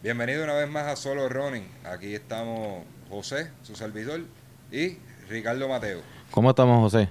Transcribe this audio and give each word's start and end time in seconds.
Bienvenido 0.00 0.44
una 0.44 0.54
vez 0.54 0.70
más 0.70 0.86
a 0.86 0.94
Solo 0.94 1.28
Running. 1.28 1.68
Aquí 1.82 2.14
estamos 2.14 2.84
José, 3.10 3.50
su 3.64 3.74
servidor, 3.74 4.20
y 4.70 4.96
Ricardo 5.28 5.68
Mateo. 5.68 6.02
¿Cómo 6.30 6.50
estamos, 6.50 6.78
José? 6.78 7.10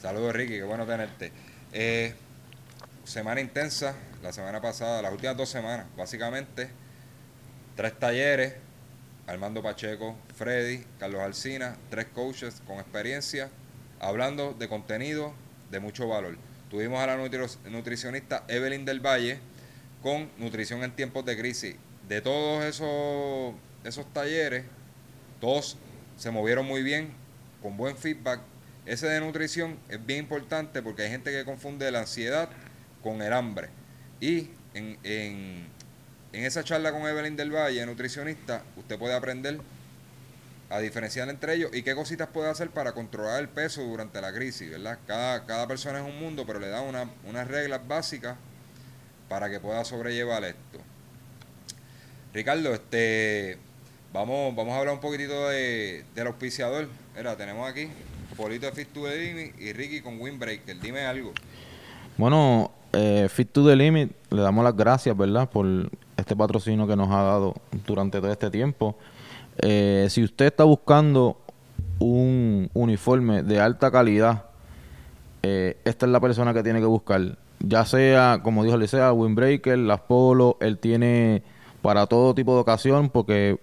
Saludos, 0.00 0.34
Ricky, 0.34 0.54
qué 0.54 0.62
bueno 0.62 0.86
tenerte. 0.86 1.30
Eh, 1.74 2.14
semana 3.04 3.42
intensa, 3.42 3.94
la 4.22 4.32
semana 4.32 4.62
pasada, 4.62 5.02
las 5.02 5.12
últimas 5.12 5.36
dos 5.36 5.50
semanas, 5.50 5.88
básicamente. 5.94 6.70
Tres 7.76 7.98
talleres, 7.98 8.54
Armando 9.26 9.62
Pacheco, 9.62 10.16
Freddy, 10.34 10.82
Carlos 10.98 11.20
Alcina, 11.20 11.76
tres 11.90 12.06
coaches 12.06 12.62
con 12.66 12.78
experiencia, 12.78 13.50
hablando 13.98 14.54
de 14.54 14.70
contenido 14.70 15.34
de 15.70 15.80
mucho 15.80 16.08
valor. 16.08 16.38
Tuvimos 16.70 16.98
a 16.98 17.08
la 17.08 17.18
nutricionista 17.68 18.44
Evelyn 18.48 18.86
del 18.86 19.00
Valle 19.00 19.38
con 20.02 20.30
nutrición 20.38 20.82
en 20.82 20.92
tiempos 20.92 21.26
de 21.26 21.36
crisis 21.36 21.76
de 22.10 22.20
todos 22.20 22.64
esos, 22.64 23.54
esos 23.84 24.12
talleres, 24.12 24.64
todos 25.40 25.78
se 26.16 26.32
movieron 26.32 26.66
muy 26.66 26.82
bien, 26.82 27.12
con 27.62 27.76
buen 27.76 27.96
feedback. 27.96 28.40
Ese 28.84 29.06
de 29.06 29.20
nutrición 29.20 29.78
es 29.88 30.04
bien 30.04 30.18
importante 30.18 30.82
porque 30.82 31.02
hay 31.02 31.10
gente 31.10 31.30
que 31.30 31.44
confunde 31.44 31.88
la 31.92 32.00
ansiedad 32.00 32.48
con 33.00 33.22
el 33.22 33.32
hambre. 33.32 33.68
Y 34.18 34.50
en, 34.74 34.98
en, 35.04 35.68
en 36.32 36.44
esa 36.44 36.64
charla 36.64 36.90
con 36.90 37.02
Evelyn 37.02 37.36
del 37.36 37.54
Valle, 37.54 37.86
nutricionista, 37.86 38.64
usted 38.76 38.98
puede 38.98 39.14
aprender 39.14 39.60
a 40.68 40.80
diferenciar 40.80 41.28
entre 41.28 41.54
ellos 41.54 41.70
y 41.72 41.84
qué 41.84 41.94
cositas 41.94 42.26
puede 42.26 42.50
hacer 42.50 42.70
para 42.70 42.90
controlar 42.92 43.38
el 43.38 43.48
peso 43.48 43.84
durante 43.84 44.20
la 44.20 44.32
crisis, 44.32 44.68
¿verdad? 44.68 44.98
Cada, 45.06 45.46
cada 45.46 45.68
persona 45.68 46.00
es 46.00 46.04
un 46.04 46.18
mundo, 46.18 46.44
pero 46.44 46.58
le 46.58 46.70
da 46.70 46.80
una, 46.80 47.08
unas 47.24 47.46
reglas 47.46 47.86
básicas 47.86 48.36
para 49.28 49.48
que 49.48 49.60
pueda 49.60 49.84
sobrellevar 49.84 50.42
esto. 50.42 50.89
Ricardo, 52.32 52.72
este, 52.72 53.58
vamos, 54.12 54.54
vamos 54.54 54.74
a 54.74 54.78
hablar 54.78 54.94
un 54.94 55.00
poquitito 55.00 55.48
de, 55.48 56.04
del 56.14 56.26
auspiciador. 56.28 56.86
Mira, 57.16 57.36
tenemos 57.36 57.68
aquí 57.68 57.88
Polito 58.36 58.66
de 58.66 58.72
Fit 58.72 58.92
to 58.92 59.02
the 59.02 59.16
Limit 59.16 59.60
y 59.60 59.72
Ricky 59.72 60.00
con 60.00 60.20
Windbreaker. 60.20 60.78
Dime 60.80 61.06
algo. 61.06 61.32
Bueno, 62.16 62.70
eh, 62.92 63.28
Fit 63.28 63.50
to 63.50 63.66
the 63.66 63.74
Limit, 63.74 64.12
le 64.30 64.42
damos 64.42 64.62
las 64.62 64.76
gracias, 64.76 65.16
¿verdad? 65.16 65.50
Por 65.50 65.90
este 66.16 66.36
patrocinio 66.36 66.86
que 66.86 66.94
nos 66.94 67.10
ha 67.10 67.22
dado 67.22 67.54
durante 67.86 68.20
todo 68.20 68.30
este 68.30 68.50
tiempo. 68.50 68.96
Eh, 69.58 70.06
si 70.08 70.22
usted 70.22 70.46
está 70.46 70.64
buscando 70.64 71.36
un 71.98 72.70
uniforme 72.74 73.42
de 73.42 73.60
alta 73.60 73.90
calidad, 73.90 74.44
eh, 75.42 75.78
esta 75.84 76.06
es 76.06 76.12
la 76.12 76.20
persona 76.20 76.54
que 76.54 76.62
tiene 76.62 76.78
que 76.78 76.86
buscar. 76.86 77.36
Ya 77.58 77.84
sea, 77.84 78.40
como 78.42 78.64
dijo 78.64 78.76
Licea, 78.76 79.12
Windbreaker, 79.12 79.78
las 79.78 80.00
Polo, 80.00 80.56
él 80.60 80.78
tiene 80.78 81.42
para 81.82 82.06
todo 82.06 82.34
tipo 82.34 82.54
de 82.54 82.60
ocasión, 82.60 83.08
porque 83.08 83.58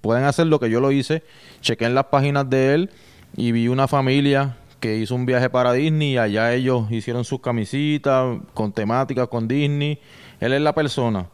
pueden 0.00 0.24
hacer 0.24 0.46
lo 0.46 0.58
que 0.58 0.70
yo 0.70 0.80
lo 0.80 0.92
hice, 0.92 1.22
chequé 1.60 1.86
en 1.86 1.94
las 1.94 2.06
páginas 2.06 2.48
de 2.50 2.74
él 2.74 2.90
y 3.36 3.52
vi 3.52 3.68
una 3.68 3.86
familia 3.86 4.56
que 4.80 4.96
hizo 4.96 5.14
un 5.14 5.26
viaje 5.26 5.50
para 5.50 5.72
Disney 5.72 6.14
y 6.14 6.18
allá 6.18 6.52
ellos 6.54 6.90
hicieron 6.90 7.24
sus 7.24 7.40
camisitas 7.40 8.38
con 8.54 8.72
temáticas 8.72 9.28
con 9.28 9.46
Disney. 9.46 10.00
Él 10.40 10.54
es 10.54 10.60
la 10.60 10.74
persona. 10.74 11.26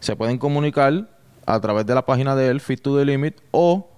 Se 0.00 0.16
pueden 0.16 0.38
comunicar 0.38 1.08
a 1.46 1.60
través 1.60 1.86
de 1.86 1.94
la 1.94 2.04
página 2.04 2.36
de 2.36 2.48
él, 2.48 2.60
Fit 2.60 2.80
to 2.80 2.98
the 2.98 3.04
Limit, 3.04 3.36
o 3.50 3.88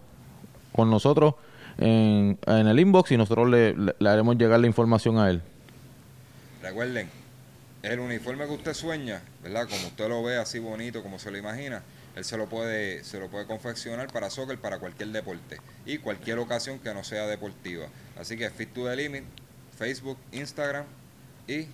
con 0.72 0.88
nosotros 0.88 1.34
en, 1.78 2.38
el 2.46 2.80
inbox 2.80 3.12
y 3.12 3.16
nosotros 3.16 3.50
le 3.50 4.08
haremos 4.08 4.36
llegar 4.36 4.60
la 4.60 4.66
información 4.66 5.18
a 5.18 5.28
él. 5.28 5.42
Recuerden, 6.62 7.10
el 7.82 8.00
uniforme 8.00 8.46
que 8.46 8.52
usted 8.52 8.74
sueña, 8.74 9.22
¿verdad? 9.42 9.68
Como 9.68 9.88
usted 9.88 10.08
lo 10.08 10.22
ve 10.22 10.36
así 10.36 10.58
bonito, 10.58 11.02
como 11.02 11.18
se 11.18 11.30
lo 11.30 11.38
imagina, 11.38 11.82
él 12.14 12.24
se 12.24 12.36
lo 12.36 12.48
puede, 12.48 13.02
se 13.04 13.18
lo 13.18 13.28
puede 13.28 13.46
confeccionar 13.46 14.12
para 14.12 14.30
soccer, 14.30 14.58
para 14.58 14.78
cualquier 14.78 15.08
deporte 15.08 15.58
y 15.84 15.98
cualquier 15.98 16.38
ocasión 16.38 16.78
que 16.78 16.94
no 16.94 17.02
sea 17.02 17.26
deportiva. 17.26 17.86
Así 18.18 18.36
que 18.36 18.48
Fit 18.50 18.72
to 18.72 18.84
the 18.84 18.94
Limit, 18.94 19.24
Facebook, 19.76 20.18
Instagram 20.30 20.84
y 21.48 21.66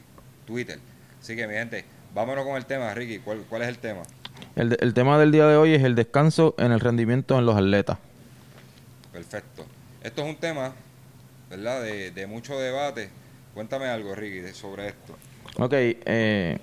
Twitter. 0.47 0.79
Así 1.21 1.37
que 1.37 1.47
mi 1.47 1.55
gente, 1.55 1.85
vámonos 2.15 2.45
con 2.47 2.57
el 2.57 2.65
tema, 2.65 2.95
Ricky. 2.95 3.19
¿Cuál, 3.19 3.45
cuál 3.49 3.63
es 3.63 3.69
el 3.69 3.79
tema? 3.79 4.03
El, 4.57 4.77
el 4.81 4.95
tema 4.95 5.19
del 5.19 5.33
día 5.33 5.47
de 5.47 5.57
hoy 5.57 5.75
es 5.75 5.83
el 5.83 5.95
descanso 5.95 6.55
en 6.59 6.73
el 6.73 6.81
rendimiento 6.81 7.39
en 7.39 7.45
los 7.45 7.57
atletas. 7.57 7.99
Perfecto. 9.13 9.67
Esto 10.03 10.23
es 10.23 10.29
un 10.29 10.37
tema, 10.37 10.73
¿verdad? 11.51 11.83
De, 11.83 12.13
de 12.13 12.27
mucho 12.27 12.59
debate. 12.59 13.11
Cuéntame 13.53 13.87
algo, 13.87 14.15
Ricky, 14.15 14.55
sobre 14.55 14.89
esto. 14.89 15.17
Ok, 15.57 15.73
eh, 15.73 16.59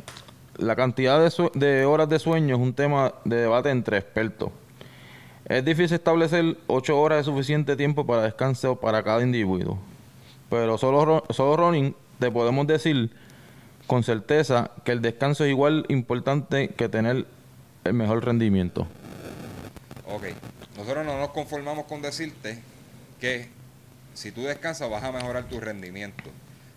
la 0.57 0.75
cantidad 0.75 1.19
de, 1.53 1.85
horas 1.85 2.09
de 2.09 2.19
sueño 2.19 2.55
es 2.55 2.61
un 2.61 2.73
tema 2.73 3.13
de 3.25 3.37
debate 3.37 3.69
entre 3.69 3.97
expertos. 3.97 4.51
Es 5.47 5.63
difícil 5.63 5.95
establecer 5.95 6.57
ocho 6.67 6.99
horas 6.99 7.19
de 7.19 7.23
suficiente 7.25 7.75
tiempo 7.75 8.05
para 8.05 8.23
descanso 8.23 8.75
para 8.77 9.03
cada 9.03 9.21
individuo. 9.21 9.77
Pero 10.49 10.77
solo, 10.77 11.23
solo 11.29 11.57
Ronin 11.57 11.95
te 12.19 12.31
podemos 12.31 12.65
decir 12.67 13.11
con 13.87 14.03
certeza 14.03 14.71
que 14.83 14.91
el 14.91 15.01
descanso 15.01 15.43
es 15.43 15.51
igual 15.51 15.85
importante 15.89 16.69
que 16.69 16.89
tener 16.89 17.25
el 17.83 17.93
mejor 17.93 18.25
rendimiento. 18.25 18.87
Ok, 20.07 20.23
nosotros 20.77 21.05
no 21.05 21.19
nos 21.19 21.29
conformamos 21.29 21.85
con 21.85 22.01
decirte 22.01 22.59
que 23.19 23.49
si 24.13 24.31
tú 24.31 24.43
descansas 24.43 24.89
vas 24.89 25.03
a 25.03 25.11
mejorar 25.11 25.43
tu 25.45 25.59
rendimiento. 25.59 26.23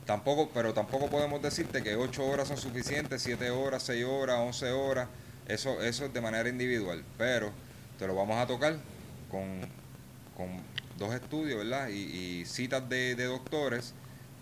Tampoco, 0.08 0.48
pero 0.54 0.72
tampoco 0.72 1.10
podemos 1.10 1.42
decirte 1.42 1.82
que 1.82 1.94
8 1.94 2.26
horas 2.26 2.48
son 2.48 2.56
suficientes, 2.56 3.20
7 3.20 3.50
horas, 3.50 3.82
6 3.82 4.06
horas, 4.06 4.38
11 4.38 4.70
horas. 4.70 5.06
Eso, 5.46 5.82
eso 5.82 6.06
es 6.06 6.14
de 6.14 6.20
manera 6.22 6.48
individual. 6.48 7.04
Pero 7.18 7.52
te 7.98 8.06
lo 8.06 8.14
vamos 8.14 8.38
a 8.38 8.46
tocar 8.46 8.78
con, 9.30 9.60
con 10.34 10.62
dos 10.96 11.12
estudios, 11.12 11.58
¿verdad? 11.58 11.88
Y, 11.90 12.42
citas 12.46 12.88
de, 12.88 13.16
doctores 13.16 13.92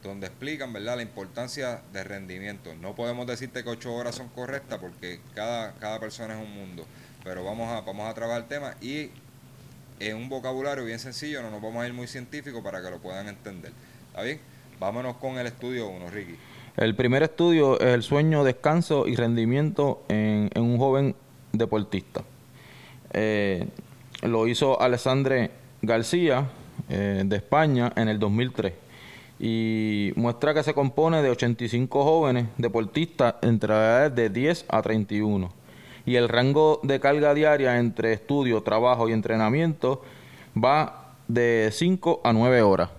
donde 0.04 0.28
explican, 0.28 0.72
¿verdad?, 0.72 0.94
la 0.94 1.02
importancia 1.02 1.82
de 1.92 2.04
rendimiento. 2.04 2.72
No 2.76 2.94
podemos 2.94 3.26
decirte 3.26 3.64
que 3.64 3.70
8 3.70 3.92
horas 3.92 4.14
son 4.14 4.28
correctas 4.28 4.78
porque 4.78 5.18
cada, 5.34 5.74
cada 5.80 5.98
persona 5.98 6.40
es 6.40 6.46
un 6.46 6.54
mundo. 6.54 6.86
Pero 7.24 7.42
vamos 7.42 7.76
a, 7.76 7.80
vamos 7.80 8.08
a 8.08 8.14
trabajar 8.14 8.42
el 8.42 8.48
tema 8.48 8.76
y 8.80 9.10
en 9.98 10.16
un 10.16 10.28
vocabulario 10.28 10.84
bien 10.84 11.00
sencillo, 11.00 11.42
no 11.42 11.50
nos 11.50 11.60
vamos 11.60 11.82
a 11.82 11.88
ir 11.88 11.92
muy 11.92 12.06
científico 12.06 12.62
para 12.62 12.80
que 12.80 12.88
lo 12.88 13.00
puedan 13.00 13.26
entender. 13.26 13.72
¿Está 14.12 14.22
bien? 14.22 14.40
Vámonos 14.78 15.16
con 15.16 15.38
el 15.38 15.46
estudio 15.46 15.88
1, 15.88 16.10
Ricky. 16.10 16.36
El 16.76 16.94
primer 16.94 17.22
estudio 17.22 17.80
es 17.80 17.94
el 17.94 18.02
sueño, 18.02 18.44
descanso 18.44 19.06
y 19.06 19.16
rendimiento 19.16 20.02
en, 20.08 20.50
un 20.56 20.76
joven 20.76 21.14
deportista. 21.52 22.22
Eh, 23.12 23.66
lo 24.22 24.46
hizo 24.46 24.78
Alessandre 24.80 25.50
García 25.80 26.50
eh, 26.90 27.22
de 27.24 27.36
España 27.36 27.90
en 27.96 28.08
el 28.08 28.18
2003 28.18 28.74
y 29.40 30.12
muestra 30.16 30.52
que 30.52 30.62
se 30.62 30.74
compone 30.74 31.22
de 31.22 31.30
85 31.30 32.04
jóvenes 32.04 32.46
deportistas 32.58 33.36
entre 33.40 33.72
edades 33.72 34.14
de 34.14 34.28
10 34.28 34.66
a 34.68 34.82
31 34.82 35.50
y 36.04 36.16
el 36.16 36.28
rango 36.28 36.80
de 36.82 37.00
carga 37.00 37.32
diaria 37.32 37.78
entre 37.78 38.12
estudio, 38.12 38.62
trabajo 38.62 39.08
y 39.08 39.12
entrenamiento 39.12 40.02
va 40.56 41.14
de 41.28 41.70
5 41.72 42.20
a 42.22 42.32
9 42.34 42.60
horas. 42.62 42.90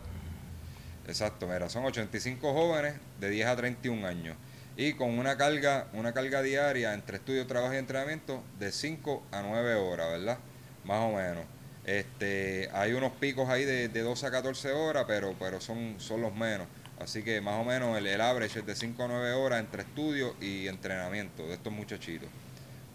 Exacto, 1.08 1.48
mira, 1.48 1.70
son 1.70 1.86
85 1.86 2.54
jóvenes 2.54 2.96
de 3.20 3.30
10 3.30 3.48
a 3.48 3.56
31 3.56 4.06
años 4.06 4.36
y 4.78 4.94
con 4.94 5.18
una 5.18 5.38
carga, 5.38 5.88
una 5.94 6.14
carga 6.14 6.42
diaria 6.44 6.94
entre 6.94 7.18
estudio, 7.18 7.48
trabajo 7.48 7.74
y 7.74 7.78
entrenamiento 7.78 8.44
de 8.60 8.72
5 8.72 9.24
a 9.32 9.42
9 9.42 9.76
horas, 9.76 10.12
¿verdad? 10.12 10.38
Más 10.86 11.00
o 11.00 11.16
menos. 11.16 11.46
Este, 11.84 12.70
hay 12.74 12.94
unos 12.94 13.14
picos 13.14 13.50
ahí 13.50 13.66
de, 13.66 13.88
de 13.88 14.02
12 14.02 14.28
a 14.28 14.32
14 14.32 14.74
horas, 14.74 15.06
pero, 15.08 15.34
pero 15.40 15.60
son, 15.60 15.96
son 15.98 16.22
los 16.22 16.36
menos. 16.36 16.68
Así 17.00 17.24
que 17.24 17.42
más 17.42 17.60
o 17.60 17.64
menos 17.64 17.98
el, 17.98 18.22
average 18.22 18.60
es 18.60 18.66
de 18.66 18.76
5 18.76 19.04
a 19.04 19.08
9 19.08 19.34
horas 19.34 19.60
entre 19.60 19.82
estudio 19.82 20.36
y 20.40 20.68
entrenamiento 20.68 21.44
de 21.44 21.54
estos 21.54 21.74
muchachitos. 21.74 22.30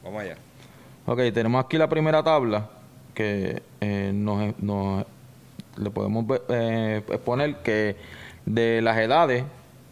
Vamos 0.04 0.22
allá. 0.22 0.36
Ok, 1.06 1.18
tenemos 1.34 1.64
aquí 1.64 1.78
la 1.78 1.88
primera 1.88 2.22
tabla 2.22 2.70
que 3.14 3.62
eh, 3.81 4.12
nos 4.14 5.04
le 5.76 5.90
podemos 5.90 6.24
eh, 6.48 7.02
exponer 7.08 7.56
que 7.62 7.96
de 8.46 8.82
las 8.82 8.98
edades, 8.98 9.44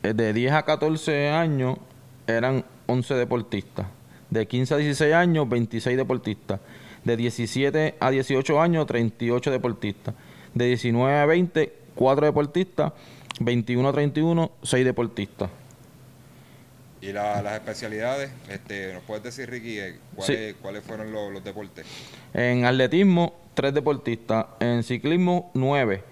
eh, 0.03 0.13
de 0.15 0.33
10 0.33 0.53
a 0.53 0.63
14 0.65 1.29
años 1.31 1.79
eran 2.27 2.65
11 2.87 3.15
deportistas, 3.15 3.87
de 4.31 4.47
15 4.47 4.75
a 4.75 4.77
16 4.77 5.15
años 5.15 5.49
26 5.49 5.97
deportistas, 5.97 6.61
de 7.05 7.17
17 7.17 7.95
a 7.99 8.11
18 8.11 8.61
años 8.61 8.87
38 8.87 9.51
deportistas, 9.51 10.15
de 10.55 10.67
19 10.67 11.19
a 11.19 11.27
20 11.27 11.81
4 11.95 12.27
deportistas, 12.27 12.93
21 13.41 13.89
a 13.89 13.93
31 13.93 14.53
6 14.63 14.85
deportistas. 14.85 15.51
¿Y 17.03 17.13
las 17.13 17.55
especialidades? 17.55 18.31
Este, 18.49 18.93
¿Nos 18.93 19.03
puedes 19.05 19.23
decir, 19.23 19.49
Ricky, 19.49 19.79
eh, 19.79 19.99
cuáles, 20.15 20.55
cuáles 20.57 20.85
fueron 20.85 21.13
los, 21.13 21.33
los 21.33 21.43
deportes? 21.43 21.87
En 22.35 22.67
atletismo 22.67 23.35
tres 23.55 23.75
deportistas. 23.75 24.47
En 24.61 24.83
ciclismo, 24.83 25.51
nueve. 25.55 26.03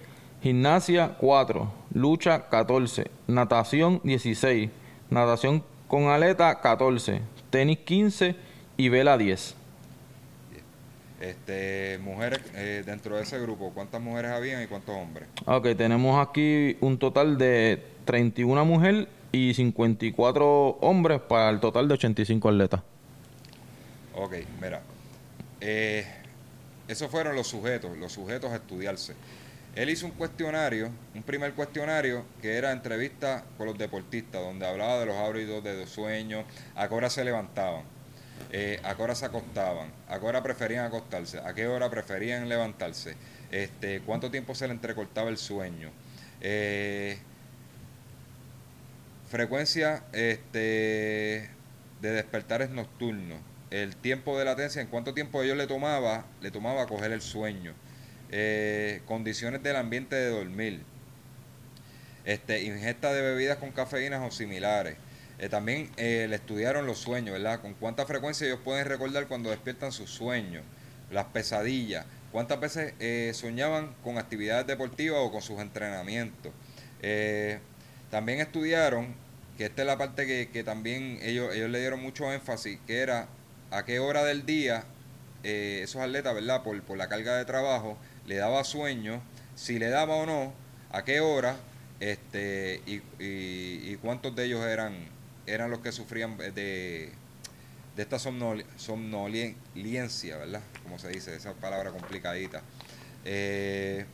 Gimnasia, 0.42 1.16
cuatro. 1.18 1.72
Lucha, 1.92 2.48
14. 2.48 3.10
Natación, 3.26 4.00
16. 4.04 4.70
Natación 5.10 5.64
con 5.88 6.08
aleta, 6.08 6.60
14. 6.60 7.20
Tenis, 7.50 7.78
15. 7.78 8.36
Y 8.76 8.88
vela, 8.88 9.18
10. 9.18 9.56
Este, 11.20 11.98
mujeres 11.98 12.40
eh, 12.54 12.84
dentro 12.86 13.16
de 13.16 13.22
ese 13.24 13.40
grupo, 13.40 13.72
¿cuántas 13.74 14.00
mujeres 14.00 14.30
habían 14.30 14.62
y 14.62 14.68
cuántos 14.68 14.94
hombres? 14.94 15.28
Ok, 15.46 15.76
tenemos 15.76 16.24
aquí 16.24 16.76
un 16.80 16.96
total 16.96 17.36
de 17.38 17.82
31 18.04 18.64
mujeres 18.64 19.08
y 19.32 19.52
54 19.52 20.78
hombres 20.80 21.20
para 21.20 21.50
el 21.50 21.58
total 21.58 21.88
de 21.88 21.94
85 21.94 22.48
atletas. 22.48 22.82
Ok, 24.14 24.34
mira. 24.62 24.80
Eh, 25.60 26.06
esos 26.88 27.10
fueron 27.10 27.36
los 27.36 27.46
sujetos, 27.46 27.96
los 27.96 28.12
sujetos 28.12 28.50
a 28.50 28.56
estudiarse. 28.56 29.14
Él 29.74 29.90
hizo 29.90 30.06
un 30.06 30.12
cuestionario, 30.12 30.90
un 31.14 31.22
primer 31.22 31.52
cuestionario 31.52 32.24
que 32.42 32.56
era 32.56 32.72
entrevista 32.72 33.44
con 33.56 33.66
los 33.66 33.78
deportistas, 33.78 34.40
donde 34.42 34.66
hablaba 34.66 34.98
de 34.98 35.06
los 35.06 35.16
hábitos 35.16 35.62
de 35.62 35.86
sueño, 35.86 36.44
a 36.74 36.88
qué 36.88 36.94
hora 36.94 37.10
se 37.10 37.22
levantaban, 37.24 37.84
eh, 38.50 38.80
a 38.82 38.96
qué 38.96 39.02
hora 39.02 39.14
se 39.14 39.26
acostaban, 39.26 39.92
a 40.08 40.18
qué 40.18 40.26
hora 40.26 40.42
preferían 40.42 40.86
acostarse, 40.86 41.38
a 41.38 41.54
qué 41.54 41.68
hora 41.68 41.90
preferían 41.90 42.48
levantarse, 42.48 43.14
este, 43.52 44.00
cuánto 44.00 44.30
tiempo 44.30 44.54
se 44.54 44.66
le 44.66 44.72
entrecortaba 44.72 45.28
el 45.28 45.38
sueño. 45.38 45.90
Eh, 46.40 47.18
frecuencia 49.28 50.04
este, 50.12 51.50
de 52.00 52.10
despertares 52.10 52.70
nocturnos, 52.70 53.38
el 53.70 53.96
tiempo 53.96 54.38
de 54.38 54.44
latencia, 54.44 54.80
en 54.80 54.88
cuánto 54.88 55.14
tiempo 55.14 55.42
ellos 55.42 55.56
le 55.56 55.66
tomaba, 55.66 56.24
le 56.40 56.50
tomaba 56.50 56.86
coger 56.86 57.12
el 57.12 57.20
sueño, 57.20 57.74
eh, 58.30 59.02
condiciones 59.06 59.62
del 59.62 59.76
ambiente 59.76 60.16
de 60.16 60.30
dormir, 60.30 60.82
este, 62.24 62.62
ingesta 62.62 63.12
de 63.12 63.22
bebidas 63.22 63.58
con 63.58 63.70
cafeínas 63.72 64.26
o 64.26 64.30
similares. 64.30 64.96
Eh, 65.38 65.48
también 65.48 65.90
eh, 65.96 66.26
le 66.28 66.36
estudiaron 66.36 66.86
los 66.86 66.98
sueños, 66.98 67.34
¿verdad? 67.34 67.60
Con 67.60 67.74
cuánta 67.74 68.06
frecuencia 68.06 68.46
ellos 68.46 68.60
pueden 68.64 68.86
recordar 68.86 69.28
cuando 69.28 69.50
despiertan 69.50 69.92
sus 69.92 70.10
sueños, 70.10 70.64
las 71.10 71.26
pesadillas, 71.26 72.06
cuántas 72.32 72.58
veces 72.60 72.94
soñaban 73.36 73.94
con 74.02 74.18
actividades 74.18 74.66
deportivas 74.66 75.20
o 75.22 75.30
con 75.30 75.42
sus 75.42 75.60
entrenamientos. 75.60 76.52
también 78.10 78.40
estudiaron, 78.40 79.14
que 79.56 79.66
esta 79.66 79.82
es 79.82 79.86
la 79.86 79.96
parte 79.98 80.26
que, 80.26 80.50
que 80.52 80.64
también 80.64 81.18
ellos, 81.22 81.54
ellos 81.54 81.70
le 81.70 81.80
dieron 81.80 82.02
mucho 82.02 82.32
énfasis, 82.32 82.78
que 82.86 82.98
era 82.98 83.28
a 83.70 83.84
qué 83.84 83.98
hora 83.98 84.24
del 84.24 84.46
día 84.46 84.84
eh, 85.42 85.80
esos 85.82 86.02
atletas, 86.02 86.34
¿verdad? 86.34 86.62
Por, 86.62 86.80
por, 86.82 86.98
la 86.98 87.08
carga 87.08 87.36
de 87.36 87.44
trabajo, 87.44 87.96
le 88.26 88.36
daba 88.36 88.64
sueño, 88.64 89.22
si 89.54 89.78
le 89.78 89.88
daba 89.88 90.16
o 90.16 90.26
no, 90.26 90.52
a 90.90 91.04
qué 91.04 91.20
hora, 91.20 91.56
este, 92.00 92.82
y, 92.86 93.02
y, 93.18 93.96
cuántos 93.96 94.34
de 94.34 94.46
ellos 94.46 94.64
eran, 94.64 94.94
eran 95.46 95.70
los 95.70 95.80
que 95.80 95.92
sufrían 95.92 96.36
de, 96.36 97.12
de 97.96 98.02
esta 98.02 98.18
somnolencia, 98.18 100.36
¿verdad? 100.36 100.62
Como 100.82 100.98
se 100.98 101.08
dice, 101.08 101.34
esa 101.34 101.54
palabra 101.54 101.90
complicadita. 101.90 102.62
Eh, 103.24 104.04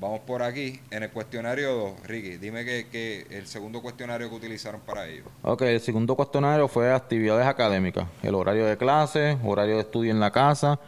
Vamos 0.00 0.20
por 0.20 0.42
aquí, 0.42 0.80
en 0.90 1.02
el 1.02 1.10
cuestionario 1.10 1.74
2, 1.74 2.06
Ricky, 2.06 2.38
dime 2.38 2.64
que, 2.64 3.26
el 3.28 3.46
segundo 3.46 3.82
cuestionario 3.82 4.30
que 4.30 4.34
utilizaron 4.34 4.80
para 4.80 5.06
ello. 5.06 5.24
Ok, 5.42 5.60
el 5.60 5.80
segundo 5.80 6.16
cuestionario 6.16 6.68
fue 6.68 6.90
actividades 6.90 7.46
académicas, 7.46 8.08
el 8.22 8.34
horario 8.34 8.64
de 8.64 8.78
clase, 8.78 9.36
horario 9.44 9.74
de 9.74 9.82
estudio 9.82 10.10
en 10.10 10.18
la 10.18 10.30
casa, 10.30 10.80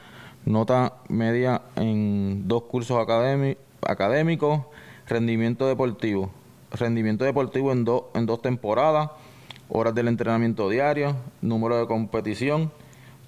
nota 0.46 0.94
media 1.10 1.60
en 1.76 2.48
dos 2.48 2.62
cursos 2.62 2.98
académicos, 2.98 4.60
rendimiento 5.06 5.68
deportivo, 5.68 6.30
rendimiento 6.70 7.26
deportivo 7.26 7.70
en, 7.70 7.84
en 8.14 8.24
dos 8.24 8.40
temporadas, 8.40 9.10
horas 9.68 9.94
del 9.94 10.08
entrenamiento 10.08 10.70
diario, 10.70 11.16
número 11.42 11.78
de 11.78 11.86
competición, 11.86 12.72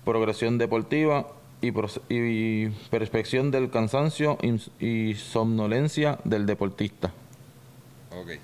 progresión 0.02 0.56
deportiva, 0.56 1.26
y, 1.64 2.68
perspección 2.90 3.50
del 3.50 3.70
cansancio 3.70 4.38
y, 4.80 5.14
somnolencia 5.14 6.18
del 6.24 6.46
deportista. 6.46 7.12
Ok, 8.10 8.38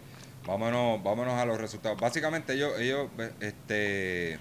vámonos, 0.47 1.03
vámonos 1.03 1.35
a 1.35 1.45
los 1.45 1.59
resultados. 1.59 2.01
Básicamente 2.01 2.55
ellos, 2.55 2.79
ellos 2.79 3.09
este, 3.41 4.39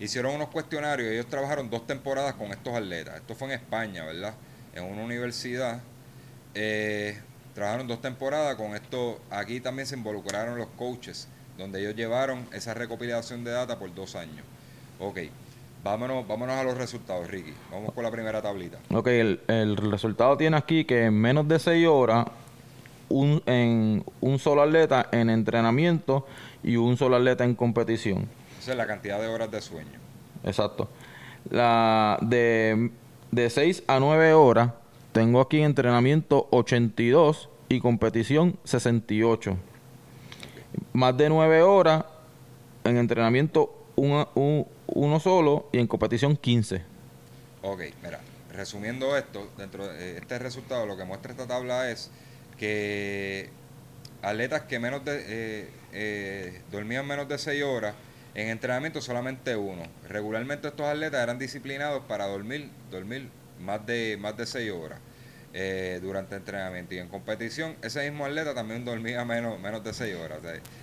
hicieron 0.00 0.34
unos 0.34 0.48
cuestionarios, 0.48 1.10
ellos 1.10 1.26
trabajaron 1.26 1.70
dos 1.70 1.86
temporadas 1.86 2.34
con 2.34 2.50
estos 2.50 2.74
atletas. 2.74 3.16
Esto 3.16 3.34
fue 3.34 3.48
en 3.48 3.54
España, 3.54 4.04
¿verdad? 4.04 4.34
En 4.74 4.84
una 4.84 5.02
universidad. 5.02 5.80
Eh, 6.54 7.18
trabajaron 7.54 7.86
dos 7.86 8.00
temporadas 8.00 8.56
con 8.56 8.74
esto. 8.74 9.20
Aquí 9.30 9.60
también 9.60 9.86
se 9.86 9.96
involucraron 9.96 10.58
los 10.58 10.68
coaches, 10.78 11.28
donde 11.58 11.80
ellos 11.80 11.94
llevaron 11.94 12.48
esa 12.52 12.74
recopilación 12.74 13.44
de 13.44 13.52
data 13.52 13.78
por 13.78 13.94
dos 13.94 14.16
años. 14.16 14.44
Ok. 14.98 15.18
Vámonos, 15.82 16.26
vámonos 16.28 16.56
a 16.56 16.62
los 16.62 16.78
resultados, 16.78 17.28
Ricky. 17.28 17.52
Vamos 17.70 17.92
con 17.92 18.04
la 18.04 18.10
primera 18.10 18.40
tablita. 18.40 18.78
Ok, 18.92 19.08
el, 19.08 19.76
resultado 19.76 20.36
tiene 20.36 20.56
aquí 20.56 20.84
que 20.84 21.06
en 21.06 21.14
menos 21.14 21.48
de 21.48 21.58
6 21.58 21.86
horas, 21.88 22.26
un, 23.08 23.42
en 23.46 24.04
un 24.20 24.38
solo 24.38 24.62
atleta 24.62 25.08
en 25.10 25.28
entrenamiento 25.28 26.26
y 26.62 26.76
un 26.76 26.96
solo 26.96 27.16
atleta 27.16 27.44
en 27.44 27.56
competición. 27.56 28.28
Esa 28.60 28.72
es 28.72 28.76
la 28.76 28.86
cantidad 28.86 29.20
de 29.20 29.26
horas 29.26 29.50
de 29.50 29.60
sueño. 29.60 29.98
Exacto. 30.44 30.88
La 31.50 32.16
de, 32.22 32.92
de 33.32 33.50
6 33.50 33.82
a 33.88 33.98
9 33.98 34.34
horas, 34.34 34.70
tengo 35.10 35.40
aquí 35.40 35.62
entrenamiento 35.62 36.46
82 36.52 37.48
y 37.68 37.80
competición 37.80 38.56
68. 38.62 39.56
Más 40.92 41.16
de 41.16 41.28
9 41.28 41.62
horas 41.62 42.04
en 42.84 42.98
entrenamiento 42.98 43.74
un, 43.96 44.66
uno 44.94 45.20
solo 45.20 45.68
y 45.72 45.78
en 45.78 45.86
competición 45.86 46.36
15. 46.36 46.82
Ok, 47.62 47.82
mira, 48.02 48.20
resumiendo 48.52 49.16
esto, 49.16 49.50
dentro 49.56 49.86
de 49.86 50.18
este 50.18 50.38
resultado, 50.38 50.86
lo 50.86 50.96
que 50.96 51.04
muestra 51.04 51.32
esta 51.32 51.46
tabla 51.46 51.90
es 51.90 52.10
que 52.58 53.50
atletas 54.22 54.62
que 54.62 54.78
menos 54.78 55.04
de, 55.04 55.24
eh, 55.26 55.68
eh, 55.92 56.62
dormían 56.70 57.06
menos 57.06 57.28
de 57.28 57.38
6 57.38 57.62
horas, 57.62 57.94
en 58.34 58.48
entrenamiento 58.48 59.00
solamente 59.00 59.56
uno. 59.56 59.82
Regularmente 60.08 60.68
estos 60.68 60.86
atletas 60.86 61.22
eran 61.22 61.38
disciplinados 61.38 62.02
para 62.04 62.26
dormir, 62.26 62.70
dormir 62.90 63.28
más 63.60 63.84
de, 63.86 64.16
más 64.20 64.36
de 64.36 64.46
6 64.46 64.72
horas. 64.72 64.98
Eh, 65.54 65.98
durante 66.00 66.34
entrenamiento. 66.34 66.94
Y 66.94 66.98
en 66.98 67.08
competición, 67.08 67.76
ese 67.82 68.08
mismo 68.08 68.24
atleta 68.24 68.54
también 68.54 68.86
dormía 68.86 69.22
menos, 69.26 69.60
menos 69.60 69.84
de 69.84 69.92
6 69.92 70.16
horas. 70.16 70.38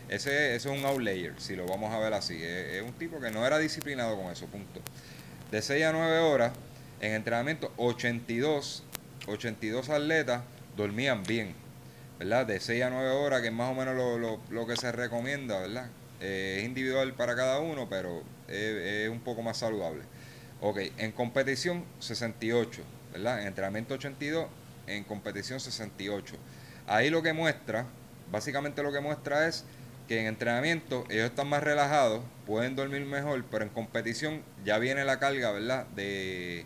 ese, 0.10 0.56
es 0.56 0.66
un 0.66 0.86
outlayer, 0.86 1.33
si 1.39 1.56
lo 1.56 1.66
vamos 1.66 1.92
a 1.92 1.98
ver 1.98 2.13
así. 2.13 2.39
Es, 2.44 2.83
un 2.83 2.94
tipo 2.94 3.19
que 3.19 3.31
no 3.31 3.48
era 3.48 3.57
disciplinado 3.57 4.16
con 4.16 4.31
eso, 4.31 4.45
punto. 4.45 4.80
De 5.50 5.63
6 5.63 5.86
a 5.86 5.92
9 5.92 6.19
horas, 6.19 6.51
en 7.01 7.13
entrenamiento, 7.13 7.74
82, 7.77 8.83
82 9.25 9.89
atletas 9.89 10.43
dormían 10.77 11.24
bien, 11.24 11.55
¿verdad? 12.20 12.46
De 12.46 12.60
6 12.60 12.84
a 12.84 12.91
9 12.91 13.10
horas, 13.10 13.41
que 13.41 13.48
es 13.48 13.53
más 13.53 13.72
o 13.72 13.74
menos 13.74 13.96
lo, 14.51 14.67
que 14.67 14.75
se 14.75 14.91
recomienda, 14.91 15.62
¿verdad? 15.62 15.89
Eh, 16.22 16.58
es 16.60 16.65
individual 16.65 17.13
para 17.13 17.36
cada 17.36 17.60
uno, 17.60 17.89
pero 17.89 18.22
es, 18.48 19.10
un 19.10 19.22
poco 19.22 19.41
más 19.41 19.58
saludable. 19.58 20.03
Ok, 20.62 20.77
en 21.00 21.12
competición, 21.12 21.86
68. 22.00 22.84
¿verdad? 23.12 23.41
En 23.41 23.48
entrenamiento 23.48 23.96
82 23.96 24.48
en 24.89 25.03
competición 25.03 25.60
68. 25.60 26.36
Ahí 26.88 27.10
lo 27.10 27.22
que 27.22 27.34
muestra, 27.34 27.86
básicamente 28.31 28.84
lo 28.84 28.91
que 28.91 29.00
muestra 29.00 29.48
es 29.48 29.63
que 30.08 30.19
en 30.19 30.25
entrenamiento 30.25 31.05
ellos 31.10 31.25
están 31.25 31.48
más 31.48 31.62
relajados, 31.62 32.24
pueden 32.48 32.75
dormir 32.75 33.05
mejor, 33.05 33.46
pero 33.51 33.63
en 33.63 33.69
competición 33.69 34.41
ya 34.65 34.79
viene 34.79 35.05
la 35.05 35.19
carga, 35.19 35.51
¿verdad? 35.51 35.86
De, 35.96 36.65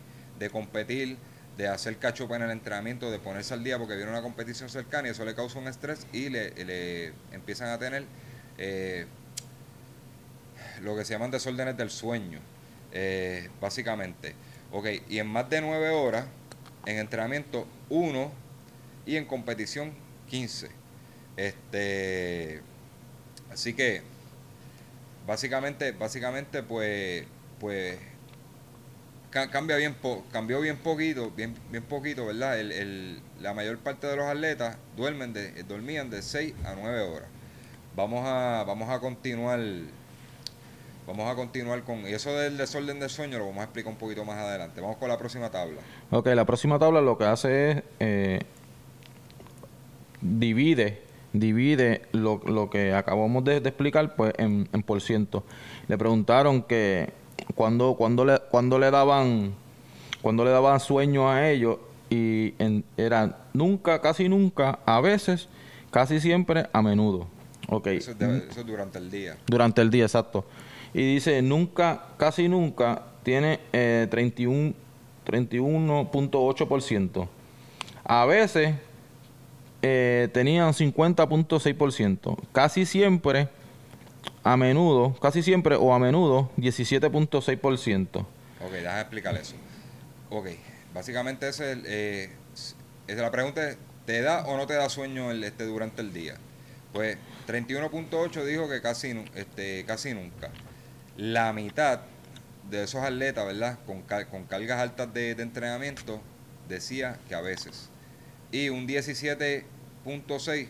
competir, 0.51 1.17
de 1.57 1.67
hacer 1.67 1.97
cacho 1.97 2.33
en 2.35 2.41
el 2.41 2.51
entrenamiento, 2.51 3.11
de 3.11 3.19
ponerse 3.19 3.53
al 3.53 3.63
día 3.63 3.77
porque 3.77 3.95
viene 3.95 4.11
una 4.11 4.21
competición 4.21 4.69
cercana 4.69 5.07
y 5.07 5.11
eso 5.11 5.23
le 5.23 5.35
causa 5.35 5.59
un 5.59 5.67
estrés 5.67 6.05
y 6.11 6.29
le, 6.29 7.13
empiezan 7.31 7.69
a 7.69 7.79
tener 7.79 8.05
eh, 8.57 9.05
lo 10.81 10.95
que 10.97 11.05
se 11.05 11.13
llaman 11.13 11.31
desórdenes 11.31 11.77
del 11.77 11.89
sueño, 11.89 12.39
eh, 12.91 13.49
básicamente. 13.61 14.35
Ok, 14.71 14.87
y 15.09 15.19
en 15.19 15.27
más 15.27 15.49
de 15.49 15.61
nueve 15.61 15.89
horas, 15.89 16.25
en 16.85 16.97
entrenamiento 16.97 17.67
1 17.89 18.31
y 19.05 19.15
en 19.15 19.25
competición 19.25 19.93
15. 20.29 20.69
Este, 21.37 22.61
así 23.51 23.73
que 23.73 24.01
básicamente, 25.25 25.91
básicamente 25.91 26.63
pues, 26.63 27.25
pues 27.59 27.97
cambia 29.29 29.77
bien 29.77 29.95
cambió 30.31 30.61
bien 30.61 30.77
poquito, 30.77 31.31
bien, 31.31 31.55
bien 31.71 31.83
poquito, 31.83 32.27
¿verdad? 32.27 32.59
El, 32.59 33.19
la 33.41 33.53
mayor 33.53 33.79
parte 33.79 34.07
de 34.07 34.15
los 34.15 34.25
atletas 34.25 34.77
duermen 34.95 35.33
de, 35.33 35.63
dormían 35.63 36.09
de 36.09 36.21
6 36.21 36.53
a 36.65 36.75
9 36.75 37.01
horas. 37.01 37.29
Vamos 37.95 38.23
a, 38.25 38.63
vamos 38.65 38.89
a 38.89 38.99
continuar 38.99 39.59
Vamos 41.07 41.29
a 41.31 41.35
continuar 41.35 41.83
con... 41.83 42.05
Eso 42.05 42.31
del 42.31 42.57
desorden 42.57 42.99
del 42.99 43.09
sueño 43.09 43.37
lo 43.37 43.45
vamos 43.45 43.61
a 43.61 43.63
explicar 43.65 43.91
un 43.91 43.97
poquito 43.97 44.23
más 44.25 44.37
adelante. 44.37 44.79
Vamos 44.81 44.97
con 44.97 45.09
la 45.09 45.17
próxima 45.17 45.49
tabla. 45.49 45.81
Ok, 46.11 46.27
la 46.27 46.45
próxima 46.45 46.79
tabla 46.79 47.01
lo 47.01 47.17
que 47.17 47.25
hace 47.25 47.71
es... 47.71 47.83
Eh, 47.99 48.39
divide 50.21 51.01
divide 51.33 52.03
lo, 52.11 52.39
lo 52.45 52.69
que 52.69 52.93
acabamos 52.93 53.43
de, 53.43 53.57
explicar 53.57 54.15
pues 54.15 54.33
en, 54.37 54.69
en, 54.71 54.83
por 54.83 55.01
ciento. 55.01 55.43
Le 55.87 55.97
preguntaron 55.97 56.61
que 56.61 57.11
cuando, 57.55 57.95
cuando, 57.95 58.23
le, 58.23 58.39
cuando 58.51 58.77
le 58.77 58.91
daban 58.91 59.55
cuando 60.21 60.45
le 60.45 60.51
daban 60.51 60.79
sueño 60.79 61.29
a 61.29 61.49
ellos 61.49 61.79
y 62.09 62.53
en- 62.59 62.85
era 62.95 63.39
nunca, 63.53 63.99
casi 63.99 64.29
nunca, 64.29 64.79
a 64.85 65.01
veces, 65.01 65.49
casi 65.91 66.19
siempre, 66.21 66.67
a 66.71 66.81
menudo. 66.83 67.27
Ok. 67.67 67.87
Eso 67.87 68.11
es, 68.11 68.19
de- 68.19 68.37
eso 68.49 68.59
es 68.61 68.65
durante 68.65 68.99
el 68.99 69.09
día. 69.09 69.35
Durante 69.47 69.81
el 69.81 69.89
día, 69.89 70.03
exacto. 70.05 70.45
Y 70.93 71.15
dice, 71.15 71.41
nunca, 71.41 72.05
casi 72.17 72.47
nunca, 72.47 73.01
tiene 73.23 73.59
eh, 73.73 74.07
31 74.11 74.73
31.8%. 75.25 77.27
A 78.03 78.25
veces 78.25 78.75
eh, 79.81 80.29
tenían 80.33 80.73
50.6%. 80.73 82.37
Casi 82.51 82.85
siempre, 82.85 83.49
a 84.43 84.57
menudo, 84.57 85.15
casi 85.21 85.43
siempre 85.43 85.75
o 85.75 85.93
a 85.93 85.99
menudo, 85.99 86.49
17.6%. 86.57 88.25
Ok, 88.65 88.71
déjame 88.71 89.01
explicar 89.01 89.35
eso. 89.35 89.55
Ok, 90.29 90.47
básicamente 90.93 91.47
es 91.49 91.59
eh, 91.61 92.31
s- 92.53 92.75
esa 93.07 93.21
la 93.21 93.31
pregunta 93.31 93.69
es, 93.69 93.77
¿te 94.05 94.21
da 94.21 94.45
o 94.45 94.57
no 94.57 94.67
te 94.67 94.73
da 94.73 94.89
sueño 94.89 95.31
el, 95.31 95.43
este 95.43 95.65
durante 95.65 96.01
el 96.01 96.13
día? 96.13 96.35
Pues 96.91 97.17
31.8 97.47 98.43
dijo 98.45 98.69
que 98.69 98.81
casi, 98.81 99.23
este, 99.35 99.83
casi 99.85 100.13
nunca. 100.13 100.49
La 101.17 101.53
mitad 101.53 102.01
de 102.69 102.83
esos 102.83 103.01
atletas, 103.03 103.45
¿verdad? 103.45 103.77
Con, 103.85 104.01
car- 104.01 104.27
con 104.29 104.45
cargas 104.45 104.79
altas 104.79 105.13
de, 105.13 105.35
de 105.35 105.43
entrenamiento, 105.43 106.19
decía 106.67 107.19
que 107.27 107.35
a 107.35 107.41
veces. 107.41 107.89
Y 108.51 108.69
un 108.69 108.87
17.6 108.87 110.67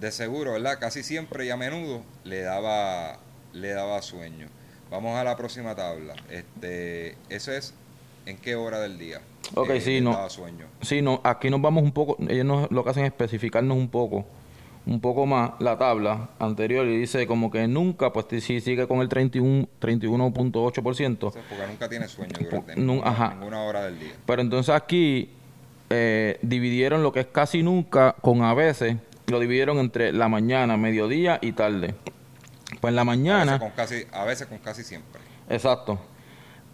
de 0.00 0.10
seguro, 0.12 0.52
¿verdad? 0.52 0.78
Casi 0.80 1.02
siempre 1.02 1.46
y 1.46 1.50
a 1.50 1.56
menudo 1.56 2.02
le 2.24 2.42
daba, 2.42 3.18
le 3.52 3.70
daba 3.72 4.00
sueño. 4.02 4.48
Vamos 4.90 5.16
a 5.18 5.24
la 5.24 5.36
próxima 5.36 5.74
tabla. 5.74 6.14
Este, 6.30 7.16
eso 7.28 7.52
es 7.52 7.72
en 8.26 8.36
qué 8.38 8.54
hora 8.56 8.80
del 8.80 8.98
día. 8.98 9.20
Ok, 9.54 9.70
eh, 9.70 9.80
sí, 9.80 10.00
no. 10.00 10.28
sueño. 10.30 10.66
Sí, 10.82 11.02
no, 11.02 11.20
aquí 11.24 11.50
nos 11.50 11.60
vamos 11.62 11.82
un 11.82 11.92
poco, 11.92 12.16
ellos 12.28 12.44
nos- 12.44 12.70
lo 12.70 12.84
que 12.84 12.90
hacen 12.90 13.04
es 13.04 13.10
especificarnos 13.12 13.76
un 13.76 13.88
poco, 13.88 14.26
un 14.84 15.00
poco 15.00 15.26
más 15.26 15.52
la 15.60 15.78
tabla 15.78 16.30
anterior 16.40 16.86
y 16.86 16.96
dice 16.98 17.26
como 17.26 17.50
que 17.50 17.68
nunca, 17.68 18.12
pues 18.12 18.26
si 18.42 18.60
sigue 18.60 18.86
con 18.88 19.00
el 19.00 19.08
31 19.08 19.68
31.8%, 19.80 21.04
Entonces, 21.06 21.42
porque 21.48 21.66
nunca 21.68 21.88
tiene 21.88 22.08
sueño 22.08 22.32
durante 22.40 22.74
nun- 22.74 22.86
ninguna, 22.86 23.08
ajá. 23.10 23.34
ninguna 23.34 23.62
hora 23.62 23.84
del 23.84 23.98
día. 24.00 24.12
pero 24.26 24.42
entonces 24.42 24.74
aquí 24.74 25.30
eh, 25.90 26.38
dividieron 26.42 27.02
lo 27.02 27.12
que 27.12 27.20
es 27.20 27.26
casi 27.26 27.62
nunca 27.62 28.16
con 28.20 28.42
a 28.42 28.54
veces, 28.54 28.96
lo 29.28 29.38
dividieron 29.38 29.78
entre 29.78 30.12
la 30.12 30.28
mañana, 30.28 30.76
mediodía 30.76 31.38
y 31.40 31.52
tarde. 31.52 31.94
Pues 32.80 32.90
en 32.90 32.96
la 32.96 33.02
A 33.02 33.04
veces, 33.04 33.18
mañana, 33.18 33.58
con 33.58 33.70
casi, 33.70 34.04
a 34.12 34.24
veces 34.24 34.46
con 34.48 34.58
casi 34.58 34.82
siempre. 34.82 35.20
exacto. 35.48 35.98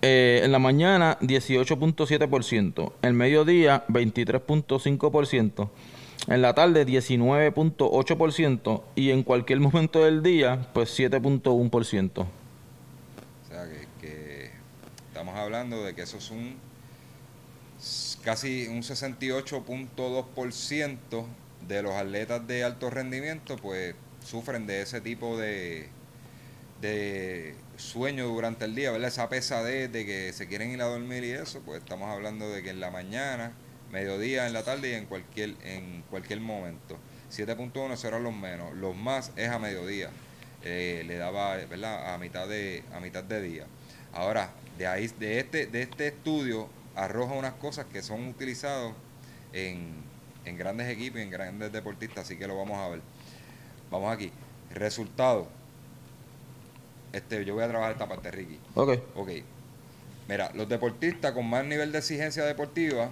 Eh, 0.00 0.42
en 0.44 0.52
la 0.52 0.60
mañana 0.60 1.18
18.7%, 1.20 2.92
el 3.02 3.12
mediodía 3.14 3.84
23.5%, 3.88 5.68
en 6.28 6.42
la 6.42 6.54
tarde 6.54 6.86
19.8% 6.86 8.82
y 8.94 9.10
en 9.10 9.22
cualquier 9.22 9.60
momento 9.60 10.04
del 10.04 10.22
día 10.22 10.68
pues 10.74 10.98
7.1%. 10.98 12.20
O 12.20 12.26
sea, 13.48 13.64
que, 14.00 14.50
estamos 15.08 15.34
hablando 15.36 15.82
de 15.82 15.94
que 15.94 16.02
eso 16.02 16.18
es 16.18 16.30
un 16.30 16.56
casi 18.22 18.68
un 18.68 18.82
68.2% 18.82 21.24
de 21.66 21.82
los 21.82 21.92
atletas 21.92 22.46
de 22.46 22.62
alto 22.64 22.90
rendimiento, 22.90 23.56
pues 23.56 23.94
sufren 24.24 24.66
de 24.66 24.82
ese 24.82 25.00
tipo 25.00 25.38
de, 25.38 25.88
de 26.80 27.54
sueño 27.76 28.26
durante 28.26 28.66
el 28.66 28.74
día, 28.74 28.90
¿verdad? 28.90 29.08
Esa 29.08 29.28
pesadez 29.28 29.92
de 29.92 30.04
que 30.04 30.32
se 30.32 30.48
quieren 30.48 30.72
ir 30.72 30.82
a 30.82 30.86
dormir 30.86 31.22
y 31.24 31.30
eso, 31.30 31.62
pues 31.64 31.80
estamos 31.80 32.10
hablando 32.10 32.50
de 32.50 32.62
que 32.62 32.70
en 32.70 32.80
la 32.80 32.90
mañana, 32.90 33.52
mediodía, 33.92 34.46
en 34.46 34.52
la 34.52 34.62
tarde 34.62 34.90
y 34.90 34.94
en 34.94 35.06
cualquier, 35.06 35.54
en 35.62 36.02
cualquier 36.10 36.40
momento. 36.40 36.98
7.1 37.30 37.96
serán 37.96 38.22
los 38.22 38.34
menos, 38.34 38.74
los 38.74 38.96
más 38.96 39.32
es 39.36 39.48
a 39.48 39.58
mediodía. 39.58 40.10
Eh, 40.64 41.04
le 41.06 41.16
daba, 41.16 41.56
¿verdad? 41.56 42.14
A 42.14 42.18
mitad 42.18 42.48
de, 42.48 42.82
a 42.92 43.00
mitad 43.00 43.22
de 43.22 43.40
día. 43.40 43.66
Ahora, 44.12 44.50
de 44.76 44.86
ahí, 44.86 45.08
de 45.18 45.40
este, 45.40 45.66
de 45.66 45.82
este 45.82 46.08
estudio 46.08 46.68
arroja 46.94 47.34
unas 47.34 47.54
cosas 47.54 47.86
que 47.86 48.02
son 48.02 48.26
utilizados 48.26 48.92
en, 49.52 49.94
en 50.44 50.56
grandes 50.56 50.88
equipos 50.88 51.20
y 51.20 51.22
en 51.22 51.30
grandes 51.30 51.72
deportistas, 51.72 52.24
así 52.24 52.36
que 52.36 52.46
lo 52.46 52.56
vamos 52.56 52.78
a 52.78 52.88
ver. 52.88 53.00
Vamos 53.90 54.12
aquí. 54.12 54.32
Resultado. 54.74 55.48
Este, 57.12 57.44
yo 57.44 57.54
voy 57.54 57.64
a 57.64 57.68
trabajar 57.68 57.92
esta 57.92 58.08
parte, 58.08 58.30
Ricky. 58.30 58.58
Ok. 58.74 58.98
Ok. 59.14 59.30
Mira, 60.28 60.50
los 60.54 60.68
deportistas 60.68 61.32
con 61.32 61.48
más 61.48 61.64
nivel 61.64 61.90
de 61.90 61.98
exigencia 61.98 62.44
deportiva, 62.44 63.10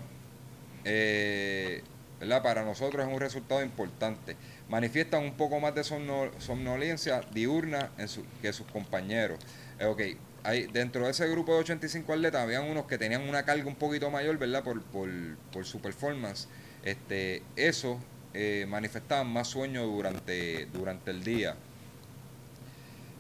eh, 0.89 1.83
¿verdad? 2.21 2.43
Para 2.43 2.65
nosotros 2.65 3.07
es 3.07 3.13
un 3.13 3.21
resultado 3.21 3.63
importante. 3.63 4.37
Manifiestan 4.69 5.23
un 5.23 5.35
poco 5.37 5.61
más 5.61 5.75
de 5.75 5.83
somno- 5.83 6.31
somnolencia 6.39 7.21
diurna 7.35 7.91
en 7.99 8.09
su- 8.09 8.25
que 8.41 8.53
sus 8.53 8.67
compañeros. 8.69 9.39
Eh, 9.81 10.17
hay, 10.45 10.67
dentro 10.69 11.05
de 11.05 11.11
ese 11.11 11.29
grupo 11.29 11.53
de 11.55 11.61
85 11.61 12.13
atletas, 12.13 12.41
habían 12.41 12.65
unos 12.71 12.87
que 12.87 12.97
tenían 12.99 13.29
una 13.29 13.45
carga 13.45 13.67
un 13.67 13.75
poquito 13.75 14.11
mayor, 14.11 14.39
¿verdad? 14.39 14.63
Por, 14.63 14.81
por, 14.83 15.11
por 15.53 15.65
su 15.67 15.81
performance. 15.81 16.47
Este, 16.85 17.43
eso 17.57 17.99
eh, 18.33 18.65
manifestaban 18.69 19.27
más 19.27 19.49
sueño 19.49 19.85
durante, 19.87 20.67
durante 20.67 21.11
el 21.11 21.25
día. 21.25 21.57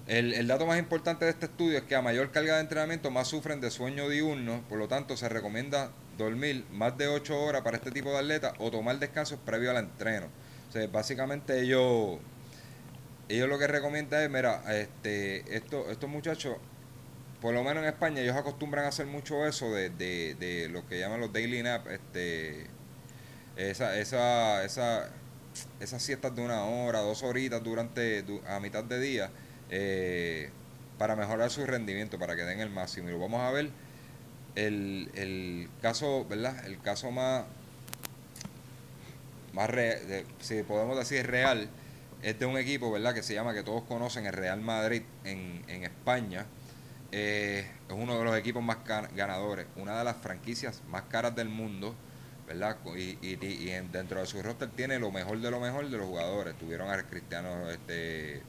El, 0.06 0.34
el 0.34 0.46
dato 0.46 0.66
más 0.66 0.78
importante 0.78 1.24
de 1.24 1.32
este 1.32 1.46
estudio 1.46 1.78
es 1.78 1.84
que 1.84 1.96
a 1.96 2.02
mayor 2.02 2.30
carga 2.30 2.54
de 2.54 2.60
entrenamiento 2.60 3.10
más 3.10 3.26
sufren 3.26 3.60
de 3.60 3.70
sueño 3.72 4.08
diurno, 4.08 4.62
por 4.68 4.78
lo 4.78 4.86
tanto 4.86 5.16
se 5.16 5.28
recomienda 5.28 5.90
dormir 6.16 6.64
más 6.72 6.96
de 6.98 7.08
8 7.08 7.38
horas 7.40 7.62
para 7.62 7.76
este 7.76 7.90
tipo 7.90 8.10
de 8.10 8.18
atletas 8.18 8.54
o 8.58 8.70
tomar 8.70 8.98
descansos 8.98 9.38
previo 9.44 9.70
al 9.70 9.78
entreno. 9.78 10.26
O 10.74 10.88
básicamente 10.88 11.60
ellos, 11.60 12.18
ellos 13.28 13.48
lo 13.48 13.58
que 13.58 13.66
recomiendan 13.66 14.22
es, 14.22 14.30
mira, 14.30 14.62
este, 14.74 15.56
esto, 15.56 15.90
estos 15.90 16.08
muchachos, 16.08 16.56
por 17.40 17.54
lo 17.54 17.62
menos 17.64 17.82
en 17.82 17.88
España, 17.90 18.20
ellos 18.22 18.36
acostumbran 18.36 18.84
a 18.84 18.88
hacer 18.88 19.06
mucho 19.06 19.46
eso 19.46 19.72
de, 19.72 19.90
de, 19.90 20.68
lo 20.70 20.86
que 20.88 20.98
llaman 20.98 21.20
los 21.20 21.32
daily 21.32 21.62
nap, 21.62 21.86
este, 21.88 22.66
esa, 23.56 23.98
esa, 23.98 24.64
esa, 24.64 25.10
esas 25.80 26.02
siestas 26.02 26.34
de 26.36 26.42
una 26.42 26.64
hora, 26.64 27.00
dos 27.00 27.22
horitas 27.22 27.62
durante, 27.62 28.22
du- 28.22 28.42
a 28.46 28.60
mitad 28.60 28.84
de 28.84 29.00
día, 29.00 29.30
eh, 29.70 30.50
para 30.98 31.16
mejorar 31.16 31.50
su 31.50 31.66
rendimiento, 31.66 32.18
para 32.18 32.36
que 32.36 32.42
den 32.42 32.60
el 32.60 32.70
máximo. 32.70 33.08
Y 33.08 33.12
lo 33.12 33.18
vamos 33.18 33.40
a 33.40 33.50
ver, 33.50 33.70
el, 34.56 35.10
el 35.14 35.68
caso, 35.80 36.26
¿verdad? 36.28 36.66
El 36.66 36.80
caso 36.80 37.10
más, 37.10 37.44
más 39.52 39.70
si 40.40 40.62
podemos 40.62 40.98
decir 40.98 41.26
real, 41.26 41.68
es 42.22 42.38
de 42.38 42.46
un 42.46 42.58
equipo, 42.58 42.90
¿verdad? 42.90 43.14
Que 43.14 43.22
se 43.22 43.34
llama, 43.34 43.54
que 43.54 43.62
todos 43.62 43.84
conocen, 43.84 44.26
el 44.26 44.32
Real 44.32 44.60
Madrid 44.60 45.02
en, 45.24 45.62
en 45.68 45.84
España. 45.84 46.46
Eh, 47.12 47.64
es 47.88 47.94
uno 47.94 48.18
de 48.18 48.24
los 48.24 48.36
equipos 48.36 48.62
más 48.62 48.78
gan- 48.84 49.08
ganadores, 49.14 49.66
una 49.76 49.98
de 49.98 50.04
las 50.04 50.16
franquicias 50.16 50.82
más 50.88 51.02
caras 51.04 51.34
del 51.36 51.48
mundo, 51.48 51.94
¿verdad? 52.48 52.76
Y, 52.96 53.16
y- 53.22 53.38
y 53.42 53.70
en- 53.70 53.92
dentro 53.92 54.20
de 54.20 54.26
su 54.26 54.42
roster 54.42 54.68
tiene 54.70 54.98
lo 54.98 55.10
mejor 55.12 55.40
de 55.40 55.50
lo 55.50 55.60
mejor 55.60 55.88
de 55.88 55.96
los 55.96 56.06
jugadores. 56.06 56.56
Tuvieron 56.58 56.90
a 56.90 57.00
Cristiano 57.04 57.70
este, 57.70 58.42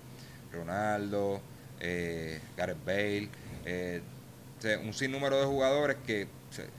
Ronaldo, 0.51 1.39
eh, 1.79 2.41
Gareth 2.57 2.83
Bale, 2.85 3.29
eh, 3.65 4.01
o 4.57 4.61
sea, 4.61 4.79
un 4.79 4.93
sinnúmero 4.93 5.39
de 5.39 5.45
jugadores 5.45 5.97
que 6.05 6.27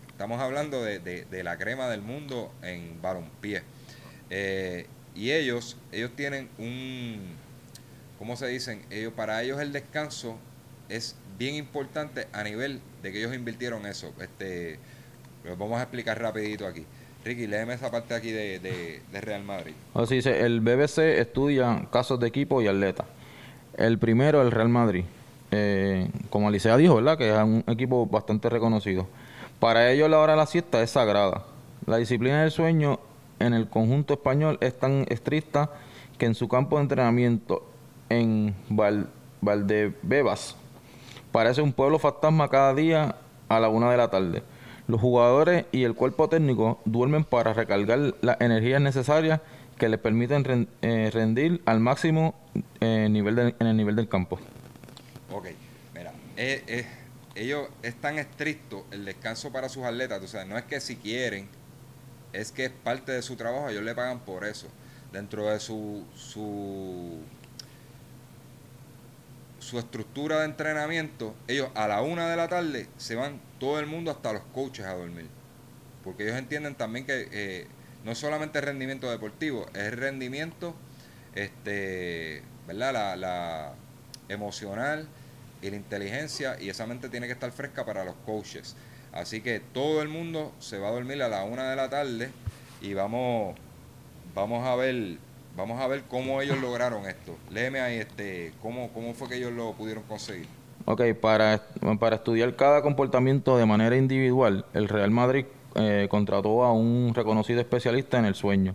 estamos 0.09 0.41
hablando 0.41 0.83
de, 0.83 0.99
de- 0.99 1.25
de 1.27 1.45
la 1.45 1.57
crema 1.59 1.89
del 1.89 2.03
mundo 2.03 2.53
en 2.63 3.01
balompié. 3.01 3.63
Eh, 4.31 4.87
y 5.15 5.31
ellos, 5.33 5.77
ellos 5.93 6.11
tienen 6.17 6.49
un, 6.59 7.21
¿cómo 8.19 8.37
se 8.37 8.47
dicen? 8.49 8.83
Ellos, 8.91 9.13
para 9.15 9.43
ellos 9.43 9.61
el 9.61 9.73
descanso 9.73 10.37
es 10.89 11.17
bien 11.39 11.55
importante 11.55 12.27
a 12.33 12.43
nivel 12.43 12.81
de 13.03 13.13
que 13.13 13.19
ellos 13.19 13.35
invirtieron 13.35 13.87
eso. 13.87 14.13
Este, 14.21 14.79
lo 15.45 15.57
vamos 15.57 15.79
a 15.79 15.83
explicar 15.83 16.21
rapidito 16.21 16.67
aquí. 16.67 16.85
Ricky, 17.25 17.47
léeme 17.47 17.75
esa 17.75 17.91
parte 17.91 18.15
aquí 18.15 18.31
de, 18.31 18.59
de- 18.59 19.03
de 19.13 19.21
Real 19.21 19.43
Madrid. 19.45 19.75
Así 19.95 20.17
dice, 20.17 20.45
el 20.45 20.61
BBC 20.61 20.99
estudia 21.21 21.87
casos 21.93 22.19
de 22.21 22.27
equipo 22.29 22.61
y 22.63 22.69
atletas. 22.69 23.07
El 23.77 23.99
primero, 23.99 24.43
el 24.43 24.51
Real 24.51 24.69
Madrid. 24.69 25.05
Eh, 25.51 26.11
como 26.31 26.49
Alicia 26.49 26.77
dijo, 26.77 26.97
¿verdad? 26.97 27.17
Que 27.17 27.31
es 27.31 27.39
un 27.43 27.65
equipo 27.67 28.07
bastante 28.07 28.49
reconocido. 28.49 29.07
Para 29.61 29.91
ellos 29.91 30.09
la 30.11 30.19
hora 30.19 30.33
de 30.35 30.39
la 30.39 30.47
siesta 30.47 30.83
es 30.83 30.91
sagrada. 30.91 31.45
La 31.87 31.97
disciplina 31.97 32.43
del 32.43 32.51
sueño 32.51 33.01
en 33.39 33.55
el 33.55 33.69
conjunto 33.69 34.15
español 34.15 34.59
es 34.61 34.79
tan 34.79 35.07
estricta 35.09 35.71
que 36.19 36.27
en 36.27 36.35
su 36.35 36.49
campo 36.49 36.77
de 36.77 36.83
entrenamiento 36.83 37.65
en 38.09 38.55
Val- 38.69 39.09
Valdebebas 39.41 40.57
parece 41.33 41.63
un 41.63 41.73
pueblo 41.73 41.99
fantasma 41.99 42.49
cada 42.49 42.75
día 42.75 43.17
a 43.49 43.61
la 43.61 43.69
una 43.69 43.91
de 43.91 43.97
la 43.97 44.11
tarde. 44.11 44.43
Los 44.87 45.01
jugadores 45.01 45.67
y 45.73 45.85
el 45.85 45.95
cuerpo 45.95 46.29
técnico 46.29 46.79
duermen 46.85 47.25
para 47.25 47.53
recargar 47.53 48.15
las 48.21 48.41
energías 48.41 48.81
necesarias 48.81 49.41
que 49.79 49.89
les 49.89 50.01
permiten 50.01 50.69
eh, 50.83 51.11
rendir 51.13 51.63
al 51.67 51.79
máximo 51.79 52.35
eh, 52.81 53.09
nivel 53.11 53.55
en 53.59 53.67
el 53.67 53.77
nivel 53.77 53.97
del 53.97 54.09
campo. 54.09 54.39
Ok, 55.31 55.47
mira, 55.95 56.13
eh, 56.37 56.63
eh, 56.67 56.87
ellos 57.35 57.69
es 57.83 57.95
tan 58.01 58.19
estricto 58.19 58.87
el 58.91 59.05
descanso 59.05 59.53
para 59.53 59.69
sus 59.69 59.85
atletas, 59.85 60.23
o 60.23 60.29
sea, 60.29 60.45
no 60.45 60.57
es 60.57 60.65
que 60.65 60.81
si 60.81 60.97
quieren, 60.97 61.49
es 62.33 62.51
que 62.53 62.67
es 62.67 62.71
parte 62.71 63.13
de 63.13 63.23
su 63.23 63.37
trabajo, 63.37 63.69
ellos 63.69 63.83
le 63.83 63.95
pagan 63.95 64.21
por 64.21 64.45
eso. 64.45 64.69
Dentro 65.13 65.47
de 65.47 65.59
su, 65.61 66.05
su, 66.15 67.19
su 69.59 69.79
estructura 69.79 70.41
de 70.41 70.45
entrenamiento, 70.47 71.35
ellos 71.47 71.71
a 71.75 71.89
la 71.89 72.03
una 72.03 72.29
de 72.29 72.37
la 72.37 72.49
tarde 72.49 72.89
se 72.97 73.15
van 73.15 73.41
todo 73.59 73.79
el 73.81 73.87
mundo 73.87 74.11
hasta 74.11 74.33
los 74.33 74.43
coaches 74.55 74.87
a 74.87 74.95
dormir. 74.95 75.29
Porque 76.05 76.25
ellos 76.25 76.37
entienden 76.37 76.75
también 76.75 77.07
que 77.07 77.29
eh, 77.33 77.67
no 78.05 78.15
solamente 78.15 78.61
rendimiento 78.61 79.11
deportivo, 79.11 79.67
es 79.75 79.95
rendimiento, 79.95 80.75
este, 81.35 82.43
¿verdad? 82.67 82.93
La, 82.93 83.17
la 83.17 83.75
emocional 84.29 85.09
y 85.63 85.71
la 85.71 85.77
inteligencia 85.77 86.57
y 86.61 86.69
esa 86.69 86.87
mente 86.87 87.09
tiene 87.09 87.27
que 87.27 87.33
estar 87.33 87.51
fresca 87.53 87.85
para 87.85 88.05
los 88.05 88.15
coaches. 88.27 88.77
Así 89.13 89.41
que 89.41 89.61
todo 89.61 90.03
el 90.03 90.09
mundo 90.09 90.53
se 90.59 90.79
va 90.79 90.89
a 90.89 90.91
dormir 90.93 91.23
a 91.23 91.29
la 91.29 91.45
una 91.45 91.71
de 91.71 91.77
la 91.77 91.89
tarde 91.89 92.31
y 92.81 92.95
vamos, 92.95 93.57
vamos 94.35 94.67
a 94.67 94.77
ver, 94.77 95.17
vamos 95.57 95.81
a 95.81 95.87
ver 95.87 96.03
cómo 96.09 96.41
ellos 96.41 96.61
lograron 96.61 97.07
esto. 97.07 97.37
Léeme 97.51 97.81
ahí 97.81 97.97
este, 97.97 98.53
cómo, 98.63 98.91
cómo 98.93 99.15
fue 99.15 99.29
que 99.29 99.37
ellos 99.37 99.53
lo 99.53 99.73
pudieron 99.73 100.05
conseguir. 100.05 100.47
Ok, 100.85 101.03
para, 101.21 101.63
para 101.99 102.17
estudiar 102.17 102.57
cada 102.57 102.83
comportamiento 102.83 103.59
de 103.59 103.67
manera 103.67 103.97
individual, 103.97 104.65
el 104.73 104.89
Real 104.89 105.11
Madrid 105.11 105.45
eh, 105.75 106.07
contrató 106.11 106.65
a 106.65 106.73
un 106.73 107.13
reconocido 107.15 107.61
especialista 107.61 108.19
en 108.19 108.25
el 108.25 108.35
sueño, 108.35 108.75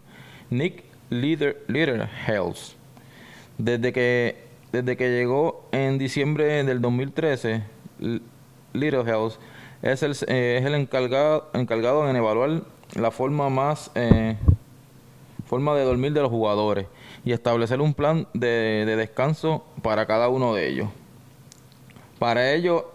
Nick 0.50 0.84
Health. 1.10 2.58
Desde 3.58 3.94
que, 3.94 4.44
desde 4.74 4.98
que 4.98 5.12
llegó 5.12 5.70
en 5.72 6.00
diciembre 6.00 6.64
del 6.64 6.82
2013, 6.82 7.62
Health 8.74 9.34
es 9.84 10.02
el, 10.02 10.12
eh, 10.28 10.58
es 10.60 10.66
el 10.66 10.74
encargado, 10.74 11.52
encargado 11.54 12.10
en 12.10 12.16
evaluar 12.16 12.64
la 12.96 13.12
forma 13.12 13.50
más 13.52 13.92
eh, 13.94 14.36
forma 15.46 15.76
de 15.76 15.84
dormir 15.84 16.12
de 16.14 16.22
los 16.22 16.32
jugadores 16.32 16.88
y 17.24 17.34
establecer 17.34 17.82
un 17.82 17.94
plan 17.94 18.28
de, 18.34 18.92
descanso 18.98 19.64
para 19.84 20.08
cada 20.08 20.28
uno 20.28 20.56
de 20.56 20.68
ellos. 20.68 20.90
Para 22.18 22.52
ello, 22.52 22.92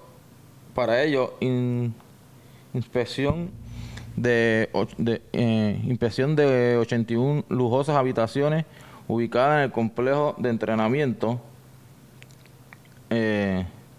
para 0.74 1.04
ello 1.04 1.34
inspección 2.74 3.50
de, 4.16 4.68
de 4.96 5.22
eh, 5.32 5.80
inspección 5.84 6.34
de 6.34 6.76
81 6.76 7.44
lujosas 7.48 7.94
habitaciones 7.96 8.64
ubicadas 9.06 9.58
en 9.58 9.62
el 9.62 9.70
complejo 9.70 10.34
de 10.38 10.50
entrenamiento 10.50 11.40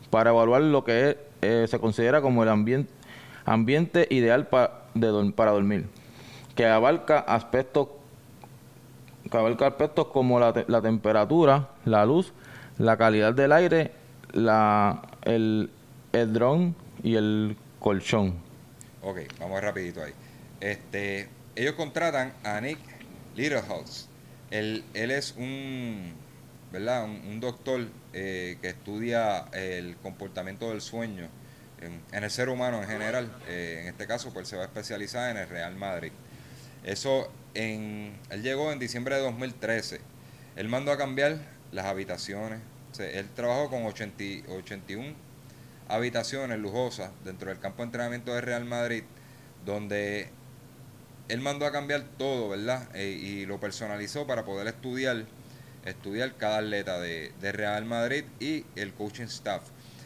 para 0.10 0.30
evaluar 0.30 0.62
lo 0.62 0.84
que 0.84 1.18
eh, 1.42 1.66
se 1.70 1.80
considera 1.80 2.22
como 2.22 2.44
el 2.44 2.50
ambiente, 2.50 4.08
ideal 4.10 4.48
de, 4.94 5.34
para 5.36 5.52
dormir, 5.52 5.88
que 6.56 6.66
abarca 6.66 7.20
aspectos, 7.20 7.88
que 9.30 9.38
abarca 9.38 9.68
aspectos 9.68 10.08
como 10.08 10.40
la, 10.40 10.66
la, 10.68 10.82
temperatura, 10.82 11.70
la 11.86 12.06
luz, 12.06 12.34
la 12.78 12.98
calidad 12.98 13.34
del 13.34 13.52
aire, 13.52 13.92
la, 14.34 15.02
el, 15.24 15.70
el 16.14 16.34
dron 16.34 16.76
y 17.04 17.16
el 17.16 17.56
colchón. 17.80 18.36
Ok, 19.02 19.20
vamos 19.40 19.62
rapidito 19.62 20.04
ahí. 20.04 20.14
Este, 20.60 21.30
ellos 21.56 21.76
contratan 21.76 22.34
a 22.44 22.60
Nick 22.60 22.80
Littlehouse. 23.36 24.10
Él, 24.52 24.84
él 24.94 25.12
es 25.12 25.36
un, 25.38 26.14
¿verdad? 26.72 27.06
un 27.06 27.40
doctor 27.40 27.88
eh, 28.14 28.58
que 28.62 28.70
estudia 28.70 29.46
el 29.54 29.96
comportamiento 29.98 30.70
del 30.70 30.82
sueño 30.82 31.30
en, 31.82 32.24
el 32.24 32.32
ser 32.32 32.50
humano 32.50 32.82
en 32.82 32.88
general. 32.88 33.32
Eh, 33.48 33.80
en 33.82 33.88
este 33.88 34.08
caso, 34.08 34.34
pues 34.34 34.48
se 34.48 34.56
va 34.56 34.64
a 34.64 34.66
especializar 34.66 35.32
en 35.32 35.38
el 35.38 35.50
Real 35.50 35.76
Madrid. 35.76 36.12
Eso, 36.84 37.32
en, 37.54 38.18
él 38.30 38.42
llegó 38.42 38.72
en 38.72 38.80
diciembre 38.80 39.16
de 39.16 39.22
2013. 39.22 40.02
Él 40.56 40.68
mandó 40.68 40.92
a 40.92 40.98
cambiar 40.98 41.38
las 41.72 41.86
habitaciones. 41.86 42.60
él 43.00 43.28
trabajó 43.36 43.70
con 43.70 43.86
80, 43.86 44.52
81 44.52 45.14
habitaciones 45.88 46.60
lujosas 46.60 47.12
dentro 47.24 47.50
del 47.50 47.60
campo 47.60 47.82
de 47.82 47.86
entrenamiento 47.86 48.34
del 48.34 48.44
Real 48.44 48.66
Madrid, 48.66 49.04
donde 49.66 50.30
él 51.30 51.42
mandó 51.42 51.66
a 51.66 51.72
cambiar 51.72 52.04
todo, 52.18 52.50
¿verdad? 52.50 52.88
Eh, 52.94 53.10
y 53.10 53.46
lo 53.46 53.60
personalizó 53.60 54.28
para 54.28 54.46
poder 54.46 54.68
estudiar 54.68 55.26
estudiar 55.86 56.36
cada 56.36 56.60
atleta 56.60 57.00
de, 57.00 57.32
Real 57.42 57.86
Madrid 57.86 58.26
y 58.40 58.66
el 58.76 58.94
coaching 58.94 59.26
staff. 59.26 59.64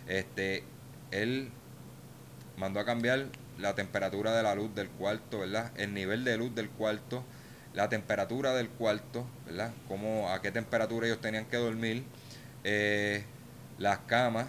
Este, 0.07 0.63
él 1.11 1.49
mandó 2.57 2.79
a 2.79 2.85
cambiar 2.85 3.27
la 3.57 3.75
temperatura 3.75 4.35
de 4.35 4.43
la 4.43 4.55
luz 4.55 4.73
del 4.75 4.89
cuarto, 4.89 5.39
¿verdad? 5.39 5.71
El 5.75 5.93
nivel 5.93 6.23
de 6.23 6.37
luz 6.37 6.53
del 6.55 6.69
cuarto, 6.69 7.23
la 7.73 7.89
temperatura 7.89 8.53
del 8.53 8.69
cuarto, 8.69 9.25
¿verdad? 9.45 9.71
Cómo, 9.87 10.29
a 10.29 10.41
qué 10.41 10.51
temperatura 10.51 11.07
ellos 11.07 11.21
tenían 11.21 11.45
que 11.45 11.57
dormir, 11.57 12.03
eh, 12.63 13.23
las 13.77 13.99
camas, 13.99 14.47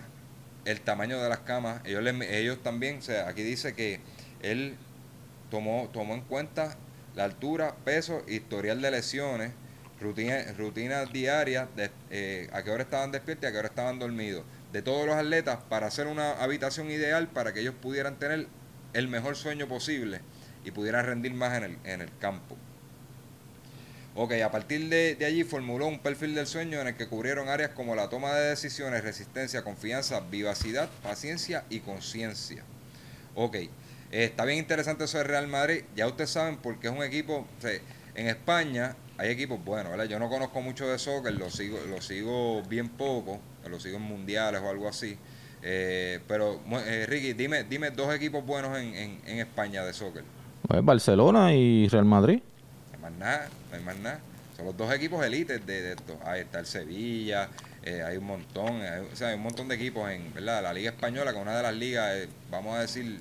el 0.65 0.81
tamaño 0.81 1.23
de 1.23 1.29
las 1.29 1.41
camas. 1.41 1.81
Ellos, 1.85 2.05
ellos 2.23 2.63
también, 2.63 2.99
o 2.99 3.03
sea, 3.03 3.29
aquí 3.29 3.43
dice 3.43 3.75
que 3.75 4.01
él 4.43 4.77
tomó, 5.51 5.89
tomó 5.93 6.15
en 6.15 6.23
cuenta 6.23 6.77
la 7.15 7.25
altura, 7.25 7.77
peso, 7.85 8.23
historial 8.27 8.81
de 8.81 8.91
lesiones, 8.91 9.53
rutinas 10.05 10.57
rutina 10.57 11.05
diarias 11.07 11.69
de 11.75 11.91
eh, 12.11 12.49
a 12.53 12.63
qué 12.63 12.71
hora 12.71 12.83
estaban 12.83 13.11
despiertos 13.11 13.45
y 13.45 13.47
a 13.49 13.53
qué 13.53 13.59
hora 13.59 13.69
estaban 13.69 13.99
dormidos 13.99 14.45
de 14.73 14.83
todos 14.83 15.07
los 15.07 15.17
atletas 15.17 15.59
para 15.69 15.87
hacer 15.87 16.07
una 16.07 16.33
habitación 16.33 16.91
ideal 16.91 17.29
para 17.29 17.53
que 17.53 17.61
ellos 17.61 17.75
pudieran 17.81 18.19
tener 18.19 18.47
el 18.93 19.09
mejor 19.09 19.37
sueño 19.37 19.67
posible 19.67 20.21
y 20.65 20.71
pudieran 20.71 21.07
rendir 21.07 21.33
más 21.33 21.57
en 21.57 21.65
el, 21.65 21.79
en 21.85 22.01
el 22.01 22.11
campo. 22.19 22.57
Ok, 24.17 24.33
a 24.45 24.51
partir 24.51 24.89
de, 24.89 25.19
allí 25.27 25.43
formuló 25.43 25.87
un 25.87 25.99
perfil 25.99 26.37
del 26.37 26.47
sueño 26.47 26.81
en 26.81 26.87
el 26.87 26.97
que 26.97 27.09
cubrieron 27.09 27.49
áreas 27.49 27.71
como 27.71 27.97
la 27.97 28.09
toma 28.09 28.33
de 28.35 28.51
decisiones, 28.51 29.03
resistencia, 29.03 29.65
confianza, 29.65 30.21
vivacidad, 30.21 30.89
paciencia 31.03 31.65
y 31.69 31.81
conciencia. 31.81 32.63
Ok, 33.35 33.57
eh, 33.57 33.71
está 34.13 34.45
bien 34.45 34.59
interesante 34.59 35.05
eso 35.05 35.19
de 35.19 35.25
Real 35.25 35.49
Madrid. 35.49 35.83
Ya 35.97 36.07
ustedes 36.07 36.31
saben 36.31 36.59
porque 36.59 36.87
es 36.87 36.93
un 36.93 37.03
equipo, 37.03 37.45
en 38.15 38.29
España 38.29 38.95
hay 39.17 39.31
equipos 39.31 39.65
buenos, 39.65 39.91
¿verdad? 39.91 40.07
Yo 40.07 40.19
no 40.19 40.29
conozco 40.29 40.61
mucho 40.61 40.89
de 40.89 40.99
soccer, 40.99 41.35
lo 41.35 41.51
sigo, 41.51 41.79
lo 41.89 42.01
sigo 42.01 42.63
bien 42.63 42.89
poco, 42.89 43.39
lo 43.69 43.79
sigo 43.79 43.97
en 43.97 44.03
mundiales 44.03 44.61
o 44.61 44.69
algo 44.69 44.89
así. 44.89 45.17
Eh, 45.63 46.21
pero, 46.27 46.61
eh, 46.85 47.07
Ricky, 47.09 47.33
dime, 47.33 47.65
dime 47.65 47.91
dos 47.91 48.13
equipos 48.15 48.45
buenos 48.45 48.77
en, 48.77 49.21
en, 49.25 49.39
España 49.39 49.85
de 49.85 49.93
soccer. 49.93 50.25
Pues 50.67 50.85
Barcelona 50.85 51.55
y 51.55 51.89
Real 51.89 52.05
Madrid. 52.05 52.43
No 52.91 52.95
hay 52.95 53.01
más 53.01 53.13
nada, 53.13 53.49
no 53.71 53.77
hay 53.77 53.83
más 53.85 53.97
nada. 53.99 54.21
Son 54.57 54.67
los 54.67 54.77
dos 54.77 54.93
equipos 54.93 55.25
élites 55.25 55.65
de, 55.65 55.83
de 55.83 55.93
esto. 55.93 56.19
Ahí 56.25 56.43
está 56.43 56.59
el 56.59 56.67
Sevilla, 56.67 57.49
eh, 57.85 58.03
hay 58.03 58.17
un 58.17 58.27
montón, 58.27 58.81
o 59.13 59.17
sea, 59.17 59.29
hay 59.29 59.37
un 59.37 59.43
montón 59.43 59.69
de 59.69 59.77
equipos 59.77 60.11
en, 60.11 60.35
¿verdad? 60.35 60.63
La 60.63 60.73
Liga 60.73 60.91
Española, 60.91 61.31
que 61.31 61.39
es 61.39 61.43
una 61.43 61.57
de 61.57 61.63
las 61.63 61.75
ligas, 61.75 62.29
vamos 62.51 62.77
a 62.77 62.81
decir, 62.81 63.21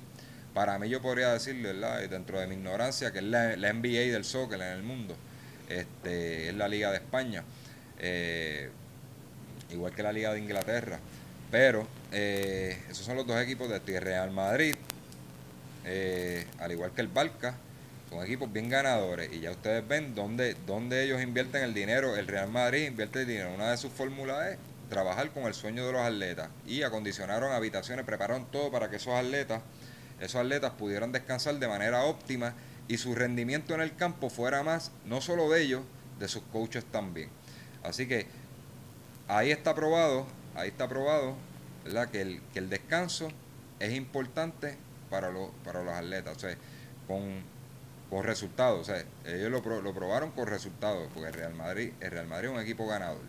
para 0.52 0.78
mí 0.78 0.88
yo 0.88 1.00
podría 1.00 1.32
decir, 1.32 1.60
¿verdad? 1.62 2.00
Dentro 2.08 2.40
de 2.40 2.46
mi 2.46 2.56
ignorancia, 2.56 3.12
que 3.12 3.18
es 3.18 3.24
la, 3.24 3.56
la 3.56 3.72
NBA 3.72 4.12
del 4.12 4.24
soccer 4.24 4.60
en 4.60 4.68
el 4.68 4.82
mundo 4.82 5.16
este, 5.68 6.48
es 6.48 6.54
la 6.54 6.68
Liga 6.68 6.90
de 6.90 6.96
España, 6.96 7.42
eh, 7.98 8.70
igual 9.70 9.92
que 9.92 10.02
la 10.02 10.12
Liga 10.12 10.32
de 10.32 10.40
Inglaterra. 10.40 10.98
Pero 11.50 11.86
eh, 12.12 12.76
esos 12.90 13.06
son 13.06 13.16
los 13.16 13.26
dos 13.26 13.40
equipos 13.40 13.68
de 13.68 13.76
este 13.76 14.00
Real 14.00 14.30
Madrid, 14.30 14.74
eh, 15.84 16.46
al 16.58 16.72
igual 16.72 16.92
que 16.92 17.00
el 17.00 17.08
Barca, 17.08 17.54
son 18.10 18.24
equipos 18.24 18.52
bien 18.52 18.68
ganadores. 18.68 19.32
Y 19.32 19.40
ya 19.40 19.50
ustedes 19.52 19.86
ven 19.86 20.14
dónde, 20.14 20.56
dónde 20.66 21.04
ellos 21.04 21.22
invierten 21.22 21.62
el 21.62 21.74
dinero. 21.74 22.16
El 22.16 22.26
Real 22.26 22.48
Madrid 22.48 22.86
invierte 22.86 23.20
el 23.20 23.26
dinero. 23.26 23.52
Una 23.54 23.70
de 23.70 23.76
sus 23.76 23.92
fórmulas 23.92 24.52
es 24.52 24.58
trabajar 24.88 25.30
con 25.30 25.44
el 25.44 25.54
sueño 25.54 25.86
de 25.86 25.92
los 25.92 26.00
atletas. 26.00 26.48
Y 26.66 26.82
acondicionaron 26.82 27.52
habitaciones, 27.52 28.04
prepararon 28.04 28.46
todo 28.50 28.70
para 28.70 28.90
que 28.90 28.96
esos 28.96 29.14
atletas, 29.14 29.62
esos 30.20 30.40
atletas 30.40 30.72
pudieran 30.72 31.12
descansar 31.12 31.54
de 31.56 31.68
manera 31.68 32.04
óptima 32.04 32.54
y 32.88 32.98
su 32.98 33.14
rendimiento 33.14 33.74
en 33.74 33.80
el 33.80 33.96
campo 33.96 34.30
fuera 34.30 34.62
más, 34.62 34.92
no 35.04 35.20
solo 35.20 35.50
de 35.50 35.62
ellos, 35.62 35.82
de 36.18 36.28
sus 36.28 36.42
coaches 36.52 36.84
también. 36.84 37.28
Así 37.82 38.06
que 38.06 38.26
ahí 39.28 39.50
está 39.50 39.74
probado, 39.74 40.26
ahí 40.54 40.68
está 40.68 40.88
probado. 40.88 41.36
Que 42.10 42.22
el, 42.22 42.40
que 42.54 42.60
el 42.60 42.70
descanso 42.70 43.28
es 43.78 43.92
importante 43.92 44.76
para, 45.10 45.30
los 45.30 45.50
para 45.64 45.82
los 45.82 45.92
atletas, 45.92 46.34
o 46.34 46.40
sea, 46.40 46.56
con, 47.06 47.42
con 48.08 48.24
resultados, 48.24 48.80
o 48.80 48.84
sea, 48.84 49.04
ellos 49.26 49.50
lo, 49.50 49.82
lo 49.82 49.92
probaron 49.92 50.30
con 50.30 50.46
resultados, 50.46 51.10
porque 51.12 51.28
el 51.28 51.34
Real 51.34 51.54
Madrid, 51.54 51.92
el 52.00 52.10
Real 52.10 52.26
Madrid 52.26 52.48
es 52.48 52.54
un 52.54 52.60
equipo 52.62 52.86
ganador. 52.86 53.20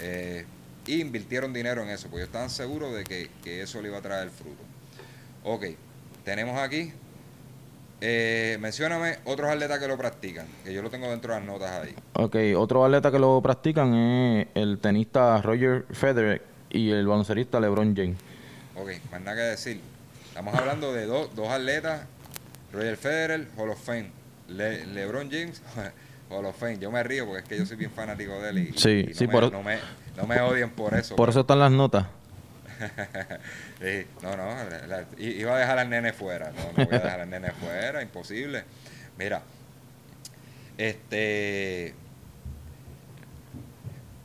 Eh, 0.00 0.44
y 0.86 1.00
invirtieron 1.00 1.54
dinero 1.54 1.82
en 1.82 1.88
eso, 1.88 2.08
porque 2.08 2.24
estaban 2.24 2.50
seguros 2.50 2.94
de 2.94 3.04
que, 3.04 3.30
que 3.42 3.62
eso 3.62 3.80
le 3.80 3.88
iba 3.88 3.98
a 3.98 4.02
traer 4.02 4.28
fruto. 4.28 4.62
Ok, 5.44 5.64
tenemos 6.24 6.58
aquí 6.58 6.92
eh, 8.00 8.56
mencióname 8.60 9.18
otros 9.24 9.50
atletas 9.50 9.78
que 9.78 9.88
lo 9.88 9.96
practican, 9.98 10.46
que 10.64 10.72
yo 10.72 10.82
lo 10.82 10.90
tengo 10.90 11.08
dentro 11.10 11.34
de 11.34 11.40
las 11.40 11.48
notas 11.48 11.70
ahí. 11.84 11.94
Ok, 12.14 12.36
otros 12.56 12.84
atletas 12.86 13.10
que 13.12 13.18
lo 13.18 13.40
practican 13.42 13.94
es 13.94 14.46
el 14.54 14.78
tenista 14.78 15.40
Roger 15.42 15.84
Federer 15.92 16.42
y 16.70 16.90
el 16.90 17.06
baloncerista 17.06 17.58
LeBron 17.60 17.94
James. 17.96 18.16
Ok, 18.76 18.90
más 19.10 19.20
nada 19.22 19.36
que 19.36 19.42
decir. 19.42 19.80
Estamos 20.28 20.54
hablando 20.54 20.92
de 20.92 21.06
dos, 21.06 21.34
dos 21.34 21.48
atletas, 21.48 22.02
Roger 22.72 22.96
Federer, 22.96 23.48
Hall 23.56 23.70
of 23.70 23.82
Fame, 23.84 24.10
Le- 24.48 24.86
LeBron 24.86 25.28
James, 25.30 25.60
Hall 26.30 26.44
of 26.46 26.56
Fame. 26.56 26.78
Yo 26.78 26.90
me 26.92 27.02
río 27.02 27.26
porque 27.26 27.42
es 27.42 27.48
que 27.48 27.58
yo 27.58 27.66
soy 27.66 27.76
bien 27.76 27.90
fanático 27.90 28.40
de 28.40 28.50
él 28.50 28.58
y, 28.58 28.72
Sí, 28.78 29.06
y 29.08 29.08
no, 29.08 29.14
sí, 29.14 29.26
me, 29.26 29.32
por- 29.32 29.50
no, 29.52 29.62
me, 29.62 29.78
no 30.16 30.26
me 30.26 30.40
odien 30.40 30.70
por 30.70 30.94
eso. 30.94 31.16
Por 31.16 31.30
eso 31.30 31.40
están 31.40 31.58
las 31.58 31.72
notas. 31.72 32.06
No, 34.22 34.36
no, 34.36 34.56
iba 35.18 35.56
a 35.56 35.58
dejar 35.58 35.78
al 35.78 35.90
nene 35.90 36.12
fuera, 36.12 36.52
no, 36.52 36.72
no 36.76 36.84
voy 36.86 36.94
a 36.94 36.98
dejar 36.98 37.20
al 37.20 37.30
nene 37.30 37.50
fuera, 37.52 38.02
imposible. 38.02 38.64
Mira, 39.16 39.42
este, 40.76 41.94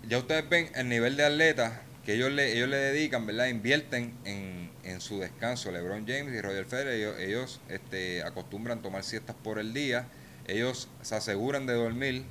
ya 0.07 0.17
ustedes 0.17 0.47
ven 0.49 0.69
el 0.75 0.89
nivel 0.89 1.17
de 1.17 1.25
atleta 1.25 1.81
que 2.05 2.13
ellos 2.13 2.31
le, 2.31 2.53
ellos 2.53 2.69
le 2.69 2.77
dedican, 2.77 3.25
¿verdad? 3.25 3.47
Invierten 3.47 4.13
en, 4.25 4.69
en 4.83 5.01
su 5.01 5.19
descanso. 5.19 5.71
LeBron 5.71 6.05
James 6.05 6.33
y 6.33 6.41
Roger 6.41 6.65
Federer, 6.65 6.93
ellos, 6.93 7.19
ellos 7.19 7.61
este, 7.69 8.23
acostumbran 8.23 8.81
tomar 8.81 9.03
siestas 9.03 9.35
por 9.41 9.57
el 9.59 9.73
día, 9.73 10.07
ellos 10.47 10.89
se 11.01 11.15
aseguran 11.15 11.65
de 11.65 11.73
dormir 11.73 12.25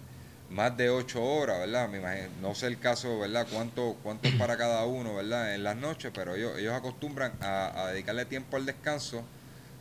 más 0.52 0.76
de 0.76 0.90
ocho 0.90 1.22
horas, 1.22 1.58
¿verdad? 1.60 1.88
Me 1.88 1.98
imagino, 1.98 2.28
no 2.40 2.54
sé 2.54 2.66
el 2.66 2.78
caso, 2.78 3.18
¿verdad? 3.18 3.46
Cuánto, 3.52 3.96
cuánto 4.02 4.28
es 4.28 4.34
para 4.34 4.56
cada 4.56 4.84
uno, 4.86 5.14
¿verdad? 5.16 5.54
En 5.54 5.64
las 5.64 5.76
noches, 5.76 6.10
pero 6.14 6.34
ellos, 6.34 6.58
ellos 6.58 6.74
acostumbran 6.74 7.32
a, 7.40 7.84
a 7.84 7.92
dedicarle 7.92 8.24
tiempo 8.26 8.56
al 8.56 8.66
descanso 8.66 9.22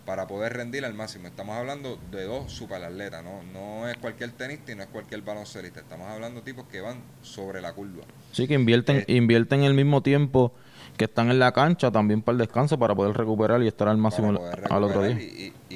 para 0.06 0.28
poder 0.28 0.54
rendir 0.54 0.84
al 0.86 0.94
máximo. 0.94 1.28
Estamos 1.28 1.56
hablando 1.56 2.00
de 2.12 2.24
dos 2.24 2.52
superatletas, 2.52 3.24
¿no? 3.24 3.44
No 3.54 3.88
es 3.88 3.98
cualquier 3.98 4.32
tenista 4.32 4.72
y 4.72 4.76
no 4.76 4.84
es 4.84 4.90
cualquier 4.90 5.22
baloncelista. 5.22 5.82
Estamos 5.82 6.08
hablando 6.08 6.40
de 6.42 6.46
tipos 6.46 6.66
que 6.68 6.82
van 6.82 6.98
sobre 7.22 7.62
la 7.62 7.74
curva. 7.74 8.04
Sí, 8.32 8.48
que 8.48 8.56
invierten, 8.56 8.98
Eh. 8.98 9.06
invierten 9.16 9.64
el 9.64 9.74
mismo 9.74 10.02
tiempo 10.02 10.54
que 10.98 11.06
están 11.06 11.30
en 11.30 11.40
la 11.40 11.52
cancha 11.52 11.92
también 11.92 12.22
para 12.22 12.34
el 12.34 12.40
descanso 12.40 12.78
para 12.80 12.96
poder 12.96 13.16
recuperar 13.16 13.62
y 13.62 13.68
estar 13.68 13.88
al 13.88 13.98
máximo 13.98 14.42
al 14.70 14.84
otro 14.84 15.04
día. 15.04 15.18
Y, 15.22 15.54
y- 15.70 15.76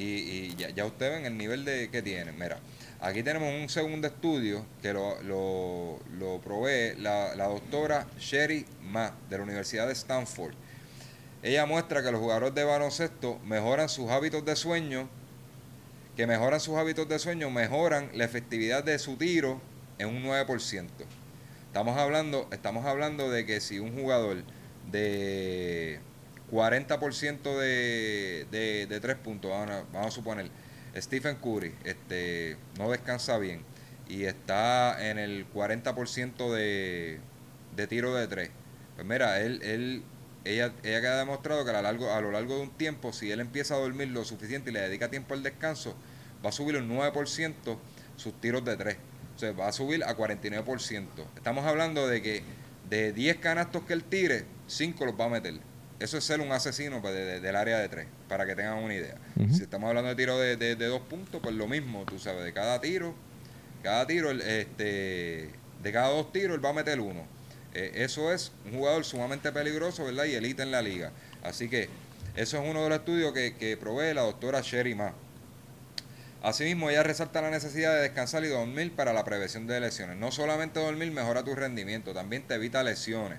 y 0.50 0.54
ya, 0.56 0.70
ya 0.70 0.84
ustedes 0.86 1.12
ven 1.16 1.26
el 1.26 1.38
nivel 1.38 1.64
de 1.64 1.88
que 1.90 2.02
tienen. 2.02 2.34
Mira, 2.38 2.58
aquí 3.00 3.22
tenemos 3.22 3.52
un 3.52 3.68
segundo 3.68 4.06
estudio 4.06 4.64
que 4.82 4.92
lo, 4.92 5.20
lo, 5.22 5.98
lo 6.18 6.40
provee 6.40 6.94
la, 6.98 7.34
la 7.34 7.46
doctora 7.46 8.06
Sherry 8.18 8.66
Ma 8.82 9.14
de 9.28 9.38
la 9.38 9.44
Universidad 9.44 9.86
de 9.86 9.92
Stanford. 9.92 10.54
Ella 11.42 11.66
muestra 11.66 12.02
que 12.02 12.10
los 12.10 12.20
jugadores 12.20 12.54
de 12.54 12.64
baloncesto 12.64 13.38
mejoran 13.44 13.88
sus 13.88 14.10
hábitos 14.10 14.44
de 14.44 14.56
sueño, 14.56 15.08
que 16.16 16.26
mejoran 16.26 16.60
sus 16.60 16.76
hábitos 16.76 17.08
de 17.08 17.18
sueño, 17.18 17.50
mejoran 17.50 18.10
la 18.14 18.24
efectividad 18.24 18.82
de 18.82 18.98
su 18.98 19.16
tiro 19.16 19.60
en 19.98 20.08
un 20.08 20.24
9%. 20.24 20.88
Estamos 21.66 21.98
hablando, 21.98 22.48
estamos 22.52 22.86
hablando 22.86 23.30
de 23.30 23.44
que 23.44 23.60
si 23.60 23.78
un 23.78 23.94
jugador 23.94 24.42
de 24.90 26.00
40% 26.50 27.58
de, 27.58 28.46
de, 28.50 28.86
de 28.86 29.00
tres 29.00 29.16
puntos, 29.16 29.50
vamos 29.50 29.84
vamos 29.92 30.08
a 30.08 30.10
suponer, 30.10 30.50
Stephen 30.96 31.36
Curry 31.36 31.74
este, 31.84 32.56
no 32.78 32.90
descansa 32.90 33.38
bien 33.38 33.62
y 34.08 34.24
está 34.24 35.10
en 35.10 35.18
el 35.18 35.50
40% 35.52 36.52
de, 36.52 37.18
de 37.74 37.86
tiro 37.86 38.14
de 38.14 38.26
tres, 38.28 38.50
pues 38.94 39.06
mira, 39.06 39.40
él, 39.40 39.60
él, 39.62 40.02
ella, 40.44 40.72
ella 40.84 41.14
ha 41.14 41.16
demostrado 41.18 41.64
que 41.64 41.70
a 41.70 41.74
lo, 41.74 41.82
largo, 41.82 42.12
a 42.12 42.20
lo 42.20 42.30
largo 42.30 42.56
de 42.56 42.62
un 42.62 42.70
tiempo, 42.70 43.12
si 43.12 43.30
él 43.30 43.40
empieza 43.40 43.74
a 43.74 43.78
dormir 43.78 44.08
lo 44.08 44.24
suficiente 44.24 44.70
y 44.70 44.72
le 44.72 44.80
dedica 44.80 45.10
tiempo 45.10 45.34
al 45.34 45.42
descanso, 45.42 45.96
va 46.44 46.50
a 46.50 46.52
subir 46.52 46.76
un 46.76 46.88
9% 46.88 47.78
sus 48.16 48.40
tiros 48.40 48.64
de 48.64 48.76
tres. 48.76 48.96
O 49.34 49.38
sea, 49.38 49.52
va 49.52 49.68
a 49.68 49.72
subir 49.72 50.02
a 50.04 50.16
49%. 50.16 51.06
Estamos 51.36 51.66
hablando 51.66 52.08
de 52.08 52.22
que 52.22 52.42
de 52.88 53.12
10 53.12 53.36
canastos 53.36 53.82
que 53.82 53.92
él 53.92 54.04
tire, 54.04 54.44
5 54.66 55.04
los 55.04 55.20
va 55.20 55.26
a 55.26 55.28
meter. 55.28 55.54
Eso 55.98 56.18
es 56.18 56.24
ser 56.24 56.40
un 56.40 56.52
asesino 56.52 57.00
pues, 57.00 57.14
de- 57.14 57.24
de- 57.24 57.40
del 57.40 57.56
área 57.56 57.78
de 57.78 57.88
3, 57.88 58.06
para 58.28 58.44
que 58.46 58.54
tengan 58.54 58.78
una 58.78 58.94
idea. 58.94 59.16
Si 59.54 59.62
estamos 59.62 59.88
hablando 59.88 60.08
de 60.10 60.14
tiro 60.16 60.38
de, 60.38 60.76
dos 60.76 61.00
puntos, 61.02 61.40
pues 61.42 61.54
lo 61.54 61.66
mismo, 61.66 62.04
tú 62.04 62.18
sabes, 62.18 62.44
de 62.44 62.52
cada 62.52 62.80
tiro, 62.80 63.14
cada 63.82 64.06
tiro, 64.06 64.30
este, 64.30 65.50
de 65.82 65.92
cada 65.92 66.08
dos 66.08 66.32
tiros, 66.32 66.56
él 66.56 66.64
va 66.64 66.70
a 66.70 66.74
meter 66.74 67.00
uno. 67.00 67.24
Eh, 67.74 67.92
eso 68.04 68.32
es 68.32 68.52
un 68.66 68.72
jugador 68.78 69.04
sumamente 69.04 69.52
peligroso, 69.52 70.04
¿verdad? 70.04 70.24
Y 70.24 70.34
elite 70.34 70.62
en 70.62 70.70
la 70.70 70.82
liga. 70.82 71.12
Así 71.42 71.68
que 71.68 71.88
eso 72.36 72.62
es 72.62 72.68
uno 72.70 72.82
de 72.82 72.88
los 72.90 72.98
estudios 72.98 73.32
que, 73.32 73.54
que 73.56 73.76
provee 73.76 74.12
la 74.14 74.22
doctora 74.22 74.60
Sherry 74.62 74.94
Ma. 74.94 75.14
Asimismo, 76.42 76.90
ella 76.90 77.02
resalta 77.02 77.40
la 77.42 77.50
necesidad 77.50 77.94
de 77.94 78.02
descansar 78.02 78.44
y 78.44 78.48
dormir 78.48 78.92
para 78.94 79.12
la 79.12 79.24
prevención 79.24 79.66
de 79.66 79.80
lesiones. 79.80 80.16
No 80.16 80.30
solamente 80.30 80.78
dormir 80.78 81.10
mejora 81.10 81.42
tu 81.42 81.54
rendimiento, 81.54 82.12
también 82.12 82.42
te 82.46 82.54
evita 82.54 82.82
lesiones. 82.82 83.38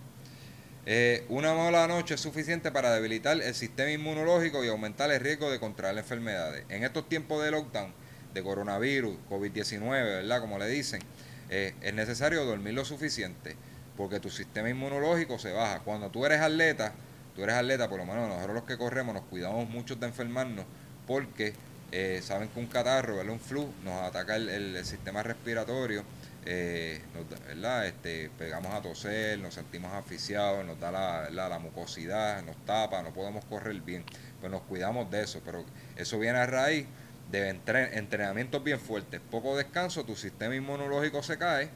Eh, 0.89 1.25
una 1.27 1.53
mala 1.53 1.85
noche 1.85 2.13
es 2.13 2.21
suficiente 2.21 2.71
para 2.71 2.93
debilitar 2.93 3.41
el 3.41 3.53
sistema 3.53 3.91
inmunológico 3.91 4.63
y 4.63 4.69
aumentar 4.69 5.11
el 5.11 5.19
riesgo 5.19 5.51
de 5.51 5.59
contraer 5.59 5.97
enfermedades. 5.97 6.63
En 6.69 6.85
estos 6.85 7.09
tiempos 7.09 7.43
de 7.43 7.51
lockdown, 7.51 7.93
de 8.33 8.41
coronavirus, 8.41 9.17
COVID-19, 9.29 9.89
¿verdad? 9.89 10.39
Como 10.39 10.57
le 10.57 10.69
dicen, 10.69 11.01
eh, 11.49 11.73
es 11.81 11.93
necesario 11.93 12.45
dormir 12.45 12.73
lo 12.73 12.85
suficiente 12.85 13.57
porque 13.97 14.21
tu 14.21 14.29
sistema 14.29 14.69
inmunológico 14.69 15.37
se 15.37 15.51
baja. 15.51 15.81
Cuando 15.81 16.09
tú 16.09 16.25
eres 16.25 16.39
atleta, 16.39 16.93
tú 17.35 17.43
eres 17.43 17.55
atleta, 17.55 17.89
por 17.89 17.97
lo 17.97 18.05
menos 18.05 18.29
nosotros 18.29 18.55
los 18.55 18.63
que 18.63 18.77
corremos 18.77 19.13
nos 19.13 19.23
cuidamos 19.25 19.67
mucho 19.67 19.97
de 19.97 20.07
enfermarnos 20.07 20.63
porque 21.05 21.53
eh, 21.91 22.21
saben 22.23 22.47
que 22.47 22.61
un 22.61 22.67
catarro, 22.67 23.19
un 23.29 23.39
flu, 23.41 23.69
nos 23.83 24.03
ataca 24.03 24.37
el 24.37 24.85
sistema 24.85 25.21
respiratorio, 25.21 26.05
eh, 26.49 27.01
¿verdad? 27.47 27.87
Este, 27.87 28.29
pegamos 28.37 28.73
a 28.73 28.81
toser, 28.81 29.37
nos 29.39 29.53
sentimos 29.55 29.91
asfixiados, 29.93 30.65
nos 30.65 30.79
da 30.79 30.91
la, 30.91 31.29
la- 31.29 31.59
mucosidad, 31.59 32.41
nos 32.43 32.55
tapa, 32.65 33.01
no 33.03 33.13
podemos 33.13 33.43
correr 33.45 33.81
bien. 33.81 34.05
Pues 34.39 34.49
nos 34.51 34.61
cuidamos 34.61 35.11
de 35.11 35.23
eso, 35.23 35.41
pero 35.43 35.65
eso 35.97 36.17
viene 36.19 36.37
a 36.39 36.45
raíz 36.45 36.85
de 37.31 37.53
entren- 37.53 37.89
entrenamientos 37.93 38.63
bien 38.63 38.79
fuertes, 38.79 39.19
poco 39.29 39.57
descanso, 39.57 40.05
tu 40.05 40.15
sistema 40.15 40.55
inmunológico 40.55 41.21
se 41.21 41.37
cae 41.37 41.69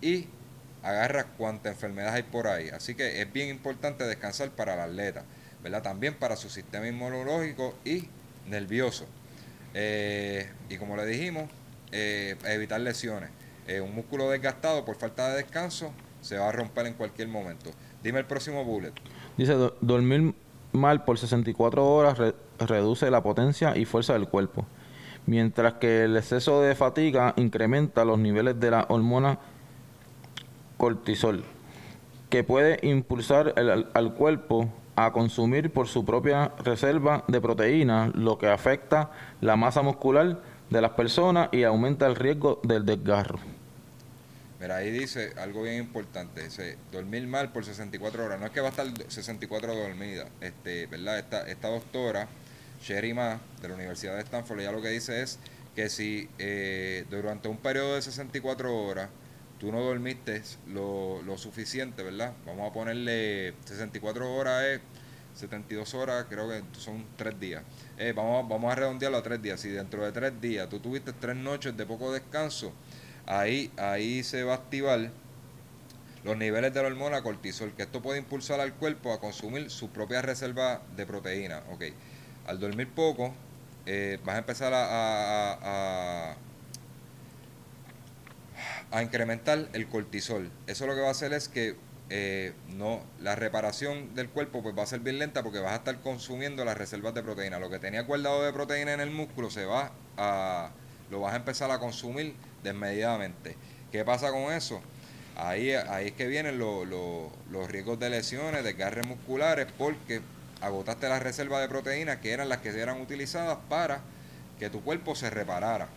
y 0.00 0.28
agarras 0.84 1.26
cuánta 1.36 1.68
enfermedad 1.70 2.14
hay 2.14 2.22
por 2.22 2.46
ahí. 2.46 2.68
Así 2.68 2.94
que 2.94 3.20
es 3.20 3.32
bien 3.32 3.48
importante 3.48 4.04
descansar 4.04 4.50
para 4.50 4.74
el 4.74 4.80
atleta, 4.80 5.24
¿verdad? 5.64 5.82
También 5.82 6.14
para 6.14 6.36
su 6.36 6.48
sistema 6.48 6.86
inmunológico 6.86 7.76
y 7.84 8.08
nervioso. 8.48 9.06
Eh, 9.74 10.48
y 10.68 10.76
como 10.76 10.96
le 10.96 11.06
dijimos, 11.06 11.50
eh, 11.92 12.36
evitar 12.44 12.80
lesiones. 12.80 13.30
Eh, 13.70 13.80
un 13.80 13.94
músculo 13.94 14.28
desgastado 14.28 14.84
por 14.84 14.96
falta 14.96 15.28
de 15.28 15.36
descanso 15.36 15.92
se 16.20 16.36
va 16.36 16.48
a 16.48 16.52
romper 16.52 16.86
en 16.86 16.94
cualquier 16.94 17.28
momento. 17.28 17.70
Dime 18.02 18.18
el 18.18 18.24
próximo 18.24 18.64
bullet. 18.64 18.92
Dice, 19.36 19.52
"Do- 19.54 19.76
dormir 19.80 20.34
mal 20.72 21.04
por 21.04 21.18
64 21.18 21.86
horas 21.88 22.18
re- 22.18 22.34
reduce 22.58 23.08
la 23.12 23.22
potencia 23.22 23.76
y 23.76 23.84
fuerza 23.84 24.14
del 24.14 24.26
cuerpo, 24.26 24.66
mientras 25.26 25.74
que 25.74 26.02
el 26.02 26.16
exceso 26.16 26.60
de 26.62 26.74
fatiga 26.74 27.32
incrementa 27.36 28.04
los 28.04 28.18
niveles 28.18 28.58
de 28.58 28.72
la 28.72 28.86
hormona 28.88 29.38
cortisol, 30.76 31.44
que 32.28 32.42
puede 32.42 32.78
impulsar 32.82 33.54
al 33.94 34.14
cuerpo 34.14 34.68
a 34.96 35.12
consumir 35.12 35.72
por 35.72 35.86
su 35.86 36.04
propia 36.04 36.52
reserva 36.64 37.22
de 37.28 37.40
proteínas, 37.40 38.14
lo 38.16 38.36
que 38.36 38.48
afecta 38.48 39.12
la 39.40 39.54
masa 39.54 39.82
muscular 39.82 40.40
de 40.70 40.80
las 40.80 40.90
personas 40.92 41.50
y 41.52 41.62
aumenta 41.62 42.08
el 42.08 42.16
riesgo 42.16 42.60
del 42.64 42.84
desgarro. 42.84 43.38
Mira, 44.60 44.76
ahí 44.76 44.90
dice 44.90 45.32
algo 45.38 45.62
bien 45.62 45.76
importante, 45.76 46.44
dice 46.44 46.76
dormir 46.92 47.26
mal 47.26 47.50
por 47.50 47.64
64 47.64 48.26
horas. 48.26 48.38
No 48.38 48.44
es 48.44 48.52
que 48.52 48.60
va 48.60 48.66
a 48.66 48.70
estar 48.70 48.86
64 49.08 49.74
dormida, 49.74 50.28
este, 50.42 50.86
¿verdad? 50.86 51.18
Esta, 51.18 51.48
esta 51.48 51.68
doctora, 51.68 52.28
Sherry 52.82 53.14
Ma, 53.14 53.40
de 53.62 53.68
la 53.68 53.74
Universidad 53.74 54.16
de 54.16 54.20
Stanford, 54.20 54.60
ella 54.60 54.72
lo 54.72 54.82
que 54.82 54.90
dice 54.90 55.22
es 55.22 55.38
que 55.74 55.88
si 55.88 56.28
eh, 56.38 57.06
durante 57.08 57.48
un 57.48 57.56
periodo 57.56 57.94
de 57.94 58.02
64 58.02 58.76
horas 58.76 59.08
tú 59.58 59.72
no 59.72 59.80
dormiste 59.80 60.42
lo, 60.66 61.22
lo 61.22 61.38
suficiente, 61.38 62.02
¿verdad? 62.02 62.34
Vamos 62.44 62.70
a 62.70 62.72
ponerle 62.74 63.54
64 63.64 64.34
horas 64.34 64.64
es 64.64 64.80
72 65.36 65.94
horas, 65.94 66.26
creo 66.28 66.48
que 66.48 66.62
son 66.78 67.06
3 67.16 67.40
días. 67.40 67.62
Eh, 67.96 68.12
vamos, 68.14 68.46
vamos 68.46 68.70
a 68.70 68.74
redondearlo 68.74 69.18
a 69.18 69.22
3 69.22 69.40
días. 69.40 69.60
Si 69.60 69.70
dentro 69.70 70.04
de 70.04 70.12
3 70.12 70.38
días 70.40 70.68
tú 70.68 70.80
tuviste 70.80 71.14
3 71.14 71.36
noches 71.36 71.74
de 71.76 71.86
poco 71.86 72.12
descanso, 72.12 72.72
ahí, 73.30 73.70
ahí 73.76 74.22
se 74.24 74.42
va 74.42 74.52
a 74.52 74.56
activar 74.56 75.10
los 76.24 76.36
niveles 76.36 76.74
de 76.74 76.82
la 76.82 76.88
hormona 76.88 77.22
cortisol, 77.22 77.72
que 77.74 77.84
esto 77.84 78.02
puede 78.02 78.18
impulsar 78.18 78.60
al 78.60 78.74
cuerpo 78.74 79.12
a 79.12 79.20
consumir 79.20 79.70
su 79.70 79.88
propia 79.90 80.20
reserva 80.20 80.82
de 80.96 81.06
proteína. 81.06 81.62
Ok, 81.72 81.84
al 82.46 82.58
dormir 82.58 82.88
poco, 82.88 83.32
eh, 83.86 84.18
vas 84.24 84.34
a 84.34 84.38
empezar 84.38 84.72
a, 84.74 86.36
incrementar 89.00 89.68
el 89.72 89.88
cortisol. 89.88 90.50
Eso 90.66 90.86
lo 90.86 90.94
que 90.94 91.00
va 91.00 91.08
a 91.08 91.12
hacer 91.12 91.32
es 91.32 91.48
que 91.48 91.76
eh, 92.10 92.52
no 92.76 93.00
la 93.20 93.36
reparación 93.36 94.16
del 94.16 94.28
cuerpo 94.28 94.62
pues 94.64 94.76
va 94.76 94.82
a 94.82 94.86
ser 94.86 94.98
bien 94.98 95.20
lenta 95.20 95.44
porque 95.44 95.60
vas 95.60 95.72
a 95.72 95.76
estar 95.76 96.00
consumiendo 96.00 96.64
las 96.64 96.76
reservas 96.76 97.14
de 97.14 97.22
proteína. 97.22 97.60
Lo 97.60 97.70
que 97.70 97.78
tenía 97.78 98.02
guardado 98.02 98.42
de 98.42 98.52
proteína 98.52 98.92
en 98.92 99.00
el 99.00 99.10
músculo 99.10 99.48
se 99.48 99.64
va 99.64 99.92
a 100.16 100.70
lo 101.10 101.20
vas 101.20 101.32
a 101.34 101.36
empezar 101.36 101.70
a 101.70 101.78
consumir 101.78 102.34
desmedidamente. 102.62 103.56
¿Qué 103.92 104.04
pasa 104.04 104.30
con 104.30 104.52
eso? 104.52 104.80
Ahí, 105.36 105.72
ahí 105.72 106.08
es 106.08 106.12
que 106.12 106.26
vienen 106.26 106.58
lo- 106.58 106.84
lo- 106.84 107.32
los 107.50 107.70
riesgos 107.70 107.98
de 107.98 108.10
lesiones, 108.10 108.62
desgarres 108.64 109.06
musculares, 109.06 109.66
porque 109.78 110.20
agotaste 110.60 111.08
las 111.08 111.22
reservas 111.22 111.62
de 111.62 111.68
proteínas 111.68 112.18
que 112.18 112.32
eran 112.32 112.48
las 112.48 112.58
que 112.58 112.68
eran 112.68 113.00
utilizadas 113.00 113.58
para 113.68 114.00
que 114.58 114.68
tu 114.68 114.82
cuerpo 114.82 115.14
se 115.14 115.30
reparara. 115.30 115.88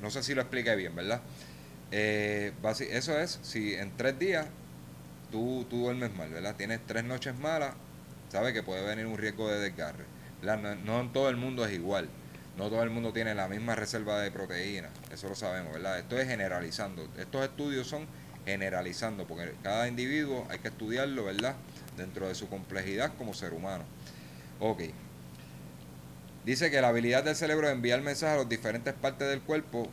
No 0.00 0.10
sé 0.10 0.22
si 0.22 0.34
lo 0.34 0.42
expliqué 0.42 0.76
bien, 0.76 0.94
¿verdad? 0.94 1.20
Eh, 1.90 2.52
eso 2.90 3.18
es, 3.18 3.38
si 3.42 3.74
en 3.74 3.96
tres 3.96 4.18
días 4.18 4.46
tú, 5.30 5.66
tú 5.68 5.82
duermes 5.82 6.14
mal, 6.14 6.30
¿verdad? 6.30 6.54
Tienes 6.56 6.80
tres 6.86 7.04
noches 7.04 7.36
malas, 7.38 7.74
sabes 8.30 8.52
que 8.52 8.62
puede 8.62 8.82
venir 8.82 9.06
un 9.06 9.18
riesgo 9.18 9.50
de 9.50 9.58
desgarre. 9.58 10.04
No, 10.42 10.56
no 10.76 11.00
en 11.00 11.12
todo 11.12 11.28
el 11.28 11.36
mundo 11.36 11.64
es 11.64 11.72
igual. 11.72 12.08
No 12.56 12.68
todo 12.68 12.82
el 12.82 12.90
mundo 12.90 13.12
tiene 13.12 13.34
la 13.34 13.48
misma 13.48 13.74
reserva 13.74 14.20
de 14.20 14.30
proteínas, 14.30 14.90
eso 15.10 15.28
lo 15.28 15.34
sabemos, 15.34 15.72
¿verdad? 15.72 15.98
Esto 15.98 16.18
es 16.18 16.28
generalizando. 16.28 17.08
Estos 17.16 17.44
estudios 17.44 17.86
son 17.86 18.06
generalizando, 18.44 19.26
porque 19.26 19.54
cada 19.62 19.88
individuo 19.88 20.46
hay 20.50 20.58
que 20.58 20.68
estudiarlo, 20.68 21.24
¿verdad? 21.24 21.54
Dentro 21.96 22.28
de 22.28 22.34
su 22.34 22.48
complejidad 22.48 23.12
como 23.16 23.34
ser 23.34 23.54
humano. 23.54 23.84
Ok. 24.60 24.82
Dice 26.44 26.70
que 26.70 26.80
la 26.80 26.88
habilidad 26.88 27.24
del 27.24 27.36
cerebro 27.36 27.68
de 27.68 27.72
enviar 27.72 28.00
mensajes 28.02 28.34
a 28.34 28.38
las 28.38 28.48
diferentes 28.48 28.92
partes 28.94 29.28
del 29.28 29.40
cuerpo 29.40 29.88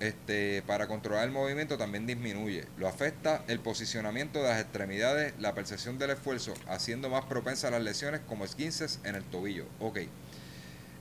este, 0.00 0.62
para 0.66 0.88
controlar 0.88 1.24
el 1.24 1.30
movimiento 1.30 1.78
también 1.78 2.06
disminuye. 2.06 2.66
Lo 2.76 2.88
afecta 2.88 3.42
el 3.48 3.60
posicionamiento 3.60 4.42
de 4.42 4.48
las 4.48 4.60
extremidades, 4.60 5.32
la 5.38 5.54
percepción 5.54 5.98
del 5.98 6.10
esfuerzo, 6.10 6.54
haciendo 6.68 7.08
más 7.08 7.24
propensa 7.24 7.68
a 7.68 7.70
las 7.70 7.82
lesiones 7.82 8.20
como 8.28 8.44
esquinces 8.44 9.00
en 9.04 9.14
el 9.14 9.24
tobillo. 9.24 9.64
Ok. 9.80 10.00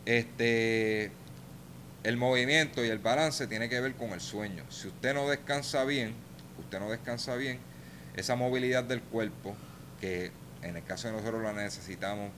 Este, 0.06 1.12
el 2.04 2.18
movimiento 2.18 2.86
y 2.86 2.90
el 2.90 3.00
balance 3.00 3.48
tiene 3.48 3.70
que 3.70 3.82
ver 3.82 3.96
con 3.96 4.12
el 4.12 4.22
sueño. 4.22 4.64
Si 4.70 4.88
usted 4.88 5.14
no 5.14 5.28
descansa 5.28 5.84
bien, 5.86 6.14
usted 6.60 6.80
no 6.80 6.90
descansa 6.90 7.36
bien, 7.36 7.60
esa 8.16 8.36
movilidad 8.36 8.84
del 8.84 9.02
cuerpo, 9.02 9.56
que 10.00 10.32
en 10.62 10.78
el 10.78 10.84
caso 10.84 11.08
de 11.08 11.14
nosotros 11.14 11.44
la 11.44 11.54
necesitamos 11.54 12.32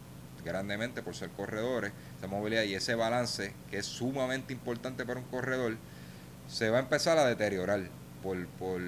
grandemente 0.43 1.01
por 1.01 1.15
ser 1.15 1.29
corredores, 1.29 1.91
esa 2.17 2.27
movilidad 2.27 2.63
y 2.63 2.75
ese 2.75 2.95
balance, 2.95 3.53
que 3.69 3.77
es 3.79 3.85
sumamente 3.85 4.53
importante 4.53 5.05
para 5.05 5.19
un 5.19 5.25
corredor, 5.25 5.75
se 6.47 6.69
va 6.69 6.77
a 6.77 6.81
empezar 6.81 7.17
a 7.17 7.25
deteriorar 7.25 7.81
por, 8.23 8.47
por 8.47 8.81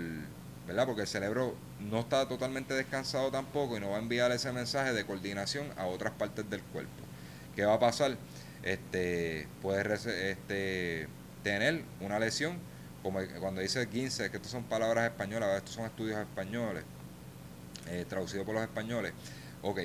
¿verdad? 0.65 0.85
Porque 0.85 1.01
el 1.01 1.07
cerebro 1.07 1.55
no 1.79 1.99
está 1.99 2.27
totalmente 2.27 2.73
descansado 2.73 3.31
tampoco 3.31 3.75
y 3.75 3.79
no 3.79 3.89
va 3.89 3.97
a 3.97 3.99
enviar 3.99 4.31
ese 4.31 4.51
mensaje 4.51 4.93
de 4.93 5.05
coordinación 5.05 5.67
a 5.77 5.85
otras 5.87 6.13
partes 6.13 6.49
del 6.49 6.61
cuerpo. 6.61 6.91
¿Qué 7.55 7.65
va 7.65 7.73
a 7.73 7.79
pasar? 7.79 8.15
Este, 8.63 9.47
puede 9.61 9.93
este, 10.31 11.07
tener 11.43 11.83
una 12.01 12.19
lesión 12.19 12.57
como 13.01 13.19
cuando 13.39 13.61
dice 13.61 13.87
15, 13.87 14.29
que 14.29 14.37
estas 14.37 14.51
son 14.51 14.63
palabras 14.63 15.05
españolas, 15.05 15.57
estos 15.57 15.75
son 15.75 15.85
estudios 15.85 16.19
españoles, 16.19 16.83
eh, 17.87 18.05
traducidos 18.07 18.45
por 18.45 18.55
los 18.55 18.63
españoles. 18.63 19.13
Ok, 19.61 19.79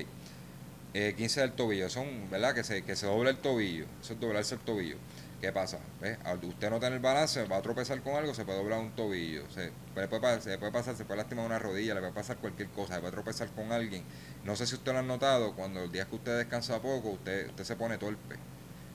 eh, 0.93 1.13
15 1.15 1.41
del 1.41 1.51
tobillo, 1.53 1.89
son, 1.89 2.29
¿verdad? 2.29 2.53
Que 2.53 2.63
se, 2.63 2.83
que 2.83 2.95
se 2.95 3.05
dobla 3.05 3.29
el 3.29 3.37
tobillo, 3.37 3.85
eso 4.01 4.13
es 4.13 4.19
doblarse 4.19 4.55
el 4.55 4.61
tobillo. 4.61 4.97
¿Qué 5.41 5.51
pasa? 5.51 5.79
Al 6.23 6.43
usted 6.43 6.69
no 6.69 6.79
tener 6.79 6.99
balance, 6.99 7.43
va 7.45 7.57
a 7.57 7.61
tropezar 7.61 8.01
con 8.01 8.15
algo, 8.15 8.33
se 8.33 8.45
puede 8.45 8.57
doblar 8.57 8.79
un 8.79 8.95
tobillo. 8.95 9.43
Se, 9.51 9.71
puede, 9.93 10.41
se 10.41 10.57
puede 10.57 10.71
pasar, 10.71 10.95
se 10.95 11.05
puede 11.05 11.17
lastimar 11.17 11.45
una 11.45 11.59
rodilla, 11.59 11.93
le 11.93 11.99
puede 11.99 12.13
pasar 12.13 12.37
cualquier 12.37 12.69
cosa, 12.69 12.95
se 12.95 12.99
puede 13.01 13.11
tropezar 13.11 13.49
con 13.49 13.71
alguien. 13.71 14.03
No 14.45 14.55
sé 14.55 14.65
si 14.65 14.75
usted 14.75 14.93
lo 14.93 14.99
ha 14.99 15.01
notado, 15.03 15.53
cuando 15.53 15.83
el 15.83 15.91
día 15.91 16.05
que 16.05 16.15
usted 16.15 16.37
descansa 16.37 16.81
poco, 16.81 17.09
usted, 17.09 17.49
usted 17.49 17.63
se 17.63 17.75
pone 17.75 17.97
torpe. 17.97 18.37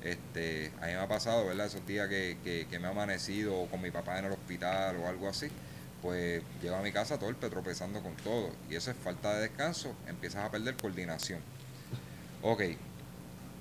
Este, 0.02 0.72
a 0.80 0.86
mí 0.86 0.92
me 0.92 0.98
ha 0.98 1.08
pasado, 1.08 1.46
¿verdad? 1.46 1.66
Esos 1.66 1.86
días 1.86 2.08
que, 2.08 2.36
que, 2.68 2.78
me 2.78 2.86
ha 2.86 2.90
amanecido 2.90 3.66
con 3.66 3.82
mi 3.82 3.90
papá 3.90 4.18
en 4.18 4.26
el 4.26 4.32
hospital 4.32 4.96
o 4.96 5.08
algo 5.08 5.28
así, 5.28 5.48
pues 6.00 6.42
llego 6.62 6.76
a 6.76 6.82
mi 6.82 6.90
casa 6.90 7.18
torpe, 7.18 7.50
tropezando 7.50 8.00
con 8.00 8.14
todo. 8.16 8.50
Y 8.70 8.76
eso 8.76 8.90
es 8.90 8.96
falta 8.96 9.34
de 9.34 9.42
descanso, 9.42 9.94
empiezas 10.08 10.44
a 10.44 10.50
perder 10.50 10.74
coordinación. 10.76 11.40
Ok, 12.42 12.62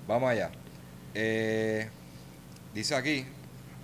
vamos 0.08 0.30
allá. 0.30 0.50
Eh, 1.12 1.88
dice 2.72 2.94
aquí, 2.94 3.26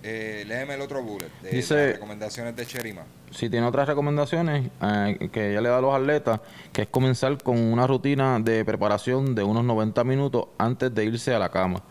eh, 0.01 0.43
léeme 0.47 0.73
el 0.73 0.81
otro 0.81 1.03
bullet 1.03 1.29
de 1.43 1.51
dice, 1.51 1.75
las 1.75 1.93
recomendaciones 1.93 2.55
de 2.55 2.65
Cherima. 2.65 3.03
Si 3.29 3.51
tiene 3.51 3.67
otras 3.67 3.87
recomendaciones 3.87 4.71
eh, 4.81 5.29
que 5.31 5.51
ella 5.51 5.61
le 5.61 5.69
da 5.69 5.77
a 5.77 5.81
los 5.81 5.93
atletas, 5.93 6.39
que 6.73 6.83
es 6.83 6.87
comenzar 6.87 7.37
con 7.43 7.59
una 7.59 7.85
rutina 7.85 8.39
de 8.39 8.65
preparación 8.65 9.35
de 9.35 9.43
unos 9.43 9.63
90 9.63 10.03
minutos 10.05 10.47
antes 10.57 10.95
de 10.95 11.05
irse 11.05 11.35
a 11.35 11.39
la 11.39 11.49
cama 11.49 11.83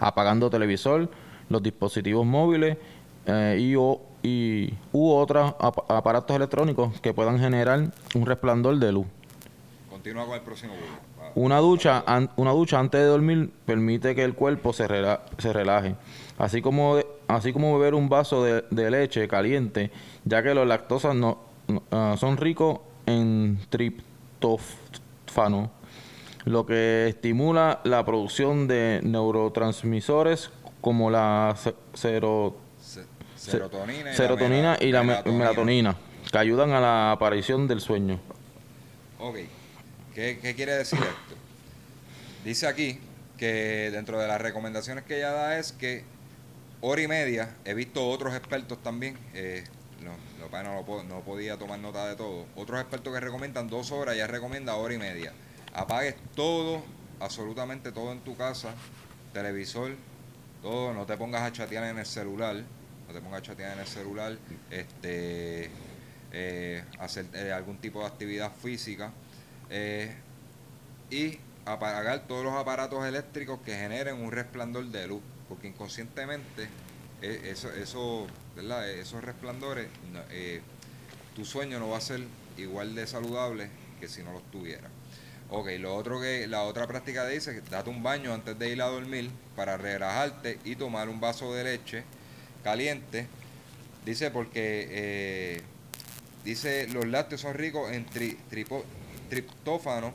apagando 0.00 0.50
televisor, 0.50 1.08
los 1.48 1.62
dispositivos 1.62 2.26
móviles 2.26 2.76
eh, 3.26 3.58
y, 3.60 3.76
o, 3.76 4.00
y, 4.22 4.74
u 4.92 5.12
otros 5.12 5.54
aparatos 5.60 6.34
electrónicos 6.34 7.00
que 7.00 7.14
puedan 7.14 7.38
generar 7.38 7.92
un 8.14 8.26
resplandor 8.26 8.78
de 8.78 8.92
luz. 8.92 9.06
Continúa 9.90 10.24
con 10.24 10.34
el 10.34 10.40
próximo 10.40 10.72
Una 11.34 11.58
ducha, 11.58 12.02
una 12.36 12.52
ducha 12.52 12.78
antes 12.78 13.00
de 13.00 13.06
dormir 13.06 13.50
permite 13.66 14.14
que 14.14 14.24
el 14.24 14.34
cuerpo 14.34 14.72
se, 14.72 14.86
se 15.38 15.52
relaje, 15.52 15.96
así 16.38 16.62
como, 16.62 16.96
así 17.28 17.52
como 17.52 17.78
beber 17.78 17.94
un 17.94 18.08
vaso 18.08 18.42
de, 18.42 18.90
leche 18.90 19.28
caliente, 19.28 19.90
ya 20.24 20.42
que 20.42 20.54
los 20.54 20.66
lactosas 20.66 21.14
no, 21.14 21.38
ah, 21.90 22.16
son 22.18 22.38
ricos 22.38 22.78
en 23.04 23.58
triptófano 23.68 25.70
lo 26.44 26.66
que 26.66 27.08
estimula 27.08 27.80
la 27.84 28.04
producción 28.04 28.66
de 28.66 29.00
neurotransmisores 29.02 30.50
como 30.80 31.10
la 31.10 31.56
serotonina, 31.94 34.76
y, 34.80 34.90
la, 34.90 35.02
melatonina. 35.02 35.96
que 36.30 36.38
ayudan 36.38 36.72
a 36.72 36.80
la 36.80 37.12
aparición 37.12 37.68
del 37.68 37.80
sueño. 37.80 38.18
Ok, 39.18 39.36
¿Qué, 40.14 40.38
¿qué, 40.40 40.54
quiere 40.54 40.72
decir 40.72 40.98
esto? 40.98 41.36
Dice 42.44 42.66
aquí 42.66 42.98
que 43.36 43.90
dentro 43.92 44.18
de 44.18 44.26
las 44.26 44.40
recomendaciones 44.40 45.04
que 45.04 45.18
ella 45.18 45.32
da 45.32 45.58
es 45.58 45.72
que 45.72 46.04
hora 46.80 47.02
y 47.02 47.08
media, 47.08 47.54
he 47.64 47.74
visto 47.74 48.08
otros 48.08 48.34
expertos 48.34 48.82
también, 48.82 49.18
eh, 49.34 49.64
no, 50.02 50.12
no, 50.48 51.02
no 51.04 51.20
podía 51.20 51.58
tomar 51.58 51.78
nota 51.78 52.08
de 52.08 52.16
todo, 52.16 52.46
otros 52.56 52.80
expertos 52.80 53.12
que 53.12 53.20
recomiendan 53.20 53.68
dos 53.68 53.92
horas, 53.92 54.14
ella 54.14 54.26
recomienda 54.26 54.76
hora 54.76 54.94
y 54.94 54.98
media 54.98 55.34
apagues 55.80 56.14
todo, 56.34 56.82
absolutamente 57.20 57.90
todo 57.90 58.12
en 58.12 58.20
tu 58.20 58.36
casa, 58.36 58.74
televisor, 59.32 59.92
todo, 60.60 60.92
no 60.92 61.06
te 61.06 61.16
pongas 61.16 61.42
a 61.42 61.52
chatear 61.52 61.84
en 61.84 61.98
el 61.98 62.04
celular, 62.04 62.56
no 63.08 63.14
te 63.14 63.20
pongas 63.22 63.40
a 63.40 63.42
chatear 63.42 63.72
en 63.72 63.78
el 63.78 63.86
celular, 63.86 64.36
este, 64.70 65.70
eh, 66.32 66.84
hacer 66.98 67.26
eh, 67.32 67.50
algún 67.50 67.78
tipo 67.78 68.00
de 68.00 68.06
actividad 68.06 68.52
física 68.52 69.10
eh, 69.70 70.14
y 71.10 71.38
apagar 71.64 72.26
todos 72.26 72.44
los 72.44 72.54
aparatos 72.54 73.06
eléctricos 73.06 73.60
que 73.64 73.74
generen 73.74 74.16
un 74.16 74.32
resplandor 74.32 74.84
de 74.84 75.08
luz, 75.08 75.22
porque 75.48 75.68
inconscientemente 75.68 76.68
esos 77.22 78.20
resplandores, 79.22 79.88
tu 81.34 81.44
sueño 81.44 81.78
no 81.78 81.88
va 81.88 81.98
a 81.98 82.02
ser 82.02 82.20
igual 82.58 82.94
de 82.94 83.06
saludable 83.06 83.70
que 83.98 84.08
si 84.08 84.22
no 84.22 84.32
los 84.32 84.42
tuviera. 84.50 84.88
Ok, 85.52 85.66
lo 85.80 85.96
otro 85.96 86.20
que, 86.20 86.46
la 86.46 86.62
otra 86.62 86.86
práctica 86.86 87.26
dice 87.26 87.60
date 87.70 87.90
un 87.90 88.04
baño 88.04 88.32
antes 88.32 88.56
de 88.56 88.68
ir 88.68 88.80
a 88.80 88.86
dormir 88.86 89.30
para 89.56 89.76
relajarte 89.76 90.60
y 90.64 90.76
tomar 90.76 91.08
un 91.08 91.18
vaso 91.18 91.52
de 91.52 91.64
leche 91.64 92.04
caliente. 92.62 93.26
Dice 94.04 94.30
porque 94.30 94.86
eh, 94.90 95.62
dice 96.44 96.86
los 96.88 97.04
lácteos 97.04 97.40
son 97.40 97.54
ricos 97.54 97.90
en 97.90 98.06
triptófano, 99.28 100.12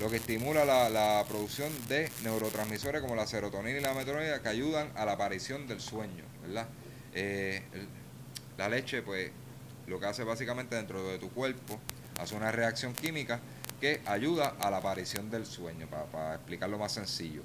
lo 0.00 0.10
que 0.10 0.16
estimula 0.16 0.66
la, 0.66 1.24
producción 1.26 1.72
de 1.88 2.10
neurotransmisores 2.22 3.00
como 3.00 3.16
la 3.16 3.26
serotonina 3.26 3.78
y 3.78 3.80
la 3.80 3.94
melatonina 3.94 4.42
que 4.42 4.48
ayudan 4.50 4.90
a 4.96 5.06
la 5.06 5.12
aparición 5.12 5.66
del 5.66 5.80
sueño, 5.80 6.24
¿verdad? 6.42 6.66
Eh, 7.14 7.62
la 8.58 8.68
leche, 8.68 9.00
pues, 9.00 9.30
lo 9.86 9.98
que 9.98 10.06
hace 10.06 10.24
básicamente 10.24 10.76
dentro 10.76 11.08
de 11.08 11.18
tu 11.18 11.30
cuerpo, 11.30 11.80
hace 12.20 12.34
una 12.34 12.52
reacción 12.52 12.92
química 12.92 13.40
que 13.80 14.00
ayuda 14.06 14.54
a 14.60 14.70
la 14.70 14.78
aparición 14.78 15.30
del 15.30 15.46
sueño, 15.46 15.86
para, 15.88 16.34
explicarlo 16.34 16.78
más 16.78 16.92
sencillo. 16.92 17.42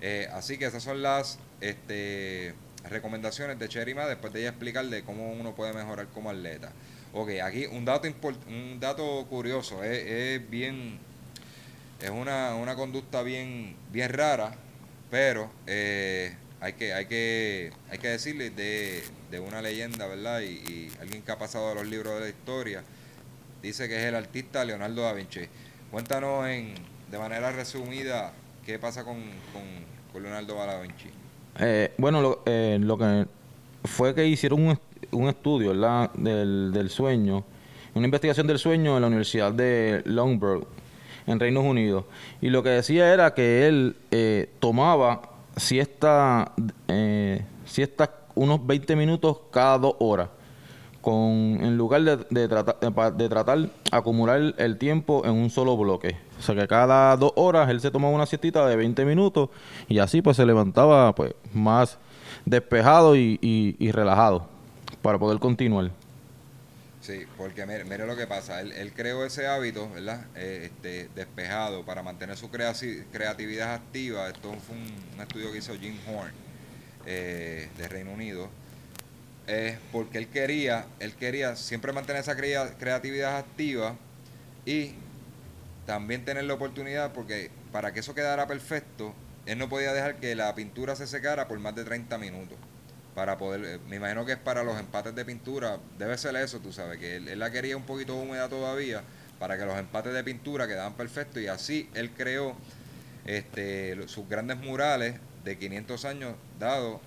Eh, 0.00 0.28
así 0.32 0.58
que 0.58 0.66
esas 0.66 0.82
son 0.82 1.02
las 1.02 1.38
este, 1.60 2.54
recomendaciones 2.88 3.58
de 3.58 3.68
Cherima 3.68 4.06
después 4.06 4.32
de 4.32 4.40
ella 4.40 4.50
explicarle 4.50 5.02
cómo 5.04 5.32
uno 5.32 5.54
puede 5.54 5.72
mejorar 5.72 6.06
como 6.08 6.30
atleta. 6.30 6.72
Ok, 7.12 7.30
aquí 7.42 7.66
un 7.66 7.84
dato 7.84 8.08
un 8.48 8.78
dato 8.78 9.26
curioso, 9.28 9.82
es, 9.82 10.48
bien, 10.48 10.98
es 12.00 12.10
una, 12.10 12.54
una, 12.54 12.76
conducta 12.76 13.22
bien, 13.22 13.76
bien 13.92 14.12
rara, 14.12 14.54
pero 15.10 15.50
eh, 15.66 16.34
hay 16.60 16.74
que, 16.74 16.94
hay 16.94 17.06
que, 17.06 17.72
hay 17.90 17.98
que 17.98 18.08
decirle 18.08 18.50
de, 18.50 19.02
de 19.30 19.40
una 19.40 19.60
leyenda, 19.60 20.06
¿verdad? 20.06 20.40
Y, 20.40 20.46
y 20.46 20.92
alguien 21.00 21.22
que 21.22 21.32
ha 21.32 21.38
pasado 21.38 21.70
a 21.70 21.74
los 21.74 21.86
libros 21.86 22.14
de 22.14 22.20
la 22.20 22.28
historia 22.28 22.84
dice 23.62 23.88
que 23.88 23.96
es 23.96 24.04
el 24.04 24.14
artista 24.14 24.64
Leonardo 24.64 25.02
da 25.02 25.12
Vinci. 25.12 25.40
Cuéntanos 25.90 26.46
en, 26.46 26.74
de 27.10 27.18
manera 27.18 27.52
resumida 27.52 28.32
qué 28.64 28.78
pasa 28.78 29.04
con, 29.04 29.18
Leonardo 30.14 30.54
da 30.54 30.80
Vinci. 30.80 31.10
Eh, 31.58 31.92
bueno, 31.98 32.20
lo, 32.20 32.42
eh, 32.46 32.78
lo, 32.80 32.96
que 32.96 33.26
fue 33.84 34.14
que 34.14 34.26
hicieron 34.26 34.66
un, 34.66 34.78
un 35.12 35.28
estudio 35.28 35.72
Del, 36.14 36.72
del 36.72 36.90
sueño, 36.90 37.44
una 37.94 38.04
investigación 38.04 38.46
del 38.46 38.58
sueño 38.58 38.96
en 38.96 39.02
la 39.02 39.08
Universidad 39.08 39.52
de 39.52 40.02
Longburg, 40.04 40.66
en 41.26 41.40
Reino 41.40 41.60
Unido. 41.60 42.06
Y 42.40 42.50
lo 42.50 42.62
que 42.62 42.70
decía 42.70 43.12
era 43.12 43.34
que 43.34 43.66
él 43.66 43.96
eh, 44.10 44.50
tomaba 44.60 45.22
siesta, 45.56 46.52
eh, 46.88 47.44
siesta 47.64 48.14
unos 48.34 48.64
20 48.66 48.96
minutos 48.96 49.38
cada 49.50 49.78
dos 49.78 49.96
horas 49.98 50.28
con 51.00 51.58
en 51.62 51.76
lugar 51.76 52.02
de, 52.02 52.16
de, 52.30 52.48
de, 52.48 53.28
tratar 53.28 53.70
acumular 53.90 54.54
el 54.56 54.78
tiempo 54.78 55.24
en 55.24 55.32
un 55.32 55.50
solo 55.50 55.76
bloque. 55.76 56.16
O 56.38 56.42
sea 56.42 56.54
que 56.54 56.66
cada 56.66 57.16
dos 57.16 57.32
horas 57.36 57.70
él 57.70 57.80
se 57.80 57.90
tomaba 57.90 58.14
una 58.14 58.26
siestita 58.26 58.66
de 58.66 58.76
20 58.76 59.04
minutos 59.04 59.48
y 59.88 59.98
así 59.98 60.22
pues 60.22 60.36
se 60.36 60.44
levantaba 60.44 61.14
pues 61.14 61.34
más 61.52 61.98
despejado 62.44 63.16
y, 63.16 63.38
y, 63.40 63.92
relajado 63.92 64.46
para 65.02 65.18
poder 65.18 65.38
continuar. 65.38 65.90
Sí, 67.00 67.24
porque 67.38 67.64
mire, 67.64 68.06
lo 68.06 68.16
que 68.16 68.26
pasa, 68.26 68.60
él, 68.60 68.92
creó 68.94 69.24
ese 69.24 69.46
hábito, 69.46 69.90
¿verdad? 69.90 70.26
Eh, 70.34 70.70
este, 70.70 71.08
despejado 71.14 71.84
para 71.84 72.02
mantener 72.02 72.36
su 72.36 72.50
creatividad 72.50 73.74
activa. 73.74 74.28
Esto 74.28 74.52
fue 74.66 74.76
un, 74.76 75.20
estudio 75.20 75.50
que 75.50 75.58
hizo 75.58 75.74
Jim 75.78 75.96
Horn 76.06 76.32
eh, 77.06 77.70
de 77.78 77.88
Reino 77.88 78.12
Unido 78.12 78.50
es 79.46 79.76
porque 79.92 80.18
él 80.18 80.28
quería, 80.28 80.86
él 80.98 81.14
quería 81.14 81.56
siempre 81.56 81.92
mantener 81.92 82.22
esa 82.22 82.36
creatividad 82.36 83.36
activa 83.36 83.96
y 84.64 84.94
también 85.86 86.24
tener 86.24 86.44
la 86.44 86.54
oportunidad, 86.54 87.12
porque 87.12 87.50
para 87.72 87.92
que 87.92 88.00
eso 88.00 88.14
quedara 88.14 88.46
perfecto, 88.46 89.14
él 89.46 89.58
no 89.58 89.68
podía 89.68 89.92
dejar 89.92 90.16
que 90.16 90.34
la 90.34 90.54
pintura 90.54 90.94
se 90.94 91.06
secara 91.06 91.48
por 91.48 91.58
más 91.58 91.74
de 91.74 91.84
30 91.84 92.16
minutos. 92.18 92.56
Para 93.14 93.36
poder, 93.38 93.64
eh, 93.64 93.78
me 93.88 93.96
imagino 93.96 94.24
que 94.24 94.32
es 94.32 94.38
para 94.38 94.62
los 94.62 94.78
empates 94.78 95.14
de 95.14 95.24
pintura, 95.24 95.78
debe 95.98 96.16
ser 96.16 96.36
eso, 96.36 96.60
tú 96.60 96.72
sabes, 96.72 96.98
que 96.98 97.16
él, 97.16 97.38
la 97.38 97.50
quería 97.50 97.76
un 97.76 97.82
poquito 97.82 98.14
húmeda 98.14 98.48
todavía, 98.48 99.02
para 99.38 99.58
que 99.58 99.64
los 99.64 99.76
empates 99.76 100.12
de 100.12 100.22
pintura 100.22 100.68
quedaban 100.68 100.94
perfectos 100.94 101.42
y 101.42 101.48
así 101.48 101.90
él 101.94 102.10
creó 102.12 102.54
este, 103.24 104.06
sus 104.06 104.28
grandes 104.28 104.58
murales 104.58 105.16
de 105.44 105.58
500 105.58 106.04
años 106.04 106.34
dados 106.58 107.00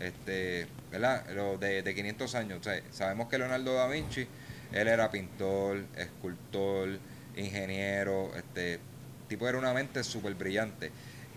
este, 0.00 0.66
¿verdad? 0.90 1.24
Lo 1.34 1.58
de, 1.58 1.82
de 1.82 1.94
500 1.94 2.34
años. 2.34 2.68
sabemos 2.90 3.28
que 3.28 3.38
Leonardo 3.38 3.74
da 3.74 3.88
Vinci, 3.88 4.26
él 4.72 4.88
era 4.88 5.10
pintor, 5.10 5.84
escultor, 5.96 6.98
ingeniero, 7.36 8.34
este 8.36 8.80
tipo 9.28 9.48
era 9.48 9.58
una 9.58 9.72
mente 9.72 10.02
súper 10.04 10.34
brillante. 10.34 10.90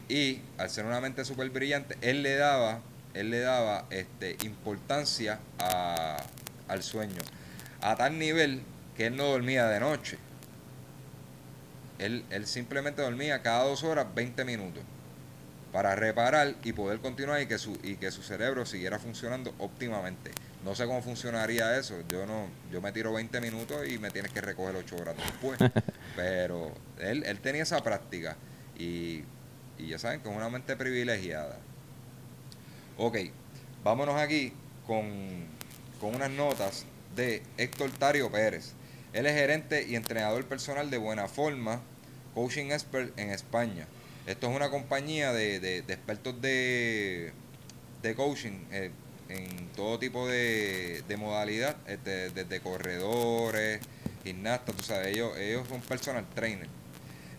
Y 0.08 0.42
al 0.58 0.70
ser 0.70 0.86
una 0.86 1.00
mente 1.00 1.24
súper 1.24 1.50
brillante, 1.50 1.98
él 2.02 2.24
le 2.24 2.36
daba, 2.36 2.82
él 3.14 3.30
le 3.30 3.40
daba 3.40 3.86
este, 3.92 4.38
importancia 4.44 5.40
a, 5.60 6.18
al 6.68 6.84
sueño. 6.84 7.22
A 7.82 7.96
tal 7.96 8.18
nivel 8.18 8.62
que 8.98 9.08
él 9.08 9.16
no 9.16 9.26
dormía 9.26 9.68
de 9.68 9.80
noche. 9.80 10.18
Él, 12.00 12.24
él 12.30 12.48
simplemente 12.48 13.02
dormía 13.02 13.42
cada 13.42 13.66
dos 13.66 13.84
horas 13.84 14.08
20 14.16 14.46
minutos 14.46 14.84
para 15.72 15.96
reparar 15.96 16.56
y 16.64 16.74
poder 16.74 17.00
continuar 17.00 17.42
y 17.42 17.46
que 17.46 17.58
su 17.58 17.78
y 17.84 17.96
que 17.96 18.12
su 18.12 18.24
cerebro 18.24 18.66
siguiera 18.66 19.00
funcionando 19.00 19.54
óptimamente. 19.60 20.32
No 20.64 20.76
sé 20.76 20.86
cómo 20.86 21.02
funcionaría 21.02 21.78
eso. 21.78 21.96
Yo 22.10 22.26
no 22.26 22.48
yo 22.72 22.82
me 22.82 22.92
tiro 22.92 23.14
20 23.14 23.40
minutos 23.42 23.88
y 23.88 23.98
me 23.98 24.10
tienes 24.10 24.32
que 24.32 24.42
recoger 24.42 24.76
8 24.76 24.96
horas 24.96 25.16
después. 25.18 25.60
Pero 26.16 26.74
él, 27.00 27.24
él 27.26 27.40
tenía 27.40 27.64
esa 27.64 27.82
práctica 27.82 28.36
y, 28.78 29.24
y 29.78 29.88
ya 29.88 30.00
saben 30.00 30.22
que 30.22 30.30
es 30.30 30.36
una 30.36 30.50
mente 30.50 30.76
privilegiada. 30.76 31.58
Ok, 32.98 33.18
vámonos 33.84 34.16
aquí 34.16 34.52
con, 34.86 35.46
con 36.02 36.16
unas 36.16 36.32
notas 36.32 36.86
de 37.16 37.44
Héctor 37.58 37.92
Tario 37.92 38.32
Pérez. 38.32 38.74
Él 39.14 39.26
es 39.26 39.34
gerente 39.34 39.86
y 39.88 39.96
entrenador 39.96 40.46
personal 40.46 40.90
de 40.90 40.98
Buena 40.98 41.28
Forma, 41.28 41.82
coaching 42.34 42.72
expert 42.72 43.18
en 43.18 43.30
España. 43.30 43.88
Esto 44.30 44.48
es 44.48 44.56
una 44.56 44.70
compañía 44.70 45.34
de, 45.34 45.80
expertos 45.80 46.40
de, 46.40 47.34
coaching 48.16 48.64
eh, 48.72 48.92
en 49.28 49.70
todo 49.76 49.98
tipo 49.98 50.28
de, 50.28 51.04
modalidad, 51.18 51.78
este, 51.88 52.30
desde 52.30 52.60
corredores, 52.60 53.80
gimnastas, 54.24 54.76
tú 54.76 54.84
sabes, 54.84 55.08
ellos, 55.08 55.36
ellos 55.36 55.68
son 55.68 55.82
personal 55.82 56.28
trainer. 56.36 56.68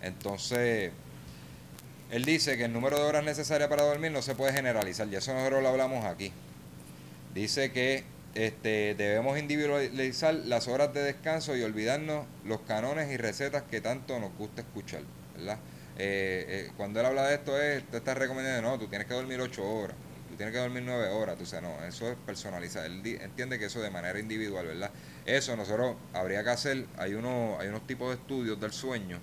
Entonces, 0.03 0.91
él 2.11 2.25
dice 2.25 2.57
que 2.57 2.65
el 2.65 2.73
número 2.73 2.97
de 2.99 3.05
horas 3.05 3.23
necesarias 3.23 3.69
para 3.69 3.85
dormir 3.85 4.11
no 4.11 4.21
se 4.21 4.35
puede 4.35 4.53
generalizar, 4.53 5.07
y 5.07 5.15
eso 5.15 5.33
nosotros 5.33 5.63
lo 5.63 5.69
hablamos 5.69 6.05
aquí. 6.05 6.33
Dice 7.33 7.71
que 7.71 8.03
este, 8.35 8.97
debemos 8.97 9.39
individualizar 9.39 10.35
las 10.35 10.67
horas 10.67 10.93
de 10.93 11.05
descanso 11.05 11.57
y 11.57 11.63
olvidarnos 11.63 12.27
los 12.45 12.63
canones 12.63 13.13
y 13.13 13.17
recetas 13.17 13.63
que 13.63 13.81
tanto 13.81 14.19
nos 14.19 14.37
gusta 14.37 14.63
escuchar, 14.63 15.03
¿verdad? 15.37 15.61
Eh, 15.99 16.47
eh, 16.49 16.73
cuando 16.77 17.01
él 17.01 17.07
habla 17.07 17.27
de 17.29 17.35
esto 17.35 17.61
es, 17.61 17.85
te 17.91 17.99
estás 17.99 18.17
recomendando, 18.17 18.71
no, 18.71 18.79
tú 18.79 18.87
tienes 18.87 19.07
que 19.07 19.15
dormir 19.15 19.41
8 19.41 19.63
horas, 19.63 19.97
tú 20.29 20.37
tienes 20.37 20.55
que 20.55 20.61
dormir 20.61 20.83
9 20.85 21.09
horas, 21.09 21.37
tú 21.37 21.45
sabes, 21.45 21.69
no, 21.69 21.85
eso 21.85 22.11
es 22.11 22.17
personalizado, 22.25 22.87
él 22.87 23.05
entiende 23.21 23.59
que 23.59 23.67
eso 23.67 23.81
de 23.81 23.91
manera 23.91 24.19
individual, 24.19 24.67
¿verdad? 24.67 24.91
Eso 25.27 25.57
nosotros 25.57 25.97
habría 26.13 26.43
que 26.43 26.51
hacer, 26.51 26.87
hay, 26.97 27.15
uno, 27.15 27.59
hay 27.61 27.69
unos 27.69 27.87
tipos 27.87 28.09
de 28.09 28.15
estudios 28.15 28.59
del 28.61 28.73
sueño, 28.73 29.19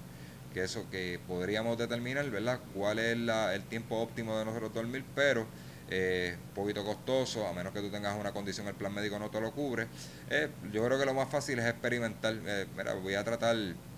que 0.53 0.63
eso 0.63 0.88
que 0.91 1.19
podríamos 1.27 1.77
determinar, 1.77 2.30
¿verdad? 2.30 2.60
Cuál 2.75 2.99
es 2.99 3.17
la, 3.17 3.56
el 3.56 3.63
tiempo 3.63 3.97
óptimo 3.97 4.38
de 4.38 4.45
nosotros 4.45 4.73
dormir, 4.73 5.03
pero 5.15 5.47
eh, 5.89 6.36
poquito 6.53 6.84
costoso, 6.84 7.47
a 7.47 7.53
menos 7.53 7.73
que 7.73 7.80
tú 7.80 7.89
tengas 7.89 8.19
una 8.19 8.34
condición, 8.34 8.67
el 8.67 8.75
plan 8.75 8.93
médico 8.93 9.17
no 9.17 9.32
te 9.32 9.41
lo 9.41 9.51
cubre. 9.51 9.88
Eh, 10.30 10.49
yo 10.71 10.86
creo 10.86 10.99
que 10.99 11.06
lo 11.06 11.13
más 11.13 11.30
fácil 11.30 11.58
es 11.60 11.65
experimentar. 11.65 12.36
mira, 12.75 12.93
voy 12.93 13.15
a 13.15 13.23
tratar, 13.23 13.56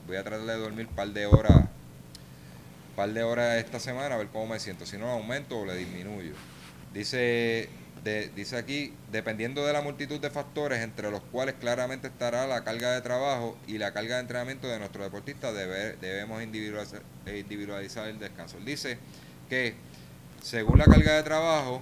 voy 0.07 0.15
a 0.15 0.23
tratar 0.23 0.45
de 0.45 0.57
dormir 0.57 0.87
un 0.87 0.95
par 0.95 1.09
de 1.09 1.25
horas 1.25 1.69
par 2.99 3.13
de 3.13 3.23
horas 3.23 3.55
esta 3.63 3.79
semana 3.79 4.15
a 4.15 4.17
ver 4.17 4.27
cómo 4.27 4.47
me 4.47 4.59
siento. 4.59 4.85
Si 4.85 4.97
no, 4.97 5.09
aumento 5.09 5.57
o 5.57 5.65
le 5.65 5.73
disminuyo. 5.77 6.33
Dice, 6.93 7.69
dice 8.35 8.57
aquí, 8.57 8.93
dependiendo 9.09 9.65
de 9.65 9.71
la 9.71 9.81
multitud 9.81 10.19
de 10.19 10.29
factores, 10.29 10.81
entre 10.81 11.09
los 11.09 11.21
cuales 11.21 11.55
claramente 11.61 12.09
estará 12.09 12.45
la 12.45 12.65
carga 12.65 12.91
de 12.91 12.99
trabajo 12.99 13.57
y 13.67 13.77
la 13.77 13.93
carga 13.93 14.15
de 14.15 14.21
entrenamiento 14.23 14.67
de 14.67 14.79
nuestro 14.79 15.01
deportista, 15.01 15.53
debemos 15.53 16.43
individualizar, 16.43 17.01
individualizar 17.25 18.09
el 18.09 18.19
descanso. 18.19 18.57
dice 18.65 18.97
que 19.47 19.75
según 20.43 20.79
la 20.79 20.85
carga 20.85 21.15
de 21.15 21.23
trabajo, 21.23 21.81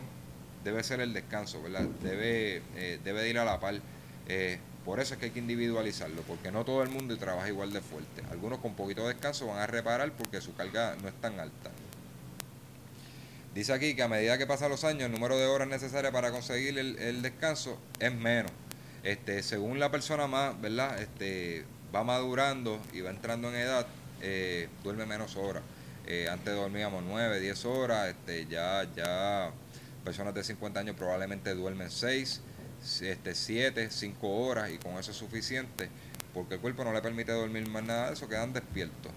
debe 0.64 0.84
ser 0.84 1.02
el 1.02 1.14
descanso, 1.14 1.64
¿verdad? 1.64 1.88
Debe, 2.04 2.62
eh, 2.76 3.00
debe 3.04 3.28
ir 3.28 3.40
a 3.40 3.46
la 3.46 3.60
par. 3.60 3.82
Eh, 4.28 4.60
por 4.88 5.02
eso 5.02 5.16
es 5.16 5.20
que 5.20 5.26
hay 5.26 5.32
que 5.32 5.40
individualizarlo, 5.40 6.22
porque 6.22 6.50
no 6.50 6.64
todo 6.64 6.82
el 6.82 6.88
mundo 6.88 7.18
trabaja 7.18 7.50
igual 7.50 7.74
de 7.74 7.82
fuerte. 7.82 8.24
Algunos 8.32 8.60
con 8.60 8.74
poquito 8.74 9.06
descanso 9.06 9.46
van 9.48 9.58
a 9.60 9.68
reparar 9.68 10.14
porque 10.14 10.40
su 10.40 10.56
carga 10.56 10.96
no 11.02 11.10
es 11.10 11.14
tan 11.16 11.38
alta. 11.42 11.72
Dice 13.54 13.74
aquí 13.74 13.98
que 13.98 14.04
a 14.04 14.08
medida 14.08 14.38
que 14.38 14.48
pasan 14.48 14.70
los 14.70 14.86
años, 14.86 15.04
el 15.04 15.12
número 15.12 15.38
de 15.38 15.46
horas 15.46 15.68
necesarias 15.68 16.14
para 16.14 16.32
conseguir 16.32 16.80
el, 16.80 17.22
descanso 17.22 17.78
es 18.00 18.14
menos. 18.14 18.50
Este, 19.04 19.44
según 19.44 19.78
la 19.78 19.92
persona 19.92 20.26
más, 20.26 20.60
¿verdad? 20.62 20.98
Este, 21.02 21.66
va 21.94 22.06
madurando 22.06 22.80
y 22.94 23.02
va 23.02 23.10
entrando 23.10 23.50
en 23.50 23.56
edad, 23.56 23.86
eh, 24.22 24.70
duerme 24.86 25.06
menos 25.06 25.36
horas. 25.36 25.64
Eh, 26.06 26.30
antes 26.32 26.56
dormíamos 26.56 27.04
9, 27.06 27.42
10 27.42 27.66
horas, 27.66 28.08
este, 28.08 28.48
ya, 28.48 28.88
ya 28.96 29.52
personas 30.06 30.34
de 30.34 30.46
50 30.46 30.80
años 30.80 30.96
probablemente 30.96 31.54
duermen 31.56 31.92
6 31.92 32.42
este, 33.02 33.36
7, 33.36 33.90
5 33.90 34.28
horas 34.28 34.72
y 34.72 34.78
con 34.78 34.98
eso 34.98 35.12
es 35.12 35.18
suficiente 35.18 35.90
porque 36.38 36.56
el 36.56 36.62
cuerpo 36.62 36.84
no 36.84 36.94
le 36.94 37.02
permite 37.02 37.32
dormir 37.32 37.68
más 37.68 37.84
nada 37.84 38.08
de 38.08 38.14
eso, 38.14 38.30
quedan 38.30 38.54
despiertos. 38.54 39.12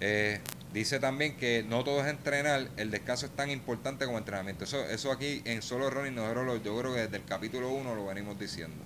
Eh, 0.00 0.38
dice 0.74 0.98
también 1.00 1.36
que 1.36 1.64
no 1.66 1.82
todo 1.82 2.02
es 2.02 2.08
entrenar, 2.08 2.68
el 2.76 2.90
descanso 2.90 3.24
es 3.24 3.32
tan 3.32 3.50
importante 3.50 4.04
como 4.04 4.18
entrenamiento. 4.18 4.64
Eso, 4.64 4.84
eso 4.84 5.10
aquí 5.10 5.40
en 5.46 5.62
solo 5.62 5.88
running 5.88 6.14
nosotros 6.14 6.62
yo 6.62 6.78
creo 6.78 6.92
que 6.94 7.00
desde 7.00 7.16
el 7.16 7.24
capítulo 7.24 7.70
1 7.70 7.94
lo 7.94 8.06
venimos 8.06 8.38
diciendo. 8.38 8.84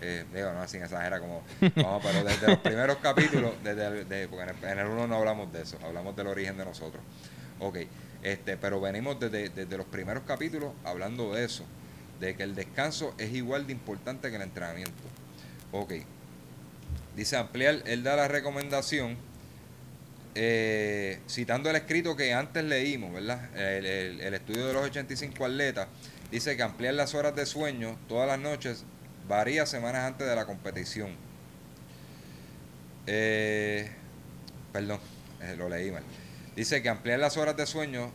Eh, 0.00 0.24
digo, 0.34 0.52
no, 0.52 0.66
sin 0.66 0.82
exagera 0.82 1.20
como, 1.20 1.42
pero 1.60 2.24
desde 2.24 2.48
los 2.48 2.58
primeros 2.58 2.96
capítulos, 2.98 3.52
desde 3.62 4.04
de, 4.04 4.28
porque 4.28 4.52
en 4.66 4.78
el 4.78 4.86
1 4.86 5.06
no 5.06 5.16
hablamos 5.16 5.52
de 5.52 5.62
eso, 5.62 5.78
hablamos 5.84 6.16
del 6.16 6.26
origen 6.26 6.58
de 6.58 6.64
nosotros. 6.64 7.02
Ok, 7.60 7.78
este, 8.22 8.56
pero 8.56 8.80
venimos 8.80 9.20
desde, 9.20 9.48
desde 9.48 9.76
los 9.76 9.86
primeros 9.86 10.24
capítulos 10.24 10.72
hablando 10.84 11.34
de 11.34 11.44
eso 11.44 11.64
de 12.20 12.34
que 12.34 12.42
el 12.42 12.54
descanso 12.54 13.14
es 13.18 13.32
igual 13.32 13.66
de 13.66 13.72
importante 13.72 14.30
que 14.30 14.36
el 14.36 14.42
entrenamiento. 14.42 15.02
Ok. 15.72 15.94
Dice 17.14 17.36
ampliar, 17.36 17.82
él 17.86 18.02
da 18.02 18.16
la 18.16 18.28
recomendación, 18.28 19.16
eh, 20.34 21.18
citando 21.28 21.70
el 21.70 21.76
escrito 21.76 22.14
que 22.16 22.34
antes 22.34 22.62
leímos, 22.64 23.12
¿verdad? 23.12 23.56
El, 23.56 24.34
estudio 24.34 24.66
de 24.66 24.72
los 24.74 24.84
85 24.84 25.44
atletas, 25.44 25.88
dice 26.30 26.56
que 26.56 26.62
ampliar 26.62 26.94
las 26.94 27.14
horas 27.14 27.34
de 27.34 27.46
sueño 27.46 27.98
todas 28.08 28.28
las 28.28 28.38
noches 28.38 28.84
varía 29.28 29.64
semanas 29.64 30.04
antes 30.04 30.26
de 30.26 30.36
la 30.36 30.44
competición. 30.44 31.10
Eh, 33.06 33.88
perdón, 34.72 35.00
eh, 35.40 35.54
lo 35.56 35.68
leí 35.68 35.90
mal. 35.90 36.02
Dice 36.54 36.82
que 36.82 36.88
ampliar 36.88 37.18
las 37.18 37.36
horas 37.36 37.56
de 37.56 37.66
sueño 37.66 38.12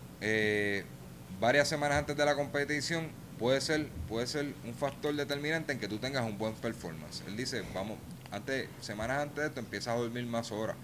varias 1.40 1.68
semanas 1.68 1.98
antes 1.98 2.16
de 2.16 2.24
la 2.24 2.36
competición 2.36 3.21
puede 3.42 3.60
ser, 3.60 3.88
puede 4.08 4.28
ser 4.28 4.54
un 4.66 4.76
factor 4.76 5.16
determinante 5.16 5.74
en 5.74 5.80
que 5.80 5.88
tú 5.88 5.98
tengas 5.98 6.24
un 6.24 6.38
buen 6.38 6.54
performance. 6.54 7.24
Él 7.26 7.36
dice, 7.36 7.64
vamos, 7.74 7.98
antes, 8.30 8.70
semanas 8.82 9.24
antes 9.24 9.38
de 9.38 9.48
esto 9.48 9.60
empiezas 9.60 9.96
a 9.96 9.98
dormir 9.98 10.26
más 10.28 10.52
horas 10.52 10.76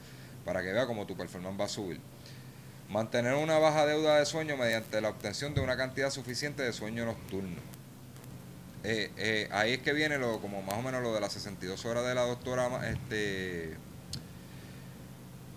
para 0.43 0.63
que 0.63 0.73
vea 0.73 0.87
cómo 0.87 1.05
tu 1.05 1.15
performance 1.15 1.57
va 1.57 1.65
a 1.65 1.69
subir. 1.69 2.01
Mantener 2.89 3.35
una 3.35 3.59
baja 3.59 3.85
deuda 3.85 4.17
de 4.17 4.25
sueño 4.25 4.57
mediante 4.57 4.99
la 5.01 5.09
obtención 5.09 5.53
de 5.53 5.61
una 5.61 5.77
cantidad 5.77 6.09
suficiente 6.09 6.63
de 6.63 6.73
sueño 6.73 7.05
nocturno. 7.05 7.57
Eh, 8.83 9.11
eh, 9.17 9.49
ahí 9.51 9.73
es 9.73 9.79
que 9.79 9.93
viene 9.93 10.17
lo 10.17 10.41
como 10.41 10.63
más 10.63 10.77
o 10.77 10.81
menos 10.81 11.03
lo 11.03 11.13
de 11.13 11.19
las 11.19 11.33
62 11.33 11.85
horas 11.85 12.05
de 12.05 12.15
la 12.15 12.21
doctora 12.21 12.89
este 12.89 13.75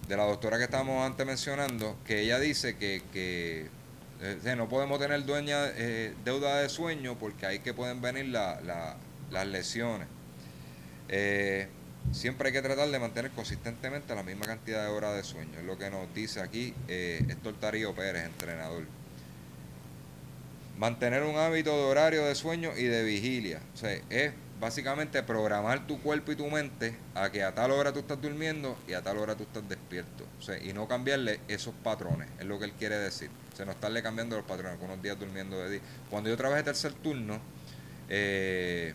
de 0.08 0.16
la 0.16 0.24
doctora 0.24 0.58
que 0.58 0.64
estábamos 0.64 1.06
antes 1.06 1.24
mencionando 1.24 1.96
que 2.04 2.22
ella 2.22 2.40
dice 2.40 2.76
que, 2.76 3.02
que 3.12 3.68
eh, 4.22 4.54
no 4.56 4.68
podemos 4.68 4.98
tener 4.98 5.24
dueña 5.24 5.66
deuda 6.24 6.60
de 6.60 6.68
sueño 6.68 7.16
porque 7.18 7.46
ahí 7.46 7.58
que 7.60 7.74
pueden 7.74 8.00
venir 8.00 8.26
las 8.26 9.46
lesiones 9.46 10.08
siempre 12.12 12.48
hay 12.48 12.52
que 12.52 12.62
tratar 12.62 12.88
de 12.88 12.98
mantener 12.98 13.30
consistentemente 13.32 14.14
la 14.14 14.22
misma 14.22 14.46
cantidad 14.46 14.84
de 14.84 14.90
horas 14.90 15.16
de 15.16 15.24
sueño 15.24 15.58
es 15.58 15.64
lo 15.64 15.76
que 15.78 15.90
nos 15.90 16.12
dice 16.14 16.40
aquí 16.40 16.74
Héctor 16.88 17.54
Tarío 17.60 17.94
Pérez 17.94 18.24
entrenador 18.24 18.84
mantener 20.80 21.24
un 21.24 21.36
hábito 21.36 21.76
de 21.76 21.82
horario 21.84 22.24
de 22.24 22.34
sueño 22.34 22.72
y 22.74 22.84
de 22.84 23.04
vigilia. 23.04 23.60
O 23.74 23.76
sea, 23.76 23.92
es 24.08 24.32
básicamente 24.58 25.22
programar 25.22 25.86
tu 25.86 26.00
cuerpo 26.00 26.32
y 26.32 26.36
tu 26.36 26.46
mente 26.48 26.96
a 27.14 27.30
que 27.30 27.42
a 27.42 27.54
tal 27.54 27.70
hora 27.70 27.92
tú 27.92 27.98
estás 27.98 28.20
durmiendo 28.20 28.78
y 28.88 28.94
a 28.94 29.02
tal 29.02 29.18
hora 29.18 29.34
tú 29.34 29.42
estás 29.42 29.68
despierto. 29.68 30.24
O 30.38 30.42
sea, 30.42 30.56
y 30.58 30.72
no 30.72 30.88
cambiarle 30.88 31.40
esos 31.48 31.74
patrones, 31.84 32.28
es 32.38 32.46
lo 32.46 32.58
que 32.58 32.64
él 32.64 32.72
quiere 32.72 32.96
decir. 32.96 33.30
O 33.60 33.62
sea, 33.62 33.66
no 33.66 33.72
estarle 33.72 34.02
cambiando 34.02 34.36
los 34.36 34.46
patrones, 34.46 34.78
unos 34.80 35.02
días 35.02 35.18
durmiendo 35.18 35.58
de 35.58 35.70
día. 35.70 35.80
Cuando 36.08 36.30
yo 36.30 36.36
trabajé 36.36 36.62
tercer 36.62 36.94
turno, 36.94 37.38
eh, 38.08 38.94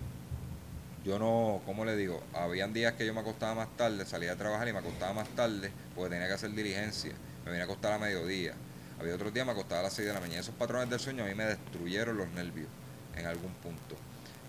yo 1.03 1.19
no, 1.19 1.61
¿cómo 1.67 1.85
le 1.85 1.95
digo? 1.95 2.23
Habían 2.33 2.73
días 2.73 2.93
que 2.93 3.05
yo 3.05 3.13
me 3.13 3.19
acostaba 3.19 3.53
más 3.53 3.77
tarde, 3.77 4.07
salía 4.07 4.31
a 4.31 4.35
trabajar 4.35 4.67
y 4.67 4.73
me 4.73 4.79
acostaba 4.79 5.13
más 5.13 5.27
tarde 5.29 5.71
porque 5.93 6.15
tenía 6.15 6.27
que 6.27 6.33
hacer 6.33 6.49
diligencia. 6.51 7.11
Me 7.43 7.51
venía 7.51 7.65
a 7.65 7.65
acostar 7.65 7.93
a 7.93 7.99
mediodía. 7.99 8.53
Había 8.99 9.13
otro 9.13 9.29
día 9.29 9.45
me 9.45 9.51
acostaba 9.51 9.81
a 9.81 9.83
las 9.83 9.93
6 9.93 10.07
de 10.07 10.13
la 10.15 10.19
mañana. 10.19 10.39
Esos 10.39 10.55
patrones 10.55 10.89
del 10.89 10.99
sueño 10.99 11.23
a 11.25 11.27
mí 11.27 11.35
me 11.35 11.45
destruyeron 11.45 12.17
los 12.17 12.27
nervios 12.29 12.67
en 13.15 13.27
algún 13.27 13.51
punto. 13.53 13.95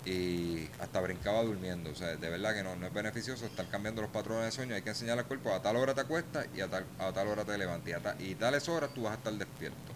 Y 0.06 0.70
hasta 0.80 1.00
brincaba 1.00 1.42
durmiendo. 1.42 1.90
O 1.90 1.94
sea, 1.94 2.16
de 2.16 2.30
verdad 2.30 2.54
que 2.54 2.62
no, 2.62 2.74
no 2.76 2.86
es 2.86 2.94
beneficioso 2.94 3.44
estar 3.44 3.68
cambiando 3.68 4.00
los 4.00 4.10
patrones 4.10 4.46
de 4.46 4.52
sueño. 4.52 4.74
Hay 4.76 4.82
que 4.82 4.90
enseñar 4.90 5.18
al 5.18 5.26
cuerpo 5.26 5.52
a 5.52 5.60
tal 5.60 5.76
hora 5.76 5.92
te 5.92 6.00
acuestas 6.00 6.46
y 6.54 6.62
a 6.62 6.68
tal, 6.68 6.86
a 6.98 7.12
tal 7.12 7.28
hora 7.28 7.44
te 7.44 7.58
levantas. 7.58 8.18
Y, 8.20 8.32
a 8.32 8.38
tales 8.38 8.66
horas 8.68 8.94
tú 8.94 9.02
vas 9.02 9.12
a 9.12 9.16
estar 9.16 9.32
despierto. 9.34 9.95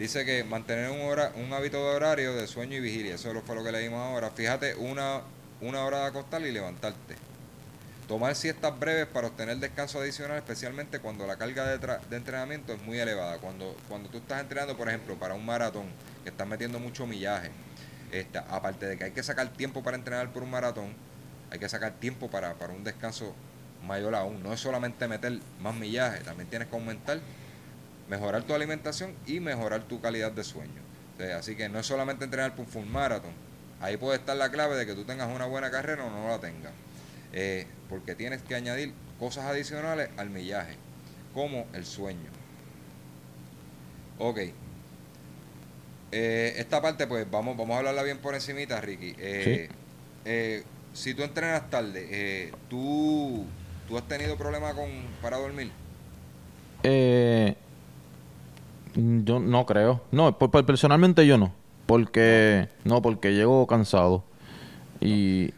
Dice 0.00 0.24
que 0.24 0.44
mantener 0.44 0.90
un, 0.90 1.02
hora, 1.02 1.30
un 1.36 1.52
hábito 1.52 1.76
de 1.76 1.94
horario 1.94 2.34
de 2.34 2.46
sueño 2.46 2.74
y 2.78 2.80
vigilia. 2.80 3.16
Eso 3.16 3.38
fue 3.42 3.54
lo 3.54 3.62
que 3.62 3.70
leímos 3.70 4.00
ahora. 4.00 4.30
Fíjate, 4.30 4.74
una, 4.76 5.20
una 5.60 5.84
hora 5.84 5.98
de 5.98 6.06
acostar 6.06 6.40
y 6.40 6.50
levantarte 6.50 7.16
Tomar 8.08 8.34
siestas 8.34 8.80
breves 8.80 9.06
para 9.08 9.26
obtener 9.26 9.58
descanso 9.58 10.00
adicional, 10.00 10.38
especialmente 10.38 11.00
cuando 11.00 11.26
la 11.26 11.36
carga 11.36 11.76
de, 11.76 12.16
entrenamiento 12.16 12.72
es 12.72 12.80
muy 12.80 12.98
elevada. 12.98 13.36
Cuando, 13.40 13.76
cuando 13.90 14.08
tú 14.08 14.16
estás 14.16 14.40
entrenando, 14.40 14.74
por 14.74 14.88
ejemplo, 14.88 15.16
para 15.16 15.34
un 15.34 15.44
maratón, 15.44 15.84
que 16.24 16.30
estás 16.30 16.48
metiendo 16.48 16.80
mucho 16.80 17.06
millaje, 17.06 17.50
esta, 18.10 18.40
aparte 18.48 18.86
de 18.86 18.96
que 18.96 19.04
hay 19.04 19.10
que 19.10 19.22
sacar 19.22 19.52
tiempo 19.52 19.82
para 19.82 19.98
entrenar 19.98 20.32
por 20.32 20.42
un 20.42 20.50
maratón, 20.50 20.94
hay 21.50 21.58
que 21.58 21.68
sacar 21.68 21.92
tiempo 22.00 22.30
para, 22.30 22.54
para 22.54 22.72
un 22.72 22.84
descanso 22.84 23.34
mayor 23.86 24.14
aún. 24.14 24.42
No 24.42 24.54
es 24.54 24.60
solamente 24.60 25.06
meter 25.08 25.40
más 25.60 25.74
millaje, 25.74 26.20
también 26.20 26.48
tienes 26.48 26.68
que 26.68 26.74
aumentar, 26.74 27.20
mejorar 28.10 28.42
tu 28.42 28.54
alimentación 28.54 29.14
y 29.24 29.38
mejorar 29.38 29.84
tu 29.84 30.00
calidad 30.00 30.32
de 30.32 30.42
sueño. 30.42 30.82
así 31.36 31.54
que 31.54 31.68
no 31.68 31.78
es 31.78 31.86
solamente 31.86 32.24
entrenar 32.24 32.54
por 32.56 32.66
un 32.66 32.70
full 32.70 32.86
maratón. 32.86 33.30
Ahí 33.80 33.96
puede 33.96 34.18
estar 34.18 34.36
la 34.36 34.50
clave 34.50 34.76
de 34.76 34.84
que 34.84 34.94
tú 34.94 35.04
tengas 35.04 35.34
una 35.34 35.46
buena 35.46 35.70
carrera 35.70 36.04
o 36.04 36.10
no 36.10 36.28
la 36.28 36.38
tengas. 36.38 36.72
Eh, 37.32 37.66
porque 37.88 38.14
tienes 38.14 38.42
que 38.42 38.54
añadir 38.56 38.92
cosas 39.18 39.44
adicionales 39.44 40.10
al 40.16 40.28
millaje, 40.28 40.74
como 41.32 41.66
el 41.72 41.86
sueño. 41.86 42.30
Ok. 44.18 44.38
Eh, 46.12 46.54
esta 46.56 46.82
parte, 46.82 47.06
pues 47.06 47.30
vamos, 47.30 47.56
vamos 47.56 47.76
a 47.76 47.78
hablarla 47.78 48.02
bien 48.02 48.18
por 48.18 48.34
encimita, 48.34 48.80
Ricky. 48.80 49.14
Eh, 49.18 50.64
si 50.92 51.14
tú 51.14 51.22
entrenas 51.22 51.70
tarde, 51.70 52.52
¿tú, 52.68 53.46
¿tú 53.88 53.96
has 53.96 54.08
tenido 54.08 54.36
problemas 54.36 54.74
con, 54.74 54.90
para 55.22 55.36
dormir? 55.38 55.70
Yo 58.94 59.40
no 59.40 59.66
creo. 59.66 60.02
No, 60.12 60.36
personalmente 60.38 61.26
yo 61.26 61.38
no. 61.38 61.52
Porque, 61.86 62.68
no, 62.84 63.02
porque 63.02 63.34
llego 63.34 63.66
cansado. 63.66 64.24
Y, 65.00 65.50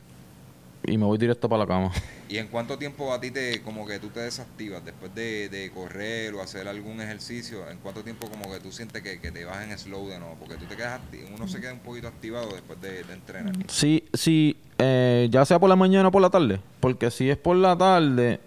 y 0.84 0.98
me 0.98 1.04
voy 1.04 1.18
directo 1.18 1.48
para 1.48 1.60
la 1.60 1.66
cama. 1.66 1.92
¿Y 2.32 2.38
en 2.38 2.48
cuánto 2.48 2.78
tiempo 2.78 3.12
a 3.12 3.20
ti 3.20 3.30
te, 3.30 3.60
como 3.60 3.86
que 3.86 3.98
tú 3.98 4.08
te 4.08 4.20
desactivas 4.20 4.82
después 4.82 5.14
de, 5.14 5.70
correr 5.74 6.32
o 6.32 6.40
hacer 6.40 6.66
algún 6.66 6.98
ejercicio? 7.02 7.68
¿En 7.68 7.76
cuánto 7.76 8.02
tiempo 8.02 8.26
como 8.30 8.50
que 8.50 8.58
tú 8.58 8.72
sientes 8.72 9.02
que, 9.02 9.18
te 9.18 9.44
vas 9.44 9.62
en 9.62 9.78
slow 9.78 10.08
de 10.08 10.18
nuevo? 10.18 10.36
Porque 10.38 10.54
tú 10.54 10.64
te 10.64 10.74
quedas, 10.74 10.98
uno 11.34 11.46
se 11.46 11.60
queda 11.60 11.74
un 11.74 11.80
poquito 11.80 12.08
activado 12.08 12.54
después 12.54 12.80
de, 12.80 13.00
entrenar. 13.12 13.52
Sí, 13.68 14.04
sí, 14.14 14.56
eh, 14.78 15.28
ya 15.30 15.44
sea 15.44 15.58
por 15.58 15.68
la 15.68 15.76
mañana 15.76 16.08
o 16.08 16.10
por 16.10 16.22
la 16.22 16.30
tarde. 16.30 16.58
Porque 16.80 17.10
si 17.10 17.28
es 17.28 17.36
por 17.36 17.56
la 17.56 17.76
tarde, 17.76 18.40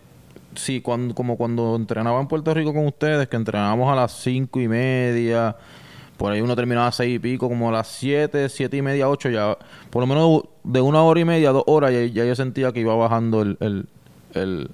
sí, 0.55 0.81
cuando, 0.81 1.15
como 1.15 1.37
cuando 1.37 1.75
entrenaba 1.75 2.19
en 2.19 2.27
Puerto 2.27 2.53
Rico 2.53 2.73
con 2.73 2.85
ustedes, 2.85 3.27
que 3.27 3.35
entrenábamos 3.35 3.91
a 3.91 3.95
las 3.95 4.11
cinco 4.11 4.59
y 4.59 4.67
media 4.67 5.55
por 6.17 6.31
ahí 6.31 6.41
uno 6.41 6.55
terminaba 6.55 6.87
a 6.87 6.91
seis 6.91 7.15
y 7.15 7.19
pico, 7.19 7.49
como 7.49 7.69
a 7.69 7.71
las 7.71 7.87
siete, 7.87 8.47
siete 8.49 8.77
y 8.77 8.81
media, 8.81 9.09
ocho, 9.09 9.29
ya, 9.29 9.57
por 9.89 10.01
lo 10.01 10.07
menos 10.07 10.43
de 10.63 10.81
una 10.81 11.03
hora 11.03 11.19
y 11.19 11.25
media, 11.25 11.51
dos 11.51 11.63
horas, 11.67 11.91
ya, 11.91 12.25
yo 12.25 12.35
sentía 12.35 12.71
que 12.71 12.79
iba 12.79 12.95
bajando 12.95 13.41
el, 13.41 13.57
el, 14.33 14.69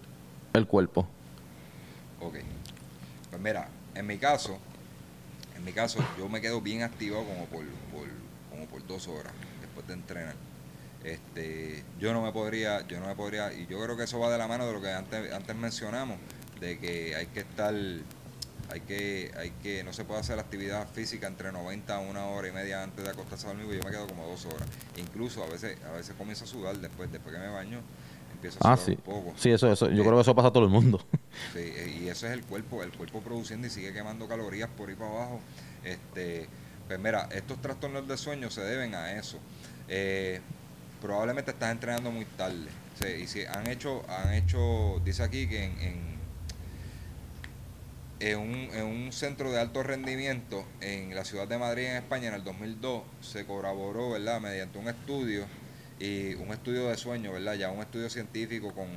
el, 0.53 0.67
cuerpo. 0.67 1.07
Ok. 2.19 2.35
Pues 3.29 3.41
mira, 3.41 3.69
en 3.95 4.05
mi 4.05 4.17
caso, 4.17 4.57
en 5.55 5.65
mi 5.65 5.71
caso, 5.71 5.99
yo 6.17 6.29
me 6.29 6.41
quedo 6.41 6.61
bien 6.61 6.83
activado 6.83 7.23
como 7.23 7.45
por, 7.45 7.65
por, 7.91 8.07
como 8.51 8.65
por 8.67 8.85
dos 8.85 9.07
horas 9.07 9.33
después 9.61 9.87
de 9.87 9.93
entrenar. 9.93 10.35
Este, 11.03 11.83
yo 11.99 12.13
no 12.13 12.21
me 12.21 12.31
podría, 12.31 12.85
yo 12.87 12.99
no 12.99 13.07
me 13.07 13.15
podría, 13.15 13.51
y 13.53 13.65
yo 13.67 13.83
creo 13.83 13.97
que 13.97 14.03
eso 14.03 14.19
va 14.19 14.31
de 14.31 14.37
la 14.37 14.47
mano 14.47 14.67
de 14.67 14.73
lo 14.73 14.81
que 14.81 14.91
antes, 14.91 15.33
antes 15.33 15.55
mencionamos, 15.55 16.17
de 16.59 16.77
que 16.77 17.15
hay 17.15 17.27
que 17.27 17.39
estar 17.39 17.73
hay 18.71 18.81
que, 18.81 19.31
hay 19.37 19.51
que, 19.61 19.83
no 19.83 19.91
se 19.91 20.05
puede 20.05 20.21
hacer 20.21 20.39
actividad 20.39 20.87
física 20.87 21.27
entre 21.27 21.51
90 21.51 21.93
a 21.93 21.99
una 21.99 22.27
hora 22.27 22.47
y 22.47 22.51
media 22.51 22.83
antes 22.83 23.03
de 23.03 23.11
acostarse 23.11 23.45
a 23.45 23.49
dormir, 23.49 23.67
yo 23.67 23.83
me 23.83 23.91
quedo 23.91 24.07
como 24.07 24.25
dos 24.27 24.45
horas. 24.45 24.67
Incluso 24.95 25.43
a 25.43 25.47
veces, 25.47 25.77
a 25.83 25.91
veces 25.91 26.15
comienzo 26.17 26.45
a 26.45 26.47
sudar 26.47 26.77
después, 26.77 27.11
después 27.11 27.35
que 27.35 27.41
me 27.41 27.49
baño, 27.49 27.81
empiezo 28.31 28.59
a 28.61 28.71
ah, 28.73 28.77
sudar 28.77 28.97
un 28.97 29.03
poco. 29.03 29.33
Sí, 29.37 29.51
eso, 29.51 29.69
eso, 29.69 29.89
yo 29.89 30.03
creo 30.03 30.15
que 30.15 30.21
eso 30.21 30.33
pasa 30.35 30.47
a 30.47 30.53
todo 30.53 30.63
el 30.63 30.69
mundo. 30.69 31.01
Sí, 31.53 31.59
eh, 31.59 31.99
y 32.01 32.07
eso 32.07 32.27
es 32.27 32.33
el 32.33 32.43
cuerpo, 32.43 32.81
el 32.81 32.91
cuerpo 32.91 33.19
produciendo 33.21 33.67
y 33.67 33.69
sigue 33.69 33.91
quemando 33.91 34.27
calorías 34.27 34.69
por 34.69 34.89
ahí 34.89 34.95
para 34.95 35.11
abajo. 35.11 35.41
Este, 35.83 36.47
pues 36.87 36.99
mira, 36.99 37.27
estos 37.31 37.61
trastornos 37.61 38.07
de 38.07 38.17
sueño 38.17 38.49
se 38.49 38.61
deben 38.61 38.95
a 38.95 39.13
eso. 39.13 39.37
Eh, 39.89 40.39
probablemente 41.01 41.51
estás 41.51 41.71
entrenando 41.71 42.11
muy 42.11 42.25
tarde. 42.25 42.69
y 43.19 43.27
si 43.27 43.43
han 43.45 43.67
hecho, 43.67 44.03
han 44.07 44.33
hecho, 44.33 45.01
dice 45.03 45.23
aquí 45.23 45.47
que 45.47 45.65
en 48.19 48.37
un, 48.37 49.11
centro 49.11 49.51
de 49.51 49.59
alto 49.59 49.83
rendimiento 49.83 50.63
en 50.79 51.15
la 51.15 51.25
ciudad 51.25 51.47
de 51.47 51.57
Madrid, 51.57 51.85
en 51.85 51.97
España, 51.97 52.27
en 52.27 52.35
el 52.35 52.43
2002, 52.43 53.03
se 53.21 53.45
colaboró, 53.45 54.11
¿verdad?, 54.11 54.39
mediante 54.39 54.77
un 54.77 54.87
estudio 54.87 55.45
y 55.99 56.35
un 56.35 56.49
estudio 56.51 56.87
de 56.87 56.97
sueño, 56.97 57.33
¿verdad?, 57.33 57.55
ya 57.55 57.71
un 57.71 57.81
estudio 57.81 58.09
científico 58.09 58.73
con 58.73 58.87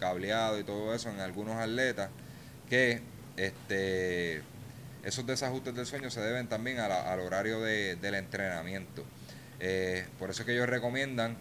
cableado 0.00 0.58
y 0.58 0.64
todo 0.64 0.92
eso 0.94 1.08
en 1.10 1.20
algunos 1.20 1.56
atletas, 1.56 2.10
que 2.68 3.00
este, 3.36 4.42
esos 5.04 5.24
desajustes 5.26 5.74
del 5.74 5.86
sueño 5.86 6.10
se 6.10 6.20
deben 6.20 6.48
también 6.48 6.80
al 6.80 7.20
horario 7.20 7.60
del 7.60 8.14
entrenamiento. 8.14 9.04
Eh, 9.60 10.06
por 10.18 10.30
eso 10.30 10.42
es 10.42 10.46
que 10.46 10.54
ellos 10.54 10.68
recomiendan, 10.68 11.36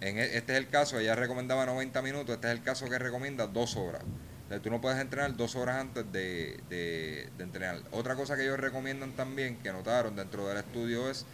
en 0.00 0.18
e, 0.18 0.36
este 0.36 0.52
es 0.52 0.58
el 0.58 0.68
caso, 0.68 0.98
ella 0.98 1.14
recomendaba 1.14 1.66
90 1.66 2.02
minutos, 2.02 2.34
este 2.34 2.48
es 2.48 2.52
el 2.52 2.62
caso 2.62 2.88
que 2.88 2.98
recomienda 2.98 3.46
dos 3.46 3.76
horas 3.76 4.02
tú 4.62 4.70
no 4.70 4.80
puedes 4.80 5.00
entrenar 5.00 5.36
dos 5.36 5.56
horas 5.56 5.76
antes 5.76 6.10
de, 6.12 6.60
de, 6.68 7.28
entrenar. 7.38 7.80
Otra 7.90 8.14
cosa 8.14 8.36
que 8.36 8.44
ellos 8.44 8.60
recomiendan 8.60 9.12
también, 9.12 9.56
que 9.56 9.72
notaron 9.72 10.14
dentro 10.14 10.46
del 10.46 10.58
estudio, 10.58 11.10
es 11.10 11.26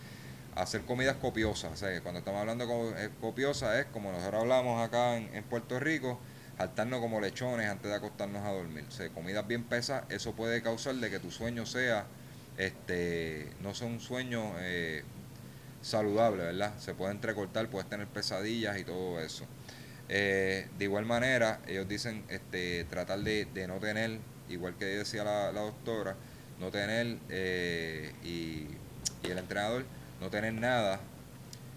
hacer 0.54 0.82
comidas 0.82 1.16
copiosas. 1.16 1.72
O 1.72 1.76
sea, 1.76 2.00
cuando 2.00 2.20
estamos 2.20 2.40
hablando 2.40 2.66
de 2.92 3.10
copiosas 3.20 3.80
es 3.80 3.86
como 3.86 4.12
nosotros 4.12 4.42
hablamos 4.42 4.82
acá 4.82 5.16
en, 5.16 5.44
Puerto 5.44 5.78
Rico, 5.78 6.18
saltarnos 6.56 7.00
como 7.00 7.20
lechones 7.20 7.68
antes 7.68 7.90
de 7.90 7.96
acostarnos 7.96 8.42
a 8.44 8.50
dormir. 8.50 8.86
Comidas 9.14 9.46
bien 9.46 9.64
pesas, 9.64 10.04
eso 10.08 10.32
puede 10.32 10.62
causar 10.62 10.94
de 10.94 11.10
que 11.10 11.18
tu 11.18 11.30
sueño 11.30 11.66
sea, 11.66 12.06
este, 12.56 13.52
no 13.60 13.74
sea 13.74 13.88
un 13.88 14.00
sueño 14.00 14.54
eh, 14.58 15.04
saludable, 15.82 16.44
¿verdad? 16.44 16.78
Se 16.78 16.94
puede 16.94 17.12
entrecortar, 17.12 17.68
puedes 17.68 17.88
tener 17.88 18.06
pesadillas 18.06 18.78
y 18.78 18.84
todo 18.84 19.20
eso. 19.20 19.44
Eh, 20.08 20.68
de 20.78 20.84
igual 20.84 21.04
manera, 21.04 21.60
ellos 21.66 21.88
dicen 21.88 22.24
este, 22.28 22.84
tratar 22.84 23.20
de, 23.20 23.46
no 23.66 23.78
tener, 23.78 24.18
igual 24.48 24.76
que 24.76 24.84
decía 24.84 25.24
la, 25.24 25.52
doctora, 25.52 26.16
no 26.60 26.70
tener, 26.70 27.18
eh, 27.28 28.12
y, 28.24 28.66
el 29.28 29.38
entrenador, 29.38 29.84
no 30.20 30.30
tener 30.30 30.52
nada, 30.54 31.00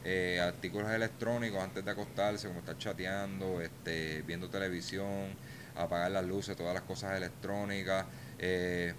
eh, 0.04 0.40
artículos 0.42 0.92
electrónicos 0.92 1.62
antes 1.62 1.84
de 1.84 1.92
acostarse, 1.92 2.48
como 2.48 2.60
estar 2.60 2.78
chateando, 2.78 3.62
este, 3.62 4.22
viendo 4.24 4.50
televisión, 4.50 5.36
apagar 5.76 6.12
las 6.12 6.26
luces, 6.26 6.56
todas 6.56 6.74
las 6.74 6.84
cosas 6.84 7.18
electrónicas. 7.18 8.06
Eh, 8.40 8.94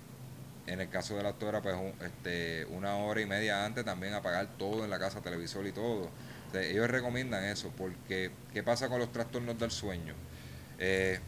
en 0.66 0.80
el 0.80 0.88
caso 0.88 1.16
de 1.16 1.22
la 1.22 1.30
actora, 1.30 1.62
pues 1.62 1.76
este, 2.04 2.64
una 2.66 2.96
hora 2.96 3.20
y 3.20 3.26
media 3.26 3.64
antes 3.64 3.84
también 3.84 4.14
apagar 4.14 4.48
todo 4.58 4.84
en 4.84 4.90
la 4.90 4.98
casa, 4.98 5.20
televisor 5.20 5.66
y 5.66 5.72
todo. 5.72 6.10
ellos 6.54 6.88
recomiendan 6.88 7.44
eso, 7.44 7.72
porque 7.76 8.30
¿qué 8.52 8.62
pasa 8.62 8.88
con 8.88 8.98
los 8.98 9.12
trastornos 9.12 9.58
del 9.58 9.70
sueño? 9.70 10.14
Eh, 10.78 11.20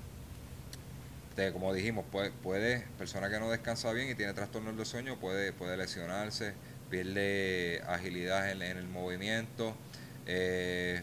como 1.53 1.73
dijimos, 1.73 2.05
puede, 2.11 2.33
puede, 2.33 2.85
persona 2.99 3.31
que 3.31 3.39
no 3.39 3.49
descansa 3.49 3.93
bien 3.93 4.11
y 4.11 4.17
tiene 4.17 4.33
trastornos 4.33 4.77
del 4.77 4.87
sueño 4.87 5.21
puede, 5.21 5.53
puede 5.53 5.77
lesionarse, 5.77 6.53
pierde 6.91 7.81
agilidad 7.87 8.51
en, 8.51 8.63
el 8.63 8.89
movimiento, 8.89 9.77
eh, 10.27 11.01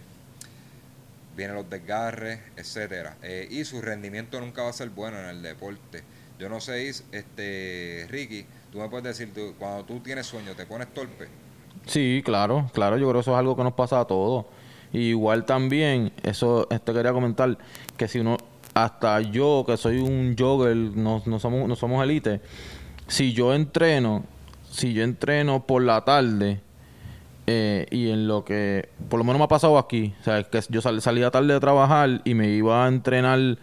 vienen 1.38 1.56
los 1.56 1.70
desgarres, 1.70 2.42
etcétera. 2.58 3.16
Eh, 3.24 3.48
y 3.50 3.64
su 3.64 3.82
rendimiento 3.82 4.40
nunca 4.42 4.64
va 4.64 4.72
a 4.72 4.74
ser 4.74 4.90
bueno 4.90 5.20
en 5.20 5.28
el 5.28 5.42
deporte. 5.42 6.04
Yo 6.38 6.50
no 6.50 6.60
sé, 6.60 6.90
este 6.90 8.08
Ricky, 8.10 8.46
tú 8.72 8.80
me 8.80 8.90
puedes 8.90 9.18
decir, 9.18 9.32
cuando 9.58 9.86
tú 9.86 10.00
tienes 10.02 10.26
sueño, 10.26 10.54
¿te 10.54 10.66
pones 10.66 10.94
torpe? 10.94 11.28
Sí, 11.86 12.22
claro, 12.26 12.70
claro, 12.74 12.98
yo 12.98 13.06
creo 13.08 13.14
que 13.16 13.20
eso 13.22 13.32
es 13.32 13.38
algo 13.38 13.56
que 13.56 13.64
nos 13.64 13.74
pasa 13.74 14.02
a 14.02 14.06
todos. 14.06 14.46
igual 14.92 15.46
también, 15.46 16.12
eso 16.24 16.68
te 16.68 16.94
quería 16.94 17.14
comentar, 17.14 17.58
que 17.96 18.08
si 18.08 18.20
uno, 18.20 18.38
hasta 18.74 19.22
yo 19.22 19.64
que 19.66 19.78
soy 19.78 20.00
un 20.00 20.36
jogger, 20.38 20.76
no, 20.76 21.22
no 21.26 21.40
somos, 21.40 21.68
no 21.70 21.76
somos 21.76 22.04
elite, 22.04 22.42
si 23.08 23.34
yo 23.34 23.54
entreno, 23.54 24.26
si 24.70 24.94
yo 24.94 25.04
entreno 25.04 25.66
por 25.66 25.84
la 25.84 26.04
tarde, 26.04 26.60
eh, 27.48 27.86
y 27.92 28.10
en 28.10 28.28
lo 28.28 28.44
que, 28.44 28.90
por 29.08 29.20
lo 29.20 29.24
menos 29.24 29.38
me 29.38 29.46
ha 29.46 29.48
pasado 29.48 29.78
aquí, 29.78 30.14
o 30.20 30.24
sea, 30.24 30.44
que 30.44 30.60
yo 30.70 30.82
salía 30.82 31.30
tarde 31.32 31.54
de 31.54 31.60
trabajar 31.60 32.22
y 32.26 32.34
me 32.34 32.50
iba 32.50 32.86
a 32.86 32.88
entrenar 32.88 33.58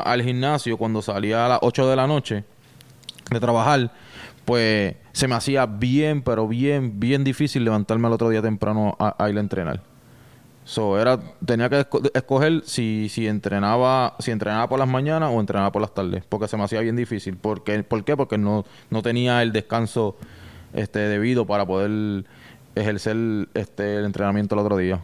al 0.00 0.22
gimnasio 0.22 0.76
cuando 0.76 1.02
salía 1.02 1.46
a 1.46 1.48
las 1.48 1.58
8 1.62 1.88
de 1.88 1.96
la 1.96 2.06
noche 2.06 2.44
de 3.30 3.40
trabajar, 3.40 3.90
pues 4.44 4.96
se 5.12 5.28
me 5.28 5.34
hacía 5.34 5.66
bien, 5.66 6.22
pero 6.22 6.48
bien, 6.48 6.98
bien 6.98 7.24
difícil 7.24 7.64
levantarme 7.64 8.06
al 8.06 8.14
otro 8.14 8.30
día 8.30 8.40
temprano 8.40 8.96
a, 8.98 9.28
ir 9.28 9.36
a 9.36 9.40
entrenar. 9.40 9.82
So, 10.64 10.98
era, 10.98 11.18
tenía 11.44 11.68
que 11.68 11.86
escoger 12.14 12.62
si, 12.64 13.08
si 13.08 13.26
entrenaba, 13.26 14.16
si 14.18 14.30
entrenaba 14.30 14.68
por 14.68 14.78
las 14.78 14.88
mañanas 14.88 15.30
o 15.32 15.40
entrenaba 15.40 15.72
por 15.72 15.82
las 15.82 15.94
tardes, 15.94 16.24
porque 16.28 16.46
se 16.46 16.56
me 16.56 16.64
hacía 16.64 16.80
bien 16.80 16.96
difícil. 16.96 17.36
Porque, 17.36 17.82
¿Por 17.82 18.04
qué? 18.04 18.16
Porque 18.16 18.38
no, 18.38 18.64
no 18.90 19.02
tenía 19.02 19.42
el 19.42 19.52
descanso 19.52 20.16
este 20.74 20.98
debido 21.00 21.46
para 21.46 21.66
poder 21.66 22.24
ejercer 22.74 23.16
este 23.54 23.96
el 23.96 24.04
entrenamiento 24.04 24.54
el 24.54 24.60
otro 24.60 24.76
día. 24.76 25.00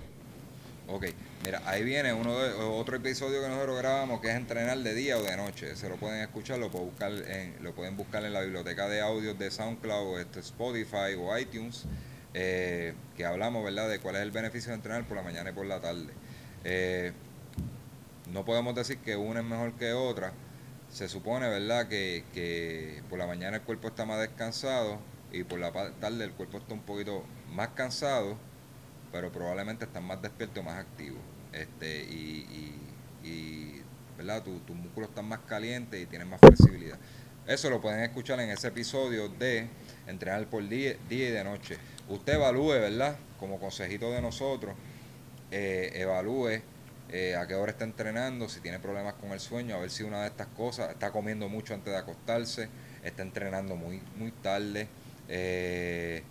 Ok. 0.89 1.07
Mira, 1.45 1.61
ahí 1.67 1.85
viene 1.85 2.15
uno 2.15 2.39
de, 2.39 2.55
otro 2.55 2.97
episodio 2.97 3.43
que 3.43 3.49
nosotros 3.49 3.77
grabamos 3.77 4.23
que 4.23 4.29
es 4.31 4.35
entrenar 4.35 4.79
de 4.79 4.95
día 4.95 5.19
o 5.19 5.23
de 5.23 5.37
noche. 5.37 5.77
Se 5.77 5.91
lo 5.91 5.97
pueden 5.97 6.23
escuchar, 6.23 6.59
lo 6.59 6.71
pueden 6.71 6.89
buscar 6.89 7.13
en, 7.13 7.63
lo 7.63 7.75
pueden 7.75 7.99
buscar 7.99 8.25
en 8.25 8.33
la 8.33 8.41
biblioteca 8.41 8.89
de 8.89 9.03
audios 9.03 9.39
de 9.39 9.51
SoundCloud, 9.51 10.21
este, 10.21 10.41
Spotify 10.41 11.13
o 11.19 11.37
iTunes, 11.37 11.85
eh, 12.33 12.95
que 13.15 13.27
hablamos, 13.27 13.63
¿verdad?, 13.63 13.91
de 13.91 13.99
cuál 13.99 14.17
es 14.17 14.23
el 14.23 14.31
beneficio 14.31 14.71
de 14.71 14.77
entrenar 14.77 15.07
por 15.07 15.19
la 15.19 15.23
mañana 15.23 15.51
y 15.51 15.53
por 15.53 15.67
la 15.67 15.81
tarde. 15.81 16.15
Eh, 16.65 17.13
no 18.33 18.47
podemos 18.47 18.75
decir 18.75 18.97
que 19.01 19.15
una 19.15 19.41
es 19.41 19.47
mejor 19.47 19.75
que 19.75 19.93
otra. 19.93 20.33
Se 20.91 21.11
supone, 21.11 21.47
¿verdad?, 21.51 21.89
que, 21.89 22.25
que 22.33 23.03
por 23.11 23.19
la 23.19 23.27
mañana 23.27 23.59
el 23.59 23.63
cuerpo 23.65 23.89
está 23.89 24.07
más 24.07 24.19
descansado 24.19 24.99
y 25.31 25.45
por 25.45 25.59
la 25.59 25.73
tarde 25.73 26.25
el 26.25 26.33
cuerpo 26.33 26.57
está 26.57 26.73
un 26.73 26.81
poquito 26.81 27.23
más 27.53 27.69
cansado, 27.75 28.39
pero 29.15 29.31
probablemente 29.31 29.85
están 29.85 30.03
más 30.03 30.21
despiertos, 30.21 30.65
más 30.65 30.77
activos 30.77 31.21
este, 31.53 32.03
y, 32.03 32.75
y, 33.23 33.81
¿verdad? 34.19 34.43
tus 34.43 34.75
músculos 34.75 35.11
están 35.11 35.27
más 35.27 35.39
calientes 35.47 36.03
y 36.03 36.07
tienen 36.07 36.29
más 36.29 36.41
flexibilidad. 36.41 36.99
Eso 37.47 37.71
lo 37.71 37.81
pueden 37.81 38.01
escuchar 38.01 38.41
en 38.41 38.51
ese 38.51 38.69
episodio 38.69 39.29
de 39.29 39.69
entrenar 40.09 40.45
por 40.49 40.69
día, 40.69 40.97
día 41.09 41.29
y 41.29 41.31
de 41.31 41.45
noche. 41.45 41.77
Usted 42.09 42.35
evalúe, 42.35 42.73
¿verdad? 42.73 43.17
Como 43.39 43.61
consejito 43.61 44.11
de 44.11 44.21
nosotros, 44.21 44.75
eh, 45.53 45.93
evalúe 45.95 46.61
eh, 47.13 47.37
a 47.37 47.47
qué 47.47 47.55
hora 47.55 47.71
está 47.71 47.85
entrenando, 47.85 48.49
si 48.49 48.59
tiene 48.59 48.81
problemas 48.81 49.15
con 49.15 49.31
el 49.31 49.39
sueño, 49.39 49.77
a 49.77 49.79
ver 49.79 49.91
si 49.91 50.03
una 50.03 50.23
de 50.23 50.27
estas 50.27 50.49
cosas 50.49 50.91
está 50.91 51.13
comiendo 51.13 51.49
mucho 51.49 51.73
antes 51.73 51.93
de 51.93 51.99
acostarse, 52.01 52.69
está 53.05 53.23
entrenando 53.23 53.77
muy, 53.77 54.03
muy 54.17 54.33
tarde. 54.33 54.89
Eh, 55.29 56.25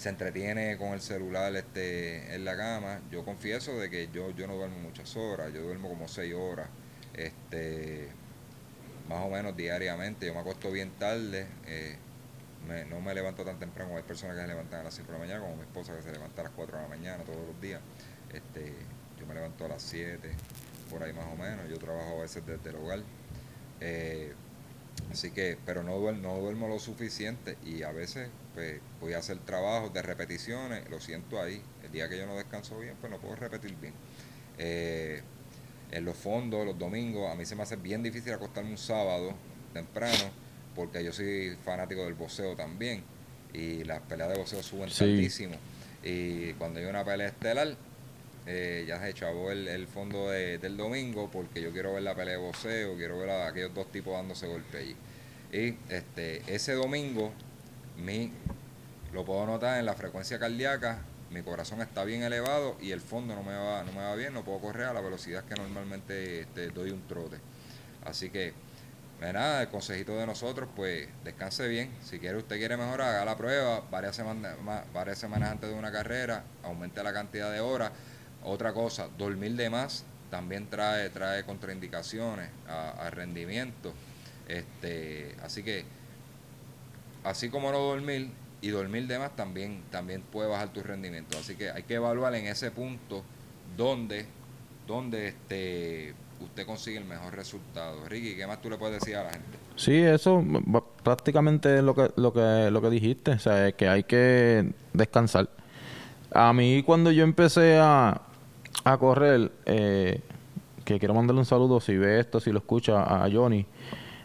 se 0.00 0.08
entretiene 0.08 0.78
con 0.78 0.94
el 0.94 1.02
celular 1.02 1.54
este, 1.54 2.34
en 2.34 2.46
la 2.46 2.56
cama. 2.56 3.02
Yo 3.10 3.22
confieso 3.22 3.78
de 3.78 3.90
que 3.90 4.08
yo, 4.10 4.30
yo 4.30 4.46
no 4.46 4.56
duermo 4.56 4.78
muchas 4.78 5.14
horas, 5.14 5.52
yo 5.52 5.60
duermo 5.60 5.90
como 5.90 6.08
seis 6.08 6.32
horas, 6.32 6.68
este, 7.12 8.08
más 9.10 9.26
o 9.26 9.28
menos 9.28 9.54
diariamente. 9.54 10.24
Yo 10.24 10.32
me 10.32 10.40
acuesto 10.40 10.72
bien 10.72 10.90
tarde, 10.98 11.46
eh, 11.66 11.98
no 12.88 13.02
me 13.02 13.12
levanto 13.12 13.44
tan 13.44 13.58
temprano. 13.58 13.94
Hay 13.94 14.02
personas 14.02 14.36
que 14.36 14.42
se 14.42 14.48
levantan 14.48 14.80
a 14.80 14.84
las 14.84 14.94
5 14.94 15.06
de 15.06 15.12
la 15.12 15.18
mañana, 15.18 15.40
como 15.42 15.56
mi 15.56 15.62
esposa 15.62 15.94
que 15.94 16.02
se 16.02 16.12
levanta 16.12 16.40
a 16.40 16.44
las 16.44 16.52
4 16.54 16.78
de 16.78 16.82
la 16.82 16.88
mañana 16.88 17.22
todos 17.24 17.46
los 17.46 17.60
días. 17.60 17.82
Este, 18.32 18.72
yo 19.18 19.26
me 19.26 19.34
levanto 19.34 19.66
a 19.66 19.68
las 19.68 19.82
7, 19.82 20.30
por 20.88 21.02
ahí 21.02 21.12
más 21.12 21.26
o 21.26 21.36
menos. 21.36 21.68
Yo 21.68 21.78
trabajo 21.78 22.18
a 22.18 22.22
veces 22.22 22.46
desde 22.46 22.70
el 22.70 22.76
hogar. 22.76 23.00
Eh, 23.82 24.32
así 25.12 25.30
que, 25.30 25.58
pero 25.66 25.82
no 25.82 25.98
duermo, 25.98 26.22
no 26.22 26.38
duermo 26.38 26.68
lo 26.68 26.78
suficiente 26.78 27.58
y 27.66 27.82
a 27.82 27.92
veces 27.92 28.30
pues 28.54 28.80
voy 29.00 29.12
a 29.12 29.18
hacer 29.18 29.38
trabajos 29.38 29.92
de 29.92 30.02
repeticiones, 30.02 30.88
lo 30.90 31.00
siento 31.00 31.40
ahí. 31.40 31.62
El 31.84 31.92
día 31.92 32.08
que 32.08 32.18
yo 32.18 32.26
no 32.26 32.36
descanso 32.36 32.78
bien, 32.78 32.96
pues 33.00 33.10
no 33.10 33.18
puedo 33.18 33.36
repetir 33.36 33.76
bien. 33.76 33.94
Eh, 34.58 35.22
en 35.90 36.04
los 36.04 36.16
fondos, 36.16 36.64
los 36.64 36.78
domingos, 36.78 37.32
a 37.32 37.34
mí 37.34 37.44
se 37.44 37.56
me 37.56 37.62
hace 37.62 37.76
bien 37.76 38.02
difícil 38.02 38.32
acostarme 38.32 38.70
un 38.70 38.78
sábado 38.78 39.34
temprano, 39.72 40.30
porque 40.74 41.02
yo 41.02 41.12
soy 41.12 41.56
fanático 41.64 42.04
del 42.04 42.14
boxeo 42.14 42.54
también, 42.54 43.02
y 43.52 43.84
las 43.84 44.00
peleas 44.00 44.30
de 44.30 44.38
boxeo 44.38 44.62
suben 44.62 44.90
tardísimo. 44.90 45.56
Y 46.02 46.52
cuando 46.54 46.80
hay 46.80 46.86
una 46.86 47.04
pelea 47.04 47.28
estelar, 47.28 47.76
eh, 48.46 48.84
ya 48.86 49.00
se 49.00 49.10
echó 49.10 49.50
el, 49.50 49.68
el 49.68 49.86
fondo 49.86 50.30
del 50.30 50.76
domingo, 50.76 51.30
porque 51.30 51.60
yo 51.60 51.72
quiero 51.72 51.94
ver 51.94 52.02
la 52.02 52.14
pelea 52.14 52.34
de 52.34 52.40
boxeo, 52.40 52.96
quiero 52.96 53.18
ver 53.18 53.30
a 53.30 53.48
aquellos 53.48 53.74
dos 53.74 53.90
tipos 53.90 54.12
dándose 54.12 54.46
golpe 54.46 54.78
allí. 54.78 54.96
Y 55.52 55.76
este, 55.92 56.42
ese 56.46 56.74
domingo 56.74 57.32
mi, 58.00 58.32
lo 59.12 59.24
puedo 59.24 59.46
notar 59.46 59.78
en 59.78 59.86
la 59.86 59.94
frecuencia 59.94 60.38
cardíaca, 60.38 61.00
mi 61.30 61.42
corazón 61.42 61.80
está 61.80 62.04
bien 62.04 62.22
elevado 62.22 62.76
y 62.80 62.90
el 62.90 63.00
fondo 63.00 63.34
no 63.34 63.42
me 63.42 63.54
va, 63.54 63.84
no 63.84 63.92
me 63.92 64.00
va 64.00 64.14
bien, 64.16 64.34
no 64.34 64.44
puedo 64.44 64.58
correr 64.58 64.86
a 64.86 64.92
la 64.92 65.00
velocidad 65.00 65.44
que 65.44 65.54
normalmente 65.54 66.40
este, 66.40 66.70
doy 66.70 66.90
un 66.90 67.06
trote. 67.06 67.38
Así 68.04 68.30
que, 68.30 68.52
nada, 69.20 69.62
el 69.62 69.68
consejito 69.68 70.16
de 70.16 70.26
nosotros, 70.26 70.68
pues 70.74 71.08
descanse 71.22 71.68
bien. 71.68 71.90
Si 72.02 72.18
quiere 72.18 72.38
usted 72.38 72.56
quiere 72.56 72.76
mejorar, 72.76 73.14
haga 73.14 73.24
la 73.24 73.36
prueba 73.36 73.80
varias 73.90 74.16
semanas, 74.16 74.56
varias 74.92 75.18
semanas 75.18 75.50
antes 75.50 75.70
de 75.70 75.76
una 75.76 75.92
carrera, 75.92 76.42
aumente 76.64 77.02
la 77.02 77.12
cantidad 77.12 77.52
de 77.52 77.60
horas. 77.60 77.92
Otra 78.42 78.72
cosa, 78.72 79.08
dormir 79.18 79.54
de 79.54 79.70
más 79.70 80.04
también 80.30 80.68
trae, 80.68 81.10
trae 81.10 81.44
contraindicaciones 81.44 82.48
al 82.66 83.12
rendimiento. 83.12 83.92
Este, 84.48 85.36
así 85.42 85.62
que 85.62 85.84
así 87.24 87.48
como 87.48 87.70
no 87.70 87.78
dormir 87.78 88.30
y 88.62 88.68
dormir 88.68 89.06
de 89.06 89.18
más 89.18 89.34
también, 89.36 89.82
también 89.90 90.22
puede 90.22 90.48
bajar 90.48 90.72
tu 90.72 90.82
rendimiento. 90.82 91.38
Así 91.38 91.56
que 91.56 91.70
hay 91.70 91.82
que 91.82 91.94
evaluar 91.94 92.34
en 92.34 92.46
ese 92.46 92.70
punto 92.70 93.22
dónde, 93.76 94.26
dónde 94.86 95.28
este, 95.28 96.14
usted 96.40 96.66
consigue 96.66 96.98
el 96.98 97.04
mejor 97.04 97.34
resultado. 97.34 98.06
Ricky, 98.08 98.36
¿qué 98.36 98.46
más 98.46 98.60
tú 98.60 98.70
le 98.70 98.76
puedes 98.76 99.00
decir 99.00 99.16
a 99.16 99.24
la 99.24 99.30
gente? 99.30 99.58
Sí, 99.76 99.96
eso 99.96 100.44
prácticamente 101.02 101.78
es 101.78 101.82
lo 101.82 101.94
que, 101.94 102.10
lo 102.16 102.32
que, 102.32 102.70
lo 102.70 102.82
que 102.82 102.90
dijiste, 102.90 103.32
o 103.32 103.38
sea, 103.38 103.72
que 103.72 103.88
hay 103.88 104.04
que 104.04 104.72
descansar. 104.92 105.48
A 106.32 106.52
mí 106.52 106.82
cuando 106.82 107.10
yo 107.10 107.24
empecé 107.24 107.78
a, 107.78 108.20
a 108.84 108.98
correr, 108.98 109.50
eh, 109.66 110.20
que 110.84 110.98
quiero 110.98 111.14
mandarle 111.14 111.40
un 111.40 111.46
saludo 111.46 111.80
si 111.80 111.96
ve 111.96 112.20
esto, 112.20 112.40
si 112.40 112.52
lo 112.52 112.58
escucha 112.58 113.02
a 113.02 113.28
Johnny, 113.30 113.66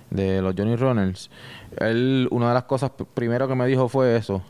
de 0.09 0.41
los 0.41 0.53
Johnny 0.55 0.75
Runners, 0.75 1.29
él, 1.77 2.27
una 2.31 2.49
de 2.49 2.53
las 2.53 2.63
cosas 2.63 2.91
primero 3.13 3.47
que 3.47 3.55
me 3.55 3.67
dijo 3.67 3.89
fue 3.89 4.15
eso. 4.15 4.41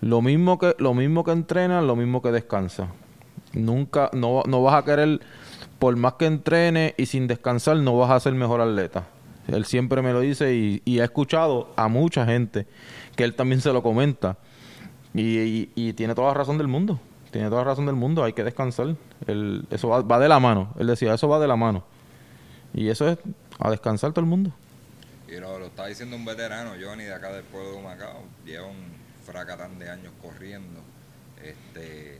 Lo 0.00 0.22
mismo 0.22 0.58
que, 0.58 0.74
lo 0.78 0.94
mismo 0.94 1.24
que 1.24 1.32
entrena, 1.32 1.82
lo 1.82 1.96
mismo 1.96 2.22
que 2.22 2.32
descansa. 2.32 2.88
Nunca, 3.52 4.10
no, 4.12 4.42
no 4.46 4.62
vas 4.62 4.74
a 4.74 4.84
querer, 4.84 5.20
por 5.78 5.96
más 5.96 6.14
que 6.14 6.26
entrene 6.26 6.94
y 6.96 7.06
sin 7.06 7.26
descansar, 7.26 7.76
no 7.76 7.96
vas 7.98 8.10
a 8.10 8.20
ser 8.20 8.32
mejor 8.34 8.60
atleta. 8.60 9.04
Él 9.48 9.64
siempre 9.64 10.02
me 10.02 10.12
lo 10.12 10.20
dice 10.20 10.54
y, 10.54 10.82
y 10.84 11.00
he 11.00 11.04
escuchado 11.04 11.72
a 11.76 11.88
mucha 11.88 12.24
gente 12.24 12.66
que 13.16 13.24
él 13.24 13.34
también 13.34 13.60
se 13.60 13.72
lo 13.72 13.82
comenta. 13.82 14.36
Y, 15.14 15.92
tiene 15.94 16.14
toda 16.14 16.28
la 16.28 16.34
razón 16.34 16.58
del 16.58 16.68
mundo. 16.68 17.00
Tiene 17.30 17.48
toda 17.48 17.62
la 17.62 17.70
razón 17.70 17.86
del 17.86 17.96
mundo. 17.96 18.24
Hay 18.24 18.32
que 18.32 18.44
descansar. 18.44 18.94
eso 19.70 19.88
va, 19.88 20.02
va 20.02 20.18
de 20.18 20.28
la 20.28 20.40
mano. 20.40 20.72
Él 20.78 20.86
decía, 20.86 21.14
eso 21.14 21.28
va 21.28 21.38
de 21.38 21.48
la 21.48 21.56
mano. 21.56 21.84
Y 22.72 22.88
eso 22.88 23.08
es 23.08 23.18
a 23.58 23.70
descansar 23.70 24.12
todo 24.12 24.20
el 24.20 24.30
mundo. 24.30 24.52
Y 25.30 25.36
lo, 25.36 25.64
está 25.64 25.86
diciendo 25.86 26.16
un 26.16 26.24
veterano, 26.24 26.72
Johnny, 26.80 27.04
de 27.04 27.14
acá 27.14 27.32
del 27.32 27.44
pueblo 27.44 27.74
de 27.76 27.82
Macao. 27.82 28.24
Lleva 28.44 28.66
un 28.66 28.92
fracatán 29.24 29.78
de 29.78 29.88
años 29.88 30.12
corriendo. 30.20 30.80
Este, 31.40 32.18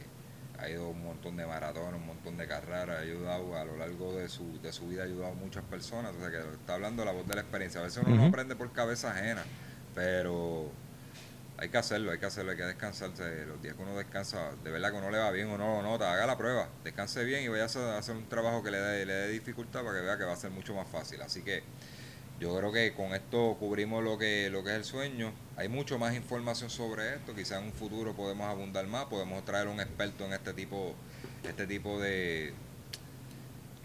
ha 0.59 0.69
ido 0.69 0.91
un 0.91 1.03
montón 1.03 1.37
de 1.37 1.45
maratones, 1.45 2.01
un 2.01 2.07
montón 2.07 2.37
de 2.37 2.47
carreras, 2.47 2.99
ha 2.99 3.03
ayudado 3.03 3.57
a 3.57 3.65
lo 3.65 3.77
largo 3.77 4.15
de 4.15 4.29
su, 4.29 4.61
de 4.63 4.73
su 4.73 4.87
vida, 4.87 5.03
ha 5.03 5.07
ayudado 5.07 5.33
a 5.33 5.35
muchas 5.35 5.65
personas. 5.65 6.15
O 6.15 6.21
sea, 6.21 6.31
que 6.31 6.39
está 6.39 6.75
hablando 6.75 7.05
la 7.05 7.11
voz 7.11 7.27
de 7.27 7.35
la 7.35 7.41
experiencia. 7.41 7.81
A 7.81 7.85
veces 7.85 8.01
uno 8.07 8.15
no 8.15 8.27
aprende 8.27 8.55
por 8.55 8.73
cabeza 8.73 9.11
ajena, 9.11 9.43
pero 9.93 10.71
hay 11.59 11.69
que 11.69 11.79
hacerlo, 11.79 12.13
hay 12.13 12.19
que 12.19 12.27
hacerlo, 12.27 12.53
hay 12.53 12.57
que 12.57 12.65
descansarse. 12.65 13.45
Los 13.45 13.61
días 13.61 13.75
que 13.75 13.83
uno 13.83 13.97
descansa, 13.97 14.53
de 14.63 14.71
verdad 14.71 14.93
que 14.93 14.99
uno 14.99 15.11
le 15.11 15.19
va 15.19 15.33
bien 15.33 15.49
o 15.49 15.59
no 15.59 15.77
lo 15.77 15.83
nota, 15.83 16.13
haga 16.13 16.27
la 16.27 16.39
prueba, 16.39 16.69
descanse 16.85 17.25
bien 17.25 17.43
y 17.43 17.49
vaya 17.49 17.65
a 17.65 17.99
hacer 17.99 18.15
un 18.15 18.29
trabajo 18.29 18.63
que 18.63 18.71
le 18.71 18.79
dé, 18.79 19.05
le 19.05 19.15
dé 19.15 19.29
dificultad 19.31 19.83
para 19.83 19.99
que 19.99 20.05
vea 20.05 20.17
que 20.17 20.25
va 20.25 20.33
a 20.33 20.37
ser 20.37 20.53
mucho 20.53 20.75
más 20.75 20.87
fácil. 20.87 21.21
Así 21.23 21.43
que 21.43 21.65
yo 22.41 22.57
creo 22.57 22.73
que 22.73 22.95
con 22.95 23.15
esto 23.15 23.57
cubrimos 23.61 24.03
lo 24.03 24.17
que, 24.17 24.49
lo 24.49 24.65
que 24.65 24.71
es 24.71 24.77
el 24.77 24.85
sueño. 24.85 25.31
Hay 25.57 25.69
mucho 25.69 25.99
más 25.99 26.17
información 26.17 26.71
sobre 26.71 27.15
esto. 27.15 27.35
Quizás 27.35 27.59
en 27.59 27.67
un 27.67 27.73
futuro 27.73 28.15
podemos 28.15 28.49
abundar 28.49 28.87
más, 28.87 29.05
podemos 29.05 29.45
traer 29.45 29.69
un 29.69 29.79
experto 29.79 30.25
en 30.25 30.33
este 30.33 30.55
tipo, 30.55 30.95
este 31.47 31.67
tipo 31.67 32.01
de, 32.01 32.55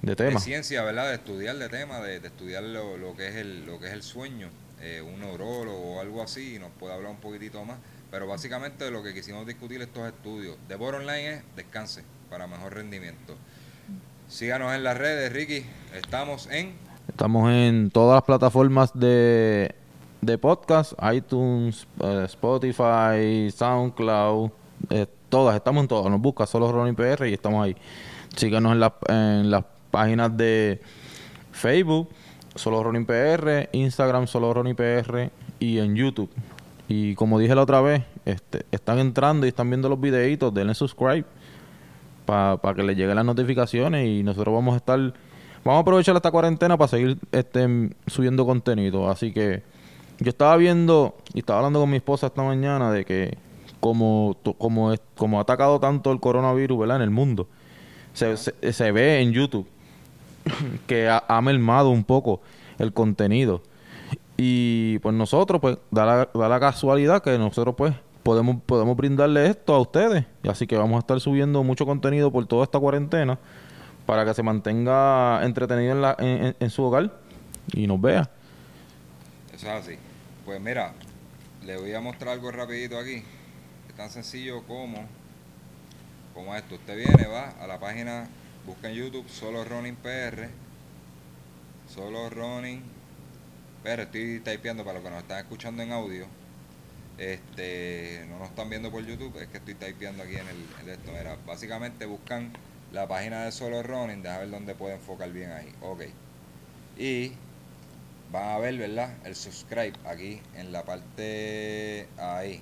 de, 0.01 0.39
ciencia, 0.39 0.83
¿verdad? 0.83 1.09
De 1.09 1.15
estudiar 1.15 1.57
de 1.57 1.67
tema, 1.67 1.99
de, 1.99 2.15
estudiar 2.15 2.63
lo, 2.63 2.97
lo, 2.97 3.13
que 3.17 3.27
es 3.27 3.35
el, 3.35 3.65
lo 3.65 3.77
que 3.77 3.87
es 3.87 3.93
el 3.93 4.03
sueño, 4.03 4.49
eh, 4.79 5.01
un 5.01 5.19
neurólogo 5.19 5.97
o 5.97 5.99
algo 5.99 6.23
así, 6.23 6.55
y 6.55 6.59
nos 6.59 6.71
puede 6.71 6.93
hablar 6.93 7.11
un 7.11 7.19
poquitito 7.19 7.65
más. 7.65 7.77
Pero 8.09 8.25
básicamente 8.25 8.89
lo 8.89 9.03
que 9.03 9.13
quisimos 9.13 9.45
discutir 9.45 9.81
estos 9.81 10.07
estudios 10.07 10.55
de 10.69 10.75
Bor 10.75 10.95
Online 10.95 11.33
es 11.33 11.43
descanse 11.57 12.03
para 12.29 12.47
mejor 12.47 12.73
rendimiento. 12.75 13.35
Síganos 14.29 14.73
en 14.73 14.83
las 14.85 14.97
redes, 14.97 15.33
Ricky. 15.33 15.65
Estamos 15.93 16.47
en 16.49 16.73
Estamos 17.15 17.49
en 17.49 17.91
todas 17.91 18.17
las 18.17 18.23
plataformas 18.23 18.91
de, 18.93 19.73
de 20.19 20.37
podcast, 20.37 20.91
iTunes, 21.13 21.87
eh, 22.03 22.23
Spotify, 22.25 23.49
SoundCloud, 23.55 24.51
eh, 24.89 25.05
todas, 25.29 25.55
estamos 25.55 25.83
en 25.83 25.87
todas. 25.87 26.11
Nos 26.11 26.19
busca 26.19 26.45
solo 26.45 26.69
Ronnie 26.73 26.93
PR 26.93 27.29
y 27.29 27.33
estamos 27.33 27.63
ahí. 27.63 27.77
Síganos 28.35 28.73
en, 28.73 28.81
la, 28.81 28.95
en 29.07 29.49
las 29.49 29.63
páginas 29.91 30.35
de 30.35 30.81
Facebook, 31.53 32.09
solo 32.53 32.83
Ronnie 32.83 33.05
PR, 33.05 33.69
Instagram, 33.71 34.27
solo 34.27 34.53
Ronnie 34.53 34.75
PR 34.75 35.31
y 35.57 35.79
en 35.79 35.95
YouTube. 35.95 36.29
Y 36.89 37.15
como 37.15 37.39
dije 37.39 37.55
la 37.55 37.61
otra 37.61 37.79
vez, 37.79 38.03
este, 38.25 38.65
están 38.73 38.99
entrando 38.99 39.45
y 39.45 39.49
están 39.49 39.69
viendo 39.69 39.87
los 39.87 40.01
videitos, 40.01 40.53
denle 40.53 40.75
subscribe 40.75 41.23
para 42.25 42.73
que 42.75 42.83
les 42.83 42.97
lleguen 42.97 43.15
las 43.15 43.23
notificaciones 43.23 44.05
y 44.05 44.21
nosotros 44.21 44.53
vamos 44.53 44.73
a 44.73 44.77
estar 44.77 45.13
Vamos 45.65 45.79
a 45.79 45.81
aprovechar 45.81 46.15
esta 46.15 46.29
cuarentena 46.29 46.77
para 46.77 46.87
seguir 46.87 47.17
este, 47.31 47.89
subiendo 48.05 48.45
contenido. 48.45 49.09
Así 49.09 49.33
que 49.33 49.63
yo 50.19 50.29
estaba 50.29 50.55
viendo 50.57 51.17
y 51.33 51.39
estaba 51.39 51.57
hablando 51.57 51.79
con 51.79 51.89
mi 51.89 51.97
esposa 51.97 52.27
esta 52.27 52.43
mañana 52.43 52.91
de 52.91 53.03
que 53.03 53.35
como, 53.79 54.37
como, 54.59 54.93
como 55.17 55.39
ha 55.39 55.41
atacado 55.41 55.79
tanto 55.79 56.11
el 56.11 56.19
coronavirus 56.19 56.77
¿verdad? 56.77 56.97
en 56.97 57.01
el 57.01 57.09
mundo, 57.09 57.47
se, 58.13 58.37
se, 58.37 58.91
ve 58.91 59.21
en 59.21 59.31
YouTube 59.31 59.65
que 60.87 61.09
ha, 61.09 61.23
ha, 61.27 61.41
mermado 61.41 61.89
un 61.89 62.03
poco 62.03 62.41
el 62.77 62.93
contenido. 62.93 63.63
Y 64.37 64.99
pues 64.99 65.15
nosotros, 65.15 65.59
pues, 65.59 65.79
da 65.89 66.05
la, 66.05 66.29
da 66.31 66.47
la 66.47 66.59
casualidad 66.59 67.23
que 67.23 67.39
nosotros, 67.39 67.73
pues, 67.75 67.95
podemos, 68.21 68.57
podemos 68.67 68.95
brindarle 68.95 69.47
esto 69.47 69.73
a 69.73 69.79
ustedes. 69.79 70.25
Así 70.47 70.67
que 70.67 70.77
vamos 70.77 70.97
a 70.97 70.99
estar 70.99 71.19
subiendo 71.19 71.63
mucho 71.63 71.87
contenido 71.87 72.31
por 72.31 72.45
toda 72.45 72.65
esta 72.65 72.79
cuarentena 72.79 73.39
para 74.05 74.25
que 74.25 74.33
se 74.33 74.43
mantenga 74.43 75.43
entretenido 75.43 75.93
en, 75.93 76.01
la, 76.01 76.15
en, 76.19 76.69
su 76.69 76.83
hogar 76.83 77.11
y 77.73 77.87
nos 77.87 77.99
vea. 77.99 78.29
Eso 79.53 79.67
es 79.67 79.73
así. 79.73 79.95
Pues 80.45 80.61
mira, 80.61 80.93
le 81.65 81.77
voy 81.77 81.93
a 81.93 82.01
mostrar 82.01 82.33
algo 82.33 82.51
rapidito 82.51 82.99
aquí. 82.99 83.23
Es 83.89 83.95
tan 83.95 84.09
sencillo 84.09 84.63
como, 84.63 85.05
como 86.33 86.55
esto. 86.55 86.75
Usted 86.75 86.97
viene, 86.97 87.27
va 87.27 87.49
a 87.59 87.67
la 87.67 87.79
página, 87.79 88.27
busca 88.65 88.89
en 88.89 88.95
YouTube 88.95 89.27
solo 89.27 89.63
Running 89.63 89.95
PR. 89.95 90.49
Solo 91.87 92.29
Running 92.29 92.83
PR. 93.83 94.01
Estoy 94.01 94.39
typeando 94.41 94.83
para 94.83 94.99
los 94.99 95.03
que 95.03 95.09
nos 95.09 95.21
están 95.21 95.39
escuchando 95.39 95.81
en 95.81 95.91
audio. 95.91 96.27
Este, 97.17 98.25
no 98.29 98.39
nos 98.39 98.49
están 98.49 98.69
viendo 98.69 98.91
por 98.91 99.03
YouTube, 99.05 99.41
es 99.41 99.47
que 99.47 99.57
estoy 99.57 99.75
typeando 99.75 100.21
aquí 100.21 100.35
en 100.35 100.47
el, 100.47 100.65
en 100.81 100.89
esto. 100.89 101.11
Mira, 101.11 101.37
básicamente 101.47 102.05
buscan 102.05 102.51
la 102.95 103.07
página 103.09 103.43
de 103.43 103.51
Solo 103.51 103.83
Running, 103.83 104.23
deja 104.23 104.39
ver 104.39 104.49
dónde 104.49 104.73
puede 104.73 104.95
enfocar 104.95 105.29
bien 105.29 105.51
ahí. 105.51 105.69
Ok. 105.81 106.03
Y 106.97 107.33
van 108.31 108.49
a 108.51 108.57
ver, 108.57 108.77
¿verdad? 108.77 109.13
El 109.25 109.35
subscribe 109.35 109.93
aquí 110.05 110.41
en 110.55 110.71
la 110.71 110.83
parte 110.83 112.07
ahí. 112.17 112.61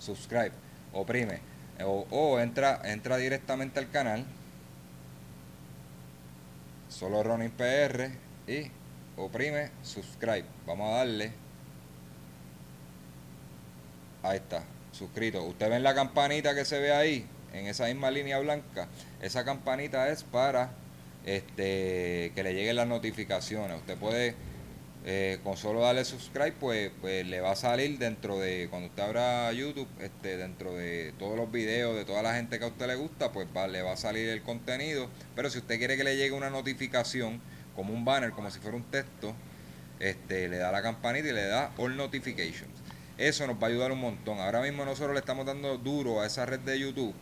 Subscribe. 0.00 0.50
Oprime. 0.92 1.38
O, 1.84 2.04
o 2.10 2.40
entra, 2.40 2.80
entra 2.84 3.16
directamente 3.16 3.78
al 3.78 3.90
canal. 3.90 4.24
Solo 6.88 7.22
Running 7.22 7.52
PR. 7.52 8.10
Y 8.48 8.72
oprime 9.16 9.70
subscribe. 9.84 10.46
Vamos 10.66 10.90
a 10.90 10.96
darle. 10.96 11.32
Ahí 14.24 14.38
está. 14.38 14.64
Suscrito. 14.90 15.44
Usted 15.44 15.70
ven 15.70 15.84
la 15.84 15.94
campanita 15.94 16.56
que 16.56 16.64
se 16.64 16.80
ve 16.80 16.92
ahí 16.92 17.28
en 17.54 17.66
esa 17.66 17.86
misma 17.86 18.10
línea 18.10 18.38
blanca, 18.40 18.88
esa 19.22 19.44
campanita 19.44 20.08
es 20.08 20.24
para 20.24 20.72
este, 21.24 22.32
que 22.34 22.42
le 22.42 22.52
lleguen 22.52 22.76
las 22.76 22.88
notificaciones. 22.88 23.78
Usted 23.78 23.96
puede, 23.96 24.34
eh, 25.06 25.38
con 25.44 25.56
solo 25.56 25.80
darle 25.80 26.04
subscribe, 26.04 26.52
pues, 26.52 26.90
pues 27.00 27.24
le 27.26 27.40
va 27.40 27.52
a 27.52 27.56
salir 27.56 27.98
dentro 27.98 28.38
de, 28.38 28.66
cuando 28.68 28.88
usted 28.88 29.02
abra 29.04 29.52
YouTube, 29.52 29.88
este, 30.00 30.36
dentro 30.36 30.74
de 30.74 31.14
todos 31.18 31.36
los 31.36 31.50
videos 31.50 31.96
de 31.96 32.04
toda 32.04 32.22
la 32.22 32.34
gente 32.34 32.58
que 32.58 32.64
a 32.64 32.68
usted 32.68 32.88
le 32.88 32.96
gusta, 32.96 33.32
pues 33.32 33.48
le 33.70 33.82
va 33.82 33.92
a 33.92 33.96
salir 33.96 34.28
el 34.28 34.42
contenido. 34.42 35.08
Pero 35.36 35.48
si 35.48 35.58
usted 35.58 35.78
quiere 35.78 35.96
que 35.96 36.04
le 36.04 36.16
llegue 36.16 36.32
una 36.32 36.50
notificación, 36.50 37.40
como 37.76 37.94
un 37.94 38.04
banner, 38.04 38.30
como 38.32 38.50
si 38.50 38.58
fuera 38.58 38.76
un 38.76 38.84
texto, 38.84 39.34
este, 40.00 40.48
le 40.48 40.58
da 40.58 40.72
la 40.72 40.82
campanita 40.82 41.28
y 41.28 41.32
le 41.32 41.46
da 41.46 41.72
All 41.78 41.96
Notifications. 41.96 42.82
Eso 43.16 43.46
nos 43.46 43.56
va 43.56 43.68
a 43.68 43.70
ayudar 43.70 43.92
un 43.92 44.00
montón. 44.00 44.40
Ahora 44.40 44.60
mismo 44.60 44.84
nosotros 44.84 45.14
le 45.14 45.20
estamos 45.20 45.46
dando 45.46 45.78
duro 45.78 46.20
a 46.20 46.26
esa 46.26 46.46
red 46.46 46.60
de 46.60 46.80
YouTube 46.80 47.14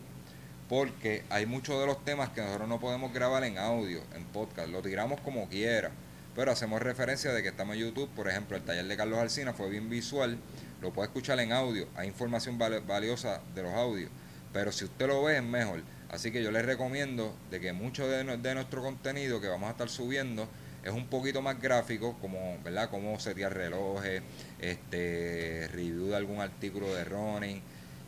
porque 0.69 1.23
hay 1.29 1.45
muchos 1.45 1.79
de 1.79 1.85
los 1.85 2.03
temas 2.03 2.29
que 2.29 2.41
nosotros 2.41 2.67
no 2.67 2.79
podemos 2.79 3.13
grabar 3.13 3.43
en 3.43 3.57
audio, 3.57 4.01
en 4.15 4.23
podcast, 4.25 4.69
lo 4.69 4.81
tiramos 4.81 5.19
como 5.21 5.47
quiera, 5.49 5.91
pero 6.35 6.51
hacemos 6.51 6.81
referencia 6.81 7.31
de 7.31 7.43
que 7.43 7.49
estamos 7.49 7.75
en 7.75 7.81
YouTube, 7.81 8.09
por 8.15 8.29
ejemplo, 8.29 8.57
el 8.57 8.63
taller 8.63 8.85
de 8.85 8.97
Carlos 8.97 9.19
Alcina 9.19 9.53
fue 9.53 9.69
bien 9.69 9.89
visual, 9.89 10.37
lo 10.81 10.91
puede 10.91 11.07
escuchar 11.07 11.39
en 11.39 11.51
audio, 11.51 11.87
hay 11.95 12.07
información 12.07 12.57
valiosa 12.57 13.41
de 13.53 13.63
los 13.63 13.73
audios, 13.73 14.09
pero 14.51 14.71
si 14.71 14.85
usted 14.85 15.07
lo 15.07 15.23
ve 15.23 15.37
es 15.37 15.43
mejor. 15.43 15.81
Así 16.13 16.31
que 16.31 16.43
yo 16.43 16.51
les 16.51 16.63
recomiendo 16.63 17.35
de 17.49 17.59
que 17.59 17.73
mucho 17.73 18.07
de, 18.07 18.23
nuestro 18.23 18.83
contenido 18.83 19.41
que 19.41 19.47
vamos 19.47 19.67
a 19.67 19.71
estar 19.71 19.89
subiendo 19.89 20.47
es 20.83 20.91
un 20.91 21.07
poquito 21.07 21.41
más 21.41 21.59
gráfico, 21.59 22.15
como, 22.21 22.59
¿verdad? 22.63 22.89
Cómo 22.91 23.19
setear 23.19 23.51
relojes, 23.51 24.21
este, 24.59 25.67
review 25.71 26.09
de 26.09 26.15
algún 26.15 26.39
artículo 26.39 26.93
de 26.93 27.03
running, 27.03 27.63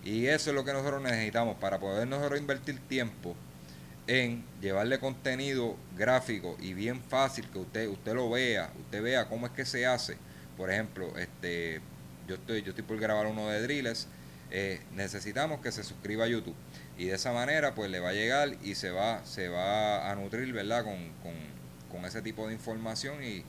y 0.05 0.27
eso 0.27 0.51
es 0.51 0.55
lo 0.55 0.63
que 0.63 0.71
nosotros 0.71 1.01
necesitamos 1.01 1.57
para 1.57 1.79
poder 1.79 2.07
nosotros 2.07 2.39
invertir 2.39 2.79
tiempo 2.87 3.35
en 4.07 4.45
llevarle 4.61 4.99
contenido 4.99 5.75
gráfico 5.97 6.55
y 6.59 6.75
bien 6.75 7.01
fácil 7.01 7.49
que 7.49 7.57
usted 7.57 7.87
usted 7.89 8.13
lo 8.13 8.29
vea, 8.29 8.71
usted 8.79 9.01
vea 9.01 9.27
cómo 9.27 9.47
es 9.47 9.51
que 9.51 9.65
se 9.65 9.87
hace. 9.87 10.17
Por 10.57 10.71
ejemplo, 10.71 11.17
este 11.17 11.81
yo 12.27 12.35
estoy 12.35 12.61
yo 12.61 12.69
estoy 12.69 12.83
por 12.83 12.99
grabar 12.99 13.25
uno 13.25 13.49
de 13.49 13.61
drills, 13.63 14.07
eh, 14.51 14.79
necesitamos 14.93 15.59
que 15.59 15.71
se 15.71 15.83
suscriba 15.83 16.25
a 16.25 16.27
YouTube 16.27 16.55
y 16.99 17.05
de 17.05 17.15
esa 17.15 17.33
manera 17.33 17.73
pues 17.73 17.89
le 17.89 17.99
va 17.99 18.09
a 18.09 18.13
llegar 18.13 18.55
y 18.63 18.75
se 18.75 18.91
va 18.91 19.25
se 19.25 19.49
va 19.49 20.11
a 20.11 20.15
nutrir, 20.15 20.53
¿verdad? 20.53 20.83
Con, 20.83 20.97
con, 21.23 21.33
con 21.91 22.05
ese 22.05 22.21
tipo 22.21 22.47
de 22.47 22.53
información 22.53 23.23
y 23.23 23.43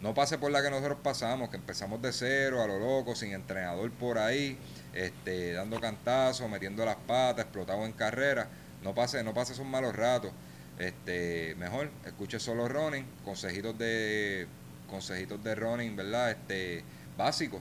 no 0.00 0.12
pase 0.12 0.38
por 0.38 0.50
la 0.50 0.60
que 0.60 0.70
nosotros 0.70 0.98
pasamos, 1.02 1.50
que 1.50 1.56
empezamos 1.56 2.02
de 2.02 2.12
cero, 2.12 2.62
a 2.62 2.66
lo 2.66 2.78
loco, 2.78 3.14
sin 3.14 3.32
entrenador 3.32 3.90
por 3.92 4.18
ahí, 4.18 4.58
este, 4.94 5.52
dando 5.52 5.80
cantazos, 5.80 6.48
metiendo 6.50 6.84
las 6.84 6.96
patas, 6.96 7.44
explotado 7.44 7.84
en 7.84 7.92
carrera. 7.92 8.48
No 8.82 8.94
pase, 8.94 9.22
no 9.22 9.34
pase 9.34 9.52
esos 9.52 9.66
malos 9.66 9.94
ratos. 9.94 10.30
Este, 10.78 11.54
mejor, 11.56 11.90
escuche 12.04 12.40
solo 12.40 12.68
running, 12.68 13.04
consejitos 13.24 13.76
de 13.78 14.46
consejitos 14.88 15.42
de 15.42 15.54
running, 15.54 15.96
¿verdad? 15.96 16.30
Este, 16.30 16.82
básico 17.16 17.60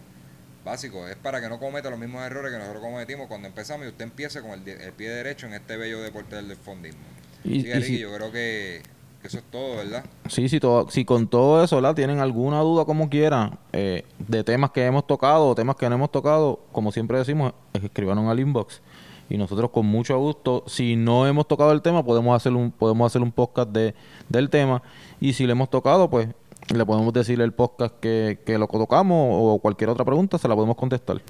básico, 0.64 1.08
es 1.08 1.16
para 1.16 1.42
que 1.42 1.50
no 1.50 1.60
cometa 1.60 1.90
los 1.90 2.00
mismos 2.00 2.26
errores 2.26 2.52
que 2.52 2.58
nosotros 2.58 2.84
cometimos 2.84 3.28
cuando 3.28 3.48
empezamos 3.48 3.86
y 3.86 3.90
usted 3.90 4.06
empiece 4.06 4.42
con 4.42 4.52
el, 4.52 4.94
pie 4.94 5.10
derecho 5.10 5.48
en 5.48 5.54
este 5.54 5.78
bello 5.78 6.02
deporte 6.02 6.36
del 6.36 6.56
fondismo. 6.58 7.02
Y, 7.44 7.64
yo 8.00 8.16
creo 8.16 8.32
que 8.32 8.82
eso 9.24 9.38
es 9.38 9.44
todo, 9.46 9.78
¿verdad? 9.78 10.06
Sí, 10.28 10.50
sí, 10.50 10.60
todo, 10.60 10.90
si 10.90 11.06
con 11.06 11.28
todo 11.28 11.64
eso, 11.64 11.78
¿verdad? 11.78 11.96
Tienen 11.96 12.20
alguna 12.20 12.60
duda 12.60 12.86
como 12.86 13.10
quieran 13.10 13.58
eh, 13.72 14.06
de 14.20 14.44
temas 14.44 14.72
que 14.72 14.86
hemos 14.86 15.08
tocado 15.08 15.48
o 15.48 15.56
temas 15.56 15.76
que 15.76 15.88
no 15.90 15.96
hemos 15.96 16.12
tocado, 16.12 16.60
como 16.72 16.92
siempre 16.92 17.18
decimos, 17.18 17.54
escribaron 17.74 18.28
al 18.28 18.40
inbox. 18.40 18.82
Y 19.30 19.38
nosotros 19.38 19.72
con 19.72 19.86
mucho 19.86 20.18
gusto, 20.20 20.64
si 20.68 20.96
no 20.96 21.26
hemos 21.26 21.48
tocado 21.48 21.72
el 21.72 21.82
tema, 21.82 22.04
podemos 22.04 22.36
hacer 22.36 22.52
un, 22.54 22.72
podemos 22.72 23.10
hacer 23.10 23.22
un 23.22 23.32
podcast 23.32 23.70
de, 23.70 23.96
del 24.30 24.50
tema. 24.50 24.84
Y 25.20 25.34
si 25.34 25.46
le 25.46 25.54
hemos 25.54 25.70
tocado, 25.70 26.10
pues 26.10 26.28
le 26.74 26.86
podemos 26.86 27.14
decir 27.14 27.42
el 27.42 27.54
podcast 27.54 27.96
que, 28.00 28.40
que 28.46 28.58
lo 28.58 28.68
tocamos 28.68 29.30
o 29.32 29.60
cualquier 29.60 29.90
otra 29.90 30.06
pregunta, 30.06 30.38
se 30.38 30.48
la 30.48 30.56
podemos 30.56 30.76
contestar. 30.76 31.22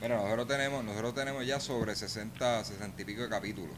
Mira, 0.00 0.22
nosotros 0.22 0.46
tenemos, 0.46 0.84
nosotros 0.84 1.14
tenemos 1.14 1.46
ya 1.46 1.58
sobre 1.58 1.94
60, 1.94 2.64
60 2.64 3.02
y 3.02 3.04
pico 3.04 3.22
de 3.22 3.28
capítulos 3.28 3.74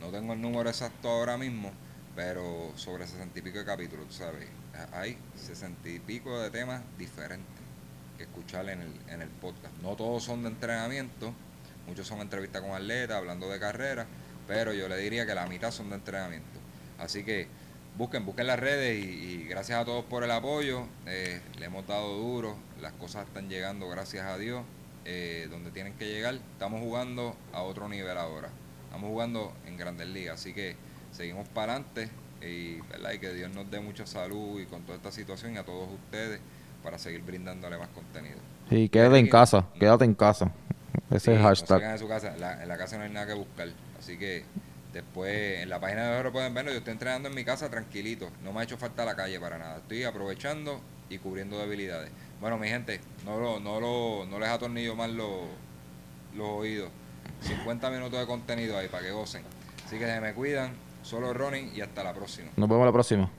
No 0.00 0.08
tengo 0.08 0.32
el 0.32 0.40
número 0.40 0.68
exacto 0.68 1.08
ahora 1.10 1.36
mismo, 1.36 1.70
pero 2.18 2.72
sobre 2.74 3.06
sesenta 3.06 3.38
y 3.38 3.42
pico 3.42 3.58
de 3.58 3.64
capítulos, 3.64 4.08
tú 4.08 4.14
sabes. 4.14 4.48
Hay 4.92 5.16
sesenta 5.36 5.88
y 5.88 6.00
pico 6.00 6.40
de 6.40 6.50
temas 6.50 6.82
diferentes 6.98 7.46
que 8.16 8.24
escuchar 8.24 8.68
en 8.70 8.80
el, 8.80 8.92
en 9.08 9.22
el 9.22 9.28
podcast. 9.28 9.72
No 9.84 9.94
todos 9.94 10.24
son 10.24 10.42
de 10.42 10.48
entrenamiento, 10.48 11.32
muchos 11.86 12.08
son 12.08 12.18
entrevistas 12.18 12.60
con 12.60 12.72
atletas, 12.72 13.18
hablando 13.18 13.48
de 13.48 13.60
carrera, 13.60 14.04
pero 14.48 14.72
yo 14.72 14.88
le 14.88 14.96
diría 14.96 15.26
que 15.26 15.34
la 15.36 15.46
mitad 15.46 15.70
son 15.70 15.90
de 15.90 15.94
entrenamiento. 15.94 16.58
Así 16.98 17.22
que 17.22 17.46
busquen, 17.96 18.26
busquen 18.26 18.48
las 18.48 18.58
redes 18.58 18.98
y, 18.98 19.44
gracias 19.44 19.78
a 19.78 19.84
todos 19.84 20.04
por 20.04 20.24
el 20.24 20.32
apoyo. 20.32 20.88
Eh, 21.06 21.40
le 21.56 21.66
hemos 21.66 21.86
dado 21.86 22.16
duro, 22.16 22.58
las 22.80 22.94
cosas 22.94 23.28
están 23.28 23.48
llegando, 23.48 23.88
gracias 23.88 24.26
a 24.26 24.36
Dios, 24.36 24.64
eh, 25.04 25.46
donde 25.52 25.70
tienen 25.70 25.94
que 25.94 26.08
llegar. 26.08 26.34
Estamos 26.34 26.80
jugando 26.80 27.36
a 27.52 27.62
otro 27.62 27.88
nivel 27.88 28.18
ahora. 28.18 28.48
Estamos 28.86 29.08
jugando 29.08 29.52
en 29.66 29.76
Grandes 29.76 30.08
Ligas, 30.08 30.40
así 30.40 30.52
que 30.52 30.87
seguimos 31.18 31.48
para 31.48 31.72
adelante 31.72 32.08
y, 32.40 32.80
¿verdad? 32.82 33.12
y 33.12 33.18
que 33.18 33.34
Dios 33.34 33.52
nos 33.52 33.68
dé 33.70 33.80
mucha 33.80 34.06
salud 34.06 34.60
y 34.60 34.66
con 34.66 34.82
toda 34.82 34.96
esta 34.96 35.10
situación 35.10 35.54
y 35.54 35.56
a 35.58 35.64
todos 35.64 35.88
ustedes 35.92 36.40
para 36.84 36.96
seguir 36.96 37.22
brindándole 37.22 37.76
más 37.76 37.88
contenido. 37.88 38.36
Sí, 38.70 38.88
quédate 38.88 39.18
en 39.18 39.28
casa, 39.28 39.66
quédate 39.80 40.04
en 40.04 40.14
casa. 40.14 40.52
Ese 41.10 41.34
es 41.34 41.40
hashtag. 41.40 41.82
en, 41.82 41.98
su 41.98 42.06
casa. 42.06 42.34
en 42.62 42.68
la 42.68 42.78
casa 42.78 42.98
no 42.98 43.02
hay 43.02 43.10
nada 43.10 43.26
que 43.26 43.34
buscar. 43.34 43.68
Así 43.98 44.16
que 44.16 44.44
después 44.92 45.60
en 45.60 45.68
la 45.68 45.80
página 45.80 46.08
de 46.08 46.20
oro 46.20 46.30
pueden 46.30 46.54
verlo. 46.54 46.70
Yo 46.70 46.78
estoy 46.78 46.92
entrenando 46.92 47.28
en 47.28 47.34
mi 47.34 47.44
casa 47.44 47.68
tranquilito. 47.68 48.30
No 48.44 48.52
me 48.52 48.60
ha 48.60 48.62
hecho 48.62 48.76
falta 48.76 49.04
la 49.04 49.16
calle 49.16 49.40
para 49.40 49.58
nada. 49.58 49.78
Estoy 49.78 50.04
aprovechando 50.04 50.80
y 51.10 51.18
cubriendo 51.18 51.58
debilidades. 51.58 52.10
Bueno, 52.40 52.58
mi 52.58 52.68
gente, 52.68 53.00
no, 53.24 53.40
lo, 53.40 53.58
no, 53.58 53.80
lo, 53.80 54.24
no 54.26 54.38
les 54.38 54.50
atornillo 54.50 54.94
más 54.94 55.10
los, 55.10 55.46
los 56.36 56.48
oídos. 56.48 56.90
50 57.42 57.90
minutos 57.90 58.20
de 58.20 58.26
contenido 58.26 58.78
ahí 58.78 58.86
para 58.86 59.02
que 59.02 59.10
gocen. 59.10 59.42
Así 59.84 59.98
que 59.98 60.06
se 60.06 60.20
me 60.20 60.32
cuidan. 60.32 60.87
Solo 61.08 61.32
Ronnie 61.32 61.70
y 61.74 61.80
hasta 61.80 62.04
la 62.04 62.12
próxima. 62.12 62.50
Nos 62.54 62.68
vemos 62.68 62.84
la 62.84 62.92
próxima. 62.92 63.30